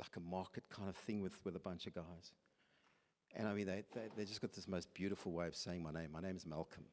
like 0.00 0.16
a 0.16 0.20
market 0.20 0.64
kind 0.68 0.88
of 0.88 0.96
thing 0.96 1.22
with, 1.22 1.38
with 1.44 1.54
a 1.54 1.60
bunch 1.60 1.86
of 1.86 1.94
guys. 1.94 2.32
And 3.36 3.46
I 3.46 3.52
mean, 3.52 3.66
they, 3.66 3.84
they, 3.94 4.00
they 4.16 4.24
just 4.24 4.40
got 4.40 4.52
this 4.52 4.66
most 4.66 4.92
beautiful 4.94 5.30
way 5.30 5.46
of 5.46 5.54
saying 5.54 5.82
my 5.82 5.92
name. 5.92 6.10
My 6.10 6.20
name 6.20 6.36
is 6.36 6.44
Malcom. 6.44 6.84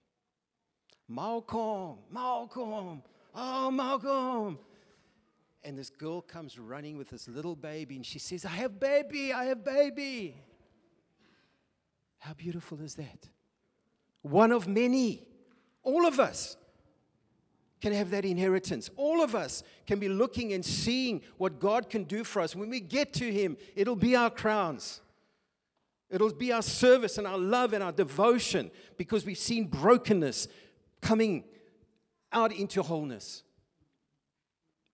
Malcom, 1.09 1.97
Malcom, 2.13 3.01
oh, 3.33 3.71
Malcom. 3.73 4.57
And 5.63 5.77
this 5.77 5.89
girl 5.89 6.21
comes 6.21 6.59
running 6.59 6.97
with 6.97 7.09
this 7.09 7.27
little 7.29 7.55
baby 7.55 7.95
and 7.95 8.05
she 8.05 8.19
says, 8.19 8.43
I 8.43 8.49
have 8.49 8.79
baby, 8.79 9.31
I 9.31 9.45
have 9.45 9.63
baby. 9.63 10.35
How 12.19 12.33
beautiful 12.33 12.81
is 12.81 12.95
that? 12.95 13.29
One 14.21 14.51
of 14.51 14.67
many. 14.67 15.23
All 15.83 16.05
of 16.05 16.19
us 16.19 16.57
can 17.81 17.91
have 17.93 18.11
that 18.11 18.23
inheritance. 18.23 18.89
All 18.95 19.21
of 19.21 19.35
us 19.35 19.63
can 19.85 19.99
be 19.99 20.07
looking 20.07 20.53
and 20.53 20.63
seeing 20.63 21.21
what 21.37 21.59
God 21.59 21.89
can 21.89 22.03
do 22.05 22.23
for 22.23 22.41
us. 22.41 22.55
When 22.55 22.69
we 22.69 22.79
get 22.79 23.13
to 23.13 23.31
Him, 23.31 23.57
it'll 23.75 23.97
be 23.97 24.15
our 24.15 24.29
crowns. 24.29 25.01
It'll 26.13 26.31
be 26.31 26.51
our 26.51 26.61
service 26.61 27.17
and 27.17 27.25
our 27.25 27.39
love 27.39 27.73
and 27.73 27.83
our 27.83 27.91
devotion 27.91 28.69
because 28.97 29.25
we've 29.25 29.35
seen 29.35 29.65
brokenness 29.65 30.47
coming 31.01 31.43
out 32.31 32.53
into 32.53 32.83
wholeness. 32.83 33.41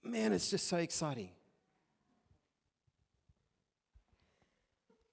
Man, 0.01 0.31
it's 0.31 0.49
just 0.49 0.69
so 0.69 0.77
exciting. 0.77 1.31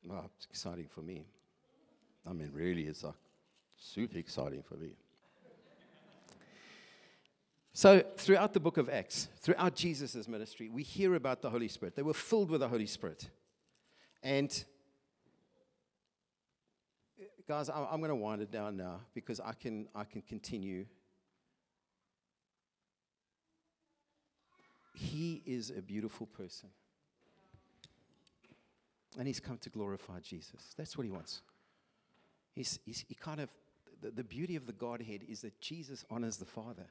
Well, 0.04 0.30
it's 0.36 0.46
exciting 0.46 0.86
for 0.86 1.00
me. 1.00 1.26
I 2.24 2.32
mean, 2.32 2.50
really, 2.52 2.82
it's 2.82 3.02
like 3.02 3.14
super 3.76 4.18
exciting 4.18 4.62
for 4.62 4.76
me. 4.76 4.90
So, 7.72 8.04
throughout 8.16 8.52
the 8.52 8.61
book 8.61 8.76
of 8.78 8.88
Acts, 8.88 9.28
throughout 9.40 9.74
Jesus' 9.74 10.28
ministry, 10.28 10.68
we 10.68 10.84
hear 10.84 11.16
about 11.16 11.42
the 11.42 11.50
Holy 11.50 11.68
Spirit. 11.68 11.96
They 11.96 12.02
were 12.02 12.14
filled 12.14 12.48
with 12.48 12.61
the 12.61 12.68
Holy 12.68 12.86
Spirit. 12.86 13.28
And, 14.22 14.64
guys, 17.49 17.68
I'm 17.68 18.01
going 18.01 18.09
to 18.09 18.16
wind 18.16 18.42
it 18.42 18.51
down 18.51 18.76
now 18.76 19.01
because 19.14 19.40
I 19.40 19.53
can, 19.53 19.88
I 19.94 20.05
can 20.05 20.22
continue. 20.22 20.86
He 24.94 25.42
is 25.47 25.70
a 25.76 25.80
beautiful 25.80 26.26
person. 26.26 26.70
And 29.18 29.26
he's 29.26 29.40
come 29.40 29.59
to 29.59 29.70
glorify 29.70 30.20
Jesus. 30.20 30.74
That's 30.76 30.99
what 30.99 31.05
he 31.05 31.11
wants. 31.11 31.42
He's, 32.55 32.78
he's, 32.84 33.05
he 33.09 33.14
kind 33.14 33.40
of, 33.40 33.51
the, 34.03 34.11
the 34.11 34.24
beauty 34.24 34.57
of 34.57 34.66
the 34.66 34.72
Godhead 34.72 35.22
is 35.28 35.40
that 35.42 35.61
Jesus 35.61 36.05
honors 36.11 36.36
the 36.36 36.44
Father 36.44 36.86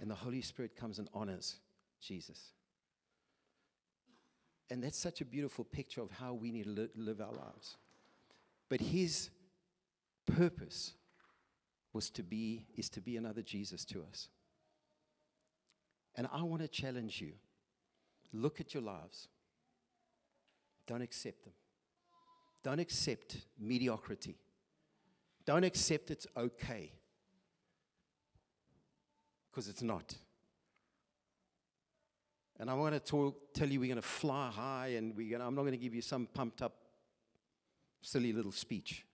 and 0.00 0.10
the 0.10 0.14
Holy 0.14 0.42
Spirit 0.42 0.76
comes 0.76 0.98
and 0.98 1.08
honors 1.14 1.56
Jesus. 2.00 2.52
And 4.70 4.84
that's 4.84 4.98
such 4.98 5.20
a 5.20 5.24
beautiful 5.24 5.64
picture 5.64 6.00
of 6.00 6.10
how 6.12 6.34
we 6.34 6.52
need 6.52 6.64
to 6.64 6.70
li- 6.70 6.88
live 6.94 7.20
our 7.20 7.32
lives. 7.32 7.76
But 8.70 8.80
his 8.80 9.28
purpose 10.24 10.94
was 11.92 12.08
to 12.10 12.22
be, 12.22 12.64
is 12.76 12.88
to 12.90 13.00
be 13.02 13.18
another 13.18 13.42
Jesus 13.42 13.84
to 13.86 14.02
us. 14.08 14.28
And 16.14 16.26
I 16.32 16.42
want 16.42 16.62
to 16.62 16.68
challenge 16.68 17.20
you 17.20 17.32
look 18.32 18.60
at 18.60 18.72
your 18.72 18.82
lives, 18.82 19.28
don't 20.86 21.02
accept 21.02 21.44
them. 21.44 21.52
Don't 22.62 22.78
accept 22.78 23.38
mediocrity. 23.58 24.36
Don't 25.46 25.64
accept 25.64 26.10
it's 26.10 26.26
okay 26.36 26.92
because 29.50 29.68
it's 29.68 29.82
not. 29.82 30.14
And 32.58 32.68
I 32.70 32.74
want 32.74 32.94
to 33.04 33.34
tell 33.54 33.68
you 33.68 33.80
we're 33.80 33.86
going 33.86 33.96
to 33.96 34.02
fly 34.02 34.50
high, 34.50 34.88
and 34.88 35.16
we're 35.16 35.30
gonna, 35.30 35.46
I'm 35.46 35.54
not 35.54 35.62
going 35.62 35.72
to 35.72 35.78
give 35.78 35.94
you 35.94 36.02
some 36.02 36.26
pumped 36.26 36.60
up, 36.60 36.74
silly 38.00 38.32
little 38.32 38.52
speech. 38.52 39.04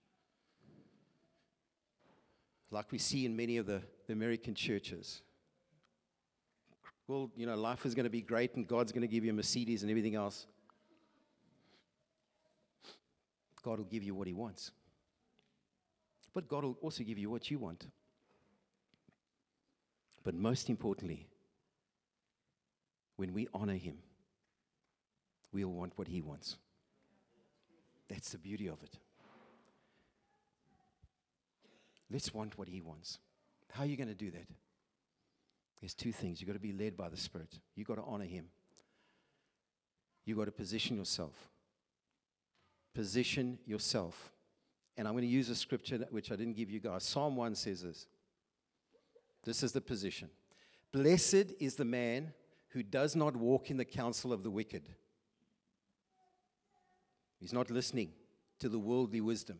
Like 2.71 2.91
we 2.91 2.97
see 2.97 3.25
in 3.25 3.35
many 3.35 3.57
of 3.57 3.65
the, 3.65 3.81
the 4.07 4.13
American 4.13 4.53
churches. 4.55 5.21
Well, 7.07 7.31
you 7.37 7.45
know, 7.45 7.55
life 7.55 7.85
is 7.85 7.95
going 7.95 8.03
to 8.03 8.09
be 8.09 8.21
great, 8.21 8.55
and 8.55 8.67
God's 8.67 8.91
going 8.91 9.01
to 9.01 9.07
give 9.07 9.23
you 9.23 9.31
Mercedes 9.33 9.81
and 9.81 9.89
everything 9.89 10.15
else. 10.15 10.45
God 13.63 13.79
will 13.79 13.85
give 13.85 14.03
you 14.03 14.13
what 14.13 14.27
He 14.27 14.33
wants. 14.33 14.71
But 16.33 16.47
God 16.49 16.63
will 16.65 16.77
also 16.81 17.03
give 17.03 17.17
you 17.17 17.29
what 17.29 17.49
you 17.49 17.59
want. 17.59 17.87
But 20.23 20.35
most 20.35 20.69
importantly, 20.69 21.27
when 23.15 23.33
we 23.33 23.47
honor 23.53 23.75
Him, 23.75 23.97
we'll 25.53 25.71
want 25.71 25.93
what 25.95 26.09
He 26.09 26.21
wants. 26.21 26.57
That's 28.09 28.29
the 28.29 28.37
beauty 28.37 28.67
of 28.67 28.81
it. 28.83 28.97
Let's 32.11 32.33
want 32.33 32.57
what 32.57 32.69
He 32.69 32.81
wants. 32.81 33.19
How 33.71 33.83
are 33.83 33.87
you 33.87 33.97
going 33.97 34.07
to 34.07 34.15
do 34.15 34.31
that? 34.31 34.47
There's 35.81 35.93
two 35.93 36.11
things. 36.11 36.39
You've 36.39 36.47
got 36.47 36.53
to 36.53 36.59
be 36.59 36.71
led 36.71 36.95
by 36.95 37.09
the 37.09 37.17
Spirit, 37.17 37.59
you've 37.75 37.87
got 37.87 37.95
to 37.95 38.03
honor 38.03 38.25
Him. 38.25 38.45
You've 40.25 40.37
got 40.37 40.45
to 40.45 40.51
position 40.51 40.97
yourself. 40.97 41.49
Position 42.93 43.59
yourself. 43.65 44.33
And 44.97 45.07
I'm 45.07 45.13
going 45.13 45.21
to 45.21 45.29
use 45.29 45.47
a 45.49 45.55
scripture 45.55 46.05
which 46.09 46.33
I 46.33 46.35
didn't 46.35 46.57
give 46.57 46.69
you 46.69 46.81
guys. 46.81 47.03
Psalm 47.03 47.37
1 47.37 47.55
says 47.55 47.83
this 47.83 48.07
this 49.43 49.63
is 49.63 49.71
the 49.71 49.79
position. 49.79 50.29
Blessed 50.91 51.53
is 51.59 51.75
the 51.75 51.85
man 51.85 52.33
who 52.69 52.83
does 52.83 53.15
not 53.15 53.35
walk 53.35 53.71
in 53.71 53.77
the 53.77 53.85
counsel 53.85 54.33
of 54.33 54.43
the 54.43 54.49
wicked. 54.49 54.89
He's 57.39 57.53
not 57.53 57.69
listening 57.69 58.11
to 58.59 58.69
the 58.69 58.79
worldly 58.79 59.21
wisdom. 59.21 59.59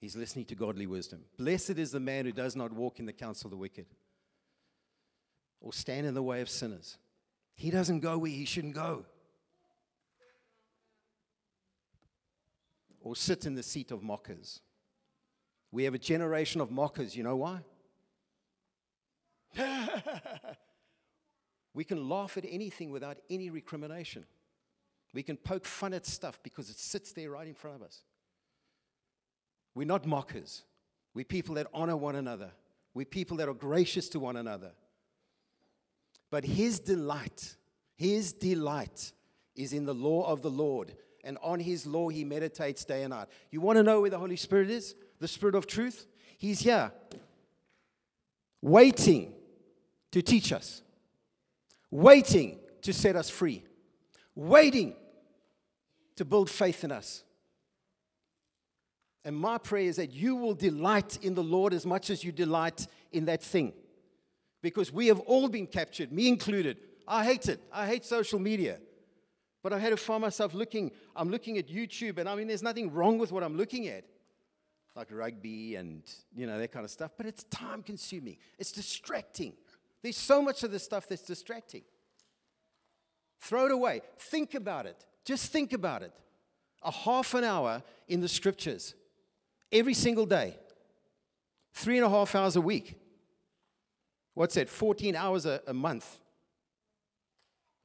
He's 0.00 0.16
listening 0.16 0.46
to 0.46 0.56
godly 0.56 0.86
wisdom. 0.86 1.20
Blessed 1.38 1.78
is 1.78 1.92
the 1.92 2.00
man 2.00 2.24
who 2.24 2.32
does 2.32 2.56
not 2.56 2.72
walk 2.72 2.98
in 2.98 3.06
the 3.06 3.12
counsel 3.12 3.46
of 3.46 3.52
the 3.52 3.56
wicked 3.56 3.86
or 5.60 5.72
stand 5.72 6.06
in 6.06 6.14
the 6.14 6.22
way 6.22 6.40
of 6.40 6.50
sinners. 6.50 6.98
He 7.54 7.70
doesn't 7.70 8.00
go 8.00 8.18
where 8.18 8.30
he 8.30 8.44
shouldn't 8.44 8.74
go. 8.74 9.04
Or 13.00 13.14
sit 13.14 13.46
in 13.46 13.54
the 13.54 13.62
seat 13.62 13.92
of 13.92 14.02
mockers. 14.02 14.60
We 15.70 15.84
have 15.84 15.94
a 15.94 15.98
generation 15.98 16.60
of 16.60 16.70
mockers. 16.70 17.16
You 17.16 17.22
know 17.22 17.36
why? 17.36 17.60
we 21.74 21.84
can 21.84 22.08
laugh 22.08 22.36
at 22.36 22.44
anything 22.48 22.90
without 22.90 23.18
any 23.30 23.50
recrimination. 23.50 24.24
We 25.14 25.22
can 25.22 25.36
poke 25.36 25.64
fun 25.66 25.92
at 25.94 26.06
stuff 26.06 26.40
because 26.42 26.70
it 26.70 26.78
sits 26.78 27.12
there 27.12 27.30
right 27.30 27.46
in 27.46 27.54
front 27.54 27.76
of 27.76 27.82
us. 27.82 28.02
We're 29.74 29.86
not 29.86 30.06
mockers. 30.06 30.62
We're 31.14 31.24
people 31.24 31.56
that 31.56 31.66
honor 31.74 31.96
one 31.96 32.16
another. 32.16 32.50
We're 32.94 33.06
people 33.06 33.36
that 33.38 33.48
are 33.48 33.54
gracious 33.54 34.08
to 34.10 34.20
one 34.20 34.36
another. 34.36 34.72
But 36.30 36.44
his 36.44 36.78
delight, 36.78 37.56
his 37.94 38.32
delight 38.32 39.12
is 39.54 39.72
in 39.72 39.84
the 39.84 39.94
law 39.94 40.26
of 40.26 40.42
the 40.42 40.50
Lord. 40.50 40.94
And 41.24 41.38
on 41.42 41.60
his 41.60 41.86
law 41.86 42.08
he 42.08 42.24
meditates 42.24 42.84
day 42.84 43.02
and 43.02 43.10
night. 43.10 43.28
You 43.50 43.60
want 43.60 43.76
to 43.76 43.82
know 43.82 44.00
where 44.00 44.10
the 44.10 44.18
Holy 44.18 44.36
Spirit 44.36 44.70
is? 44.70 44.94
The 45.20 45.28
Spirit 45.28 45.54
of 45.54 45.66
truth? 45.66 46.06
He's 46.38 46.60
here, 46.60 46.90
waiting 48.60 49.32
to 50.10 50.22
teach 50.22 50.52
us, 50.52 50.82
waiting 51.90 52.58
to 52.80 52.92
set 52.92 53.14
us 53.14 53.30
free, 53.30 53.64
waiting 54.34 54.96
to 56.16 56.24
build 56.24 56.50
faith 56.50 56.84
in 56.84 56.92
us. 56.92 57.24
And 59.24 59.36
my 59.36 59.58
prayer 59.58 59.84
is 59.84 59.96
that 59.96 60.12
you 60.12 60.34
will 60.34 60.54
delight 60.54 61.18
in 61.22 61.34
the 61.34 61.42
Lord 61.42 61.72
as 61.72 61.86
much 61.86 62.10
as 62.10 62.24
you 62.24 62.32
delight 62.32 62.86
in 63.12 63.26
that 63.26 63.42
thing. 63.42 63.72
Because 64.62 64.92
we 64.92 65.06
have 65.08 65.20
all 65.20 65.48
been 65.48 65.66
captured, 65.66 66.12
me 66.12 66.28
included. 66.28 66.78
I 67.06 67.24
hate 67.24 67.48
it. 67.48 67.60
I 67.72 67.86
hate 67.86 68.04
social 68.04 68.38
media. 68.38 68.78
But 69.62 69.72
I 69.72 69.78
had 69.78 69.90
to 69.90 69.96
find 69.96 70.20
myself 70.20 70.54
looking, 70.54 70.90
I'm 71.14 71.30
looking 71.30 71.56
at 71.58 71.68
YouTube, 71.68 72.18
and 72.18 72.28
I 72.28 72.34
mean, 72.34 72.48
there's 72.48 72.64
nothing 72.64 72.92
wrong 72.92 73.18
with 73.18 73.30
what 73.30 73.44
I'm 73.44 73.56
looking 73.56 73.86
at, 73.86 74.04
like 74.96 75.08
rugby 75.12 75.76
and, 75.76 76.02
you 76.34 76.46
know, 76.46 76.58
that 76.58 76.72
kind 76.72 76.84
of 76.84 76.90
stuff, 76.90 77.12
but 77.16 77.26
it's 77.26 77.44
time 77.44 77.82
consuming, 77.82 78.38
it's 78.58 78.72
distracting. 78.72 79.52
There's 80.02 80.16
so 80.16 80.42
much 80.42 80.64
of 80.64 80.72
this 80.72 80.82
stuff 80.82 81.08
that's 81.08 81.22
distracting. 81.22 81.82
Throw 83.40 83.66
it 83.66 83.72
away. 83.72 84.00
Think 84.18 84.54
about 84.54 84.86
it. 84.86 85.06
Just 85.24 85.52
think 85.52 85.72
about 85.72 86.02
it. 86.02 86.12
A 86.82 86.90
half 86.90 87.34
an 87.34 87.44
hour 87.44 87.82
in 88.08 88.20
the 88.20 88.28
scriptures 88.28 88.94
every 89.70 89.94
single 89.94 90.26
day, 90.26 90.56
three 91.72 91.96
and 91.96 92.04
a 92.04 92.10
half 92.10 92.34
hours 92.34 92.56
a 92.56 92.60
week. 92.60 92.98
What's 94.34 94.54
that? 94.54 94.68
14 94.68 95.14
hours 95.14 95.46
a, 95.46 95.60
a 95.66 95.74
month. 95.74 96.18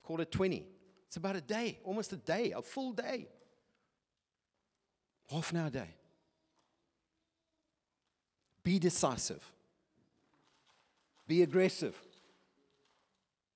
Call 0.03 0.21
it 0.21 0.31
20. 0.31 0.65
It's 1.07 1.17
about 1.17 1.35
a 1.35 1.41
day, 1.41 1.79
almost 1.83 2.11
a 2.13 2.17
day, 2.17 2.53
a 2.55 2.61
full 2.61 2.93
day. 2.93 3.27
Half 5.29 5.51
an 5.51 5.57
hour 5.57 5.67
a 5.67 5.71
day. 5.71 5.89
Be 8.63 8.79
decisive. 8.79 9.43
Be 11.27 11.43
aggressive. 11.43 11.97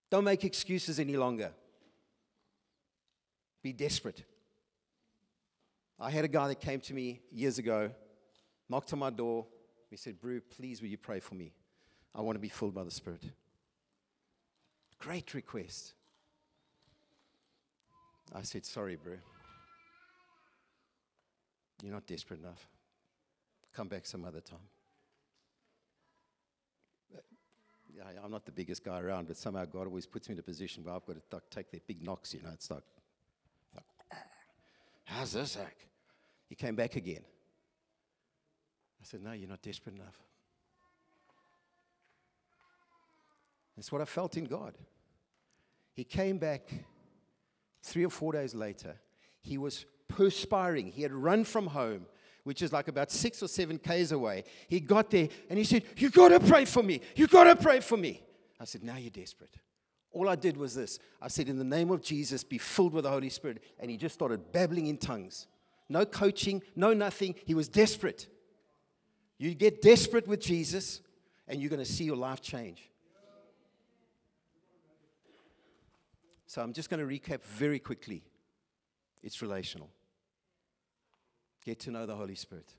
Don't 0.10 0.26
make 0.26 0.44
excuses 0.44 1.00
any 1.00 1.16
longer. 1.16 1.52
Be 3.62 3.74
desperate. 3.74 4.24
I 6.00 6.10
had 6.10 6.26
a 6.26 6.28
guy 6.28 6.48
that 6.48 6.60
came 6.60 6.80
to 6.82 6.94
me 6.94 7.22
years 7.32 7.60
ago, 7.60 7.92
knocked 8.70 8.92
on 8.94 9.00
my 9.00 9.12
door. 9.12 9.46
He 9.90 9.98
said, 9.98 10.20
Brew, 10.20 10.42
please 10.42 10.82
will 10.82 10.90
you 10.90 10.98
pray 10.98 11.20
for 11.20 11.36
me? 11.36 11.54
I 12.16 12.22
want 12.22 12.36
to 12.36 12.40
be 12.40 12.50
filled 12.50 12.74
by 12.74 12.84
the 12.84 12.92
Spirit. 12.92 13.24
Great 14.98 15.34
request. 15.34 15.94
I 18.34 18.42
said, 18.42 18.66
Sorry, 18.66 18.96
bro. 18.96 19.16
You're 21.84 21.94
not 21.94 22.06
desperate 22.08 22.40
enough. 22.40 22.68
Come 23.74 23.88
back 23.88 24.06
some 24.06 24.26
other 24.26 24.42
time. 24.42 24.60
I'm 28.24 28.32
not 28.32 28.46
the 28.46 28.52
biggest 28.52 28.84
guy 28.84 29.00
around, 29.00 29.28
but 29.28 29.38
somehow 29.38 29.66
God 29.66 29.88
always 29.88 30.06
puts 30.06 30.28
me 30.30 30.34
in 30.34 30.40
a 30.40 30.44
position 30.44 30.84
where 30.84 30.96
I've 30.96 31.06
got 31.06 31.18
to 31.30 31.42
take 31.50 31.72
their 31.72 31.82
big 31.86 32.04
knocks, 32.04 32.34
you 32.34 32.42
know. 32.42 32.50
It's 32.54 32.72
like 32.72 32.84
how's 35.12 35.34
this 35.34 35.58
like? 35.58 35.88
He 36.50 36.56
came 36.56 36.76
back 36.76 36.96
again. 36.96 37.22
I 39.02 39.04
said, 39.04 39.24
No, 39.24 39.32
you're 39.32 39.50
not 39.50 39.62
desperate 39.62 39.96
enough. 39.96 40.20
That's 43.76 43.92
what 43.92 44.02
I 44.02 44.06
felt 44.06 44.38
in 44.38 44.46
God. 44.46 44.74
He 45.94 46.04
came 46.04 46.38
back 46.38 46.70
three 47.84 48.06
or 48.06 48.10
four 48.10 48.34
days 48.34 48.54
later. 48.54 48.96
He 49.42 49.58
was 49.58 49.86
perspiring. 50.08 50.88
He 50.88 51.02
had 51.02 51.12
run 51.12 51.44
from 51.44 51.68
home, 51.68 52.06
which 52.44 52.62
is 52.62 52.72
like 52.72 52.88
about 52.88 53.12
six 53.12 53.42
or 53.42 53.48
seven 53.48 53.80
Ks 53.80 54.12
away. 54.12 54.44
He 54.68 54.80
got 54.80 55.10
there 55.10 55.30
and 55.50 55.58
he 55.58 55.66
said, 55.66 55.84
You 55.98 56.10
got 56.10 56.30
to 56.30 56.40
pray 56.40 56.66
for 56.66 56.84
me. 56.84 57.02
You 57.16 57.28
got 57.28 57.46
to 57.46 57.56
pray 57.56 57.80
for 57.80 57.98
me. 57.98 58.22
I 58.60 58.66
said, 58.66 58.84
Now 58.84 58.98
you're 58.98 59.10
desperate. 59.10 59.56
All 60.14 60.28
I 60.28 60.36
did 60.36 60.58
was 60.58 60.76
this 60.76 61.00
I 61.22 61.28
said, 61.28 61.48
In 61.48 61.58
the 61.58 61.64
name 61.64 61.92
of 61.92 62.02
Jesus, 62.02 62.44
be 62.44 62.58
filled 62.58 62.94
with 62.94 63.04
the 63.04 63.10
Holy 63.10 63.30
Spirit. 63.30 63.64
And 63.80 63.90
he 63.90 63.98
just 63.98 64.16
started 64.16 64.52
babbling 64.52 64.88
in 64.88 64.98
tongues. 64.98 65.48
No 65.90 66.06
coaching, 66.06 66.62
no 66.76 66.94
nothing. 66.94 67.36
He 67.46 67.54
was 67.54 67.68
desperate. 67.68 68.28
You 69.38 69.54
get 69.56 69.82
desperate 69.82 70.28
with 70.28 70.40
Jesus, 70.40 71.02
and 71.48 71.60
you're 71.60 71.70
going 71.70 71.84
to 71.84 71.92
see 71.92 72.04
your 72.04 72.16
life 72.16 72.42
change. 72.42 72.90
So 76.46 76.62
I'm 76.62 76.74
just 76.74 76.90
going 76.90 77.00
to 77.00 77.20
recap 77.20 77.42
very 77.44 77.80
quickly. 77.80 78.24
It's 79.24 79.42
relational. 79.42 79.90
Get 81.66 81.80
to 81.82 81.92
know 81.92 82.06
the 82.06 82.16
Holy 82.16 82.36
Spirit. 82.36 82.74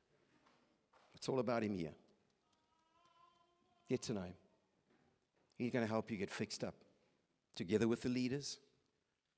It's 1.15 1.29
all 1.29 1.39
about 1.39 1.63
Him 1.63 1.75
here. 1.75 1.93
Get 3.89 4.03
to 4.03 4.13
know 4.13 4.23
Him. 4.23 4.35
He's 5.57 5.71
going 5.71 5.85
to 5.85 5.91
help 5.91 6.11
you 6.11 6.17
get 6.17 6.31
fixed 6.31 6.65
up 6.65 6.75
together 7.55 7.89
with 7.89 8.03
the 8.03 8.09
leaders, 8.09 8.59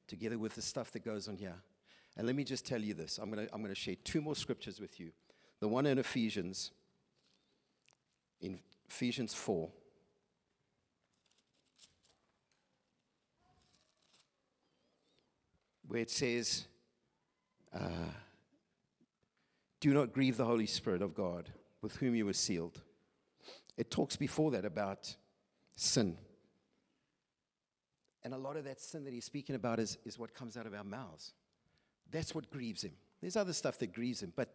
together 0.06 0.38
with 0.38 0.54
the 0.54 0.62
stuff 0.62 0.90
that 0.92 1.04
goes 1.04 1.28
on 1.28 1.36
here. 1.36 1.56
And 2.16 2.26
let 2.26 2.36
me 2.36 2.44
just 2.44 2.66
tell 2.66 2.80
you 2.80 2.94
this 2.94 3.18
I'm 3.18 3.30
going 3.30 3.46
to, 3.46 3.54
I'm 3.54 3.60
going 3.60 3.74
to 3.74 3.80
share 3.80 3.96
two 4.04 4.20
more 4.20 4.36
scriptures 4.36 4.80
with 4.80 5.00
you. 5.00 5.10
The 5.60 5.68
one 5.68 5.86
in 5.86 5.98
Ephesians, 5.98 6.70
in 8.40 8.58
Ephesians 8.88 9.34
4. 9.34 9.70
Where 15.86 16.00
it 16.00 16.10
says, 16.10 16.64
uh, 17.74 18.10
Do 19.80 19.92
not 19.92 20.12
grieve 20.12 20.36
the 20.36 20.44
Holy 20.44 20.66
Spirit 20.66 21.02
of 21.02 21.14
God, 21.14 21.50
with 21.82 21.96
whom 21.96 22.14
you 22.14 22.26
were 22.26 22.32
sealed. 22.32 22.80
It 23.76 23.90
talks 23.90 24.16
before 24.16 24.50
that 24.52 24.64
about 24.64 25.14
sin. 25.76 26.16
And 28.24 28.32
a 28.32 28.38
lot 28.38 28.56
of 28.56 28.64
that 28.64 28.80
sin 28.80 29.04
that 29.04 29.12
he's 29.12 29.24
speaking 29.24 29.54
about 29.54 29.78
is, 29.78 29.98
is 30.04 30.18
what 30.18 30.34
comes 30.34 30.56
out 30.56 30.66
of 30.66 30.74
our 30.74 30.84
mouths. 30.84 31.34
That's 32.10 32.34
what 32.34 32.50
grieves 32.50 32.82
him. 32.82 32.92
There's 33.20 33.36
other 33.36 33.52
stuff 33.52 33.78
that 33.78 33.92
grieves 33.92 34.22
him, 34.22 34.32
but 34.34 34.48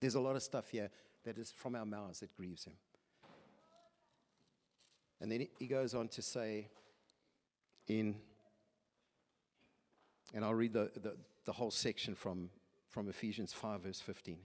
there's 0.00 0.14
a 0.14 0.20
lot 0.20 0.36
of 0.36 0.42
stuff 0.42 0.68
here 0.68 0.90
that 1.24 1.38
is 1.38 1.50
from 1.50 1.74
our 1.74 1.86
mouths 1.86 2.20
that 2.20 2.36
grieves 2.36 2.64
him. 2.64 2.74
And 5.20 5.32
then 5.32 5.46
he 5.58 5.66
goes 5.66 5.94
on 5.94 6.08
to 6.08 6.22
say 6.22 6.68
in, 7.86 8.16
and 10.34 10.44
I'll 10.44 10.54
read 10.54 10.72
the, 10.72 10.90
the, 10.94 11.16
the 11.44 11.52
whole 11.52 11.70
section 11.70 12.14
from, 12.14 12.50
from 12.88 13.08
Ephesians 13.08 13.52
5, 13.52 13.82
verse 13.82 14.00
15. 14.00 14.36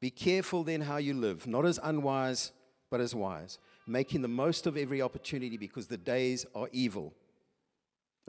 Be 0.00 0.10
careful 0.10 0.64
then 0.64 0.80
how 0.80 0.96
you 0.96 1.12
live, 1.12 1.46
not 1.46 1.66
as 1.66 1.78
unwise, 1.82 2.52
but 2.88 3.00
as 3.00 3.14
wise, 3.14 3.58
making 3.86 4.22
the 4.22 4.28
most 4.28 4.66
of 4.66 4.76
every 4.76 5.02
opportunity 5.02 5.56
because 5.56 5.86
the 5.86 5.98
days 5.98 6.46
are 6.54 6.68
evil. 6.72 7.12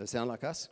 Does 0.01 0.09
that 0.09 0.17
sound 0.17 0.29
like 0.29 0.43
us? 0.43 0.67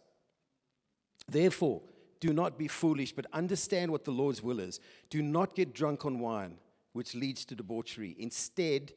Therefore, 1.27 1.83
do 2.19 2.33
not 2.33 2.57
be 2.57 2.67
foolish, 2.67 3.11
but 3.11 3.27
understand 3.31 3.91
what 3.91 4.03
the 4.03 4.09
Lord's 4.09 4.41
will 4.41 4.59
is. 4.59 4.79
Do 5.11 5.21
not 5.21 5.53
get 5.53 5.71
drunk 5.71 6.03
on 6.03 6.17
wine, 6.19 6.57
which 6.93 7.13
leads 7.13 7.45
to 7.45 7.55
debauchery. 7.55 8.15
Instead, 8.17 8.91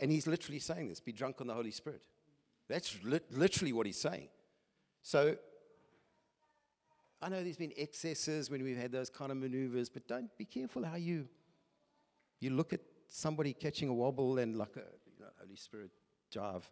and 0.00 0.10
he's 0.10 0.26
literally 0.26 0.58
saying 0.58 0.88
this 0.88 0.98
be 0.98 1.12
drunk 1.12 1.40
on 1.40 1.46
the 1.46 1.54
Holy 1.54 1.70
Spirit. 1.70 2.02
That's 2.68 2.98
li- 3.04 3.20
literally 3.30 3.72
what 3.72 3.86
he's 3.86 4.00
saying. 4.00 4.26
So, 5.02 5.36
I 7.22 7.28
know 7.28 7.44
there's 7.44 7.56
been 7.56 7.72
excesses 7.76 8.50
when 8.50 8.64
we've 8.64 8.76
had 8.76 8.90
those 8.90 9.10
kind 9.10 9.30
of 9.30 9.38
maneuvers, 9.38 9.88
but 9.88 10.08
don't 10.08 10.36
be 10.36 10.44
careful 10.44 10.84
how 10.84 10.96
you 10.96 11.28
you 12.40 12.50
look 12.50 12.72
at 12.72 12.80
somebody 13.06 13.52
catching 13.52 13.88
a 13.88 13.94
wobble 13.94 14.38
and 14.38 14.56
like 14.56 14.74
a 14.74 14.80
you 15.06 15.20
know, 15.20 15.30
Holy 15.38 15.54
Spirit 15.54 15.92
jive 16.34 16.64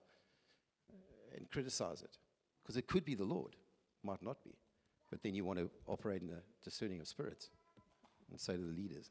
and 1.36 1.50
criticize 1.50 2.02
it. 2.02 2.18
Because 2.62 2.76
it 2.76 2.86
could 2.86 3.04
be 3.04 3.14
the 3.14 3.24
Lord, 3.24 3.56
might 4.02 4.22
not 4.22 4.42
be. 4.44 4.54
But 5.10 5.22
then 5.22 5.34
you 5.34 5.44
want 5.44 5.58
to 5.58 5.70
operate 5.86 6.22
in 6.22 6.28
the 6.28 6.42
discerning 6.62 7.00
of 7.00 7.08
spirits 7.08 7.50
and 8.30 8.40
say 8.40 8.54
to 8.54 8.62
the 8.62 8.72
leaders. 8.72 9.10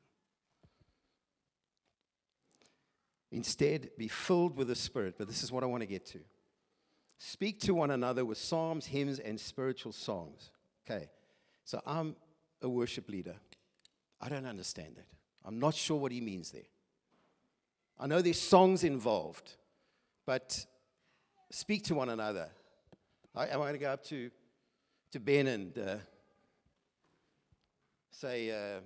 Instead, 3.31 3.91
be 3.97 4.07
filled 4.07 4.57
with 4.57 4.67
the 4.67 4.75
Spirit. 4.75 5.15
But 5.17 5.27
this 5.27 5.43
is 5.43 5.51
what 5.51 5.63
I 5.63 5.67
want 5.67 5.81
to 5.81 5.87
get 5.87 6.05
to. 6.07 6.19
Speak 7.17 7.59
to 7.61 7.73
one 7.75 7.91
another 7.91 8.25
with 8.25 8.37
psalms, 8.37 8.87
hymns, 8.87 9.19
and 9.19 9.39
spiritual 9.39 9.91
songs. 9.91 10.49
Okay, 10.89 11.07
so 11.63 11.79
I'm 11.85 12.15
a 12.61 12.67
worship 12.67 13.09
leader. 13.09 13.35
I 14.19 14.27
don't 14.27 14.47
understand 14.47 14.95
that. 14.95 15.05
I'm 15.45 15.59
not 15.59 15.75
sure 15.75 15.97
what 15.97 16.11
he 16.11 16.19
means 16.19 16.51
there. 16.51 16.63
I 17.99 18.07
know 18.07 18.21
there's 18.21 18.41
songs 18.41 18.83
involved, 18.83 19.55
but 20.25 20.65
speak 21.51 21.83
to 21.85 21.95
one 21.95 22.09
another. 22.09 22.49
I, 23.35 23.47
am 23.47 23.59
going 23.59 23.73
to 23.73 23.79
go 23.79 23.91
up 23.91 24.03
to 24.05 24.29
to 25.11 25.19
Ben 25.19 25.47
and 25.47 25.77
uh, 25.77 25.95
say, 28.11 28.51
uh, 28.51 28.81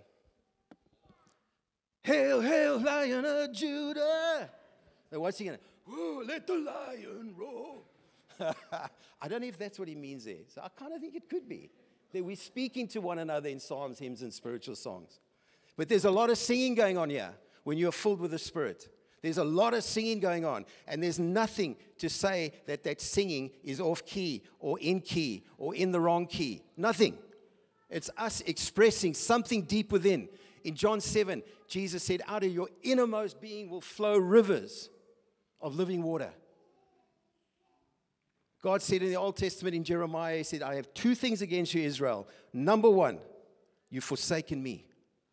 Hail, 2.05 2.39
hail, 2.39 2.79
lion 2.79 3.25
of 3.25 3.51
Judah. 3.51 4.47
And 5.11 5.21
what's 5.21 5.39
he 5.39 5.45
going 5.45 5.57
to? 5.57 6.23
Let 6.27 6.45
the 6.45 6.57
lion 6.57 7.33
roar. 7.35 7.77
I 9.21 9.27
don't 9.27 9.41
know 9.41 9.47
if 9.47 9.57
that's 9.57 9.79
what 9.79 9.87
he 9.87 9.95
means 9.95 10.25
there. 10.25 10.35
So 10.47 10.61
I 10.63 10.69
kind 10.69 10.93
of 10.93 11.01
think 11.01 11.15
it 11.15 11.27
could 11.27 11.49
be 11.49 11.71
that 12.13 12.23
we're 12.23 12.35
speaking 12.35 12.87
to 12.89 13.01
one 13.01 13.19
another 13.19 13.49
in 13.49 13.59
psalms, 13.59 13.97
hymns, 13.97 14.21
and 14.21 14.31
spiritual 14.31 14.75
songs. 14.75 15.19
But 15.75 15.89
there's 15.89 16.05
a 16.05 16.11
lot 16.11 16.29
of 16.29 16.37
singing 16.37 16.75
going 16.75 16.97
on 16.97 17.09
here 17.09 17.33
when 17.63 17.79
you're 17.79 17.91
filled 17.91 18.19
with 18.19 18.31
the 18.31 18.39
Spirit. 18.39 18.87
There's 19.25 19.39
a 19.39 19.43
lot 19.43 19.73
of 19.73 19.83
singing 19.83 20.19
going 20.19 20.45
on, 20.45 20.65
and 20.87 21.01
there's 21.01 21.17
nothing 21.17 21.77
to 21.97 22.09
say 22.09 22.53
that 22.67 22.83
that 22.83 23.01
singing 23.01 23.49
is 23.63 23.81
off 23.81 24.05
key 24.05 24.43
or 24.59 24.77
in 24.79 25.01
key 25.01 25.43
or 25.57 25.73
in 25.73 25.91
the 25.91 25.99
wrong 25.99 26.27
key. 26.27 26.61
Nothing. 26.77 27.17
It's 27.89 28.11
us 28.17 28.41
expressing 28.41 29.15
something 29.15 29.63
deep 29.63 29.91
within. 29.91 30.29
In 30.63 30.75
John 30.75 31.01
7, 31.01 31.41
Jesus 31.67 32.03
said, 32.03 32.21
Out 32.27 32.43
of 32.43 32.53
your 32.53 32.69
innermost 32.83 33.41
being 33.41 33.67
will 33.67 33.81
flow 33.81 34.15
rivers 34.15 34.91
of 35.59 35.75
living 35.75 36.03
water. 36.03 36.29
God 38.61 38.83
said 38.83 39.01
in 39.01 39.09
the 39.09 39.15
Old 39.15 39.37
Testament 39.37 39.75
in 39.75 39.83
Jeremiah, 39.83 40.37
He 40.37 40.43
said, 40.43 40.61
I 40.61 40.75
have 40.75 40.93
two 40.93 41.15
things 41.15 41.41
against 41.41 41.73
you, 41.73 41.81
Israel. 41.81 42.27
Number 42.53 42.91
one, 42.91 43.17
you've 43.89 44.03
forsaken 44.03 44.61
me, 44.61 44.85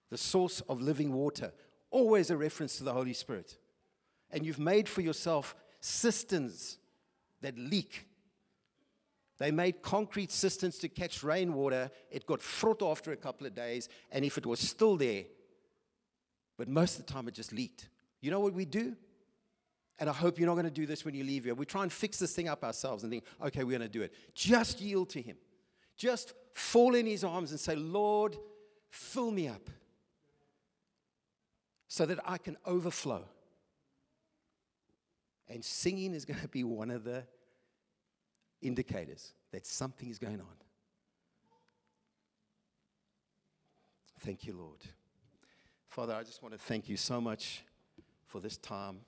the 0.09 0.16
source 0.16 0.62
of 0.62 0.80
living 0.80 1.12
water. 1.12 1.53
Always 1.90 2.30
a 2.30 2.38
reference 2.38 2.78
to 2.78 2.84
the 2.84 2.93
Holy 2.95 3.12
Spirit 3.12 3.59
and 4.33 4.45
you've 4.45 4.59
made 4.59 4.89
for 4.89 5.01
yourself 5.01 5.55
cisterns 5.80 6.78
that 7.43 7.59
leak. 7.59 8.07
They 9.39 9.51
made 9.51 9.83
concrete 9.83 10.30
cisterns 10.30 10.78
to 10.78 10.89
catch 10.89 11.22
rainwater. 11.22 11.91
It 12.11 12.26
got 12.26 12.41
fraught 12.41 12.83
after 12.83 13.12
a 13.12 13.16
couple 13.16 13.47
of 13.47 13.55
days, 13.55 13.89
and 14.11 14.24
if 14.24 14.39
it 14.39 14.47
was 14.47 14.61
still 14.61 14.97
there, 14.97 15.24
but 16.57 16.68
most 16.68 16.99
of 16.99 17.07
the 17.07 17.12
time 17.12 17.28
it 17.28 17.35
just 17.35 17.53
leaked. 17.53 17.89
You 18.20 18.30
know 18.30 18.41
what 18.41 18.55
we 18.55 18.64
do? 18.64 18.95
And 19.99 20.09
I 20.09 20.12
hope 20.12 20.39
you're 20.39 20.47
not 20.47 20.55
going 20.55 20.64
to 20.64 20.70
do 20.70 20.87
this 20.87 21.05
when 21.05 21.14
you 21.14 21.24
leave 21.24 21.45
here. 21.45 21.55
We 21.55 21.66
try 21.66 21.83
and 21.83 21.93
fix 21.93 22.18
this 22.18 22.35
thing 22.35 22.49
up 22.49 22.64
ourselves 22.64 23.03
and 23.03 23.12
think, 23.12 23.24
okay, 23.45 23.64
we're 23.64 23.78
going 23.78 23.83
to 23.83 23.89
do 23.89 24.03
it. 24.03 24.14
Just 24.35 24.80
yield 24.80 25.11
to 25.11 25.20
Him. 25.20 25.37
Just 25.97 26.35
fall 26.55 26.95
in 26.95 27.07
His 27.07 27.24
arms 27.24 27.51
and 27.51 27.61
say, 27.61 27.74
Lord, 27.74 28.37
fill 28.91 29.30
me 29.30 29.49
up 29.49 29.68
so 31.89 32.07
that 32.07 32.18
I 32.24 32.39
can 32.39 32.57
overflow. 32.64 33.24
And 35.53 35.62
singing 35.62 36.14
is 36.14 36.24
going 36.24 36.40
to 36.40 36.48
be 36.48 36.64
one 36.64 36.90
of 36.90 37.05
the 37.05 37.24
indicators 38.62 39.34
that 39.50 39.66
something 39.66 40.09
is 40.09 40.18
going 40.18 40.40
on. 40.40 40.57
Thank 44.20 44.46
you, 44.46 44.55
Lord. 44.55 44.80
Father, 45.88 46.14
I 46.14 46.22
just 46.22 46.42
want 46.42 46.55
to 46.55 46.59
thank 46.59 46.88
you 46.88 46.96
so 46.96 47.20
much 47.20 47.64
for 48.28 48.40
this 48.40 48.57
time. 48.57 49.00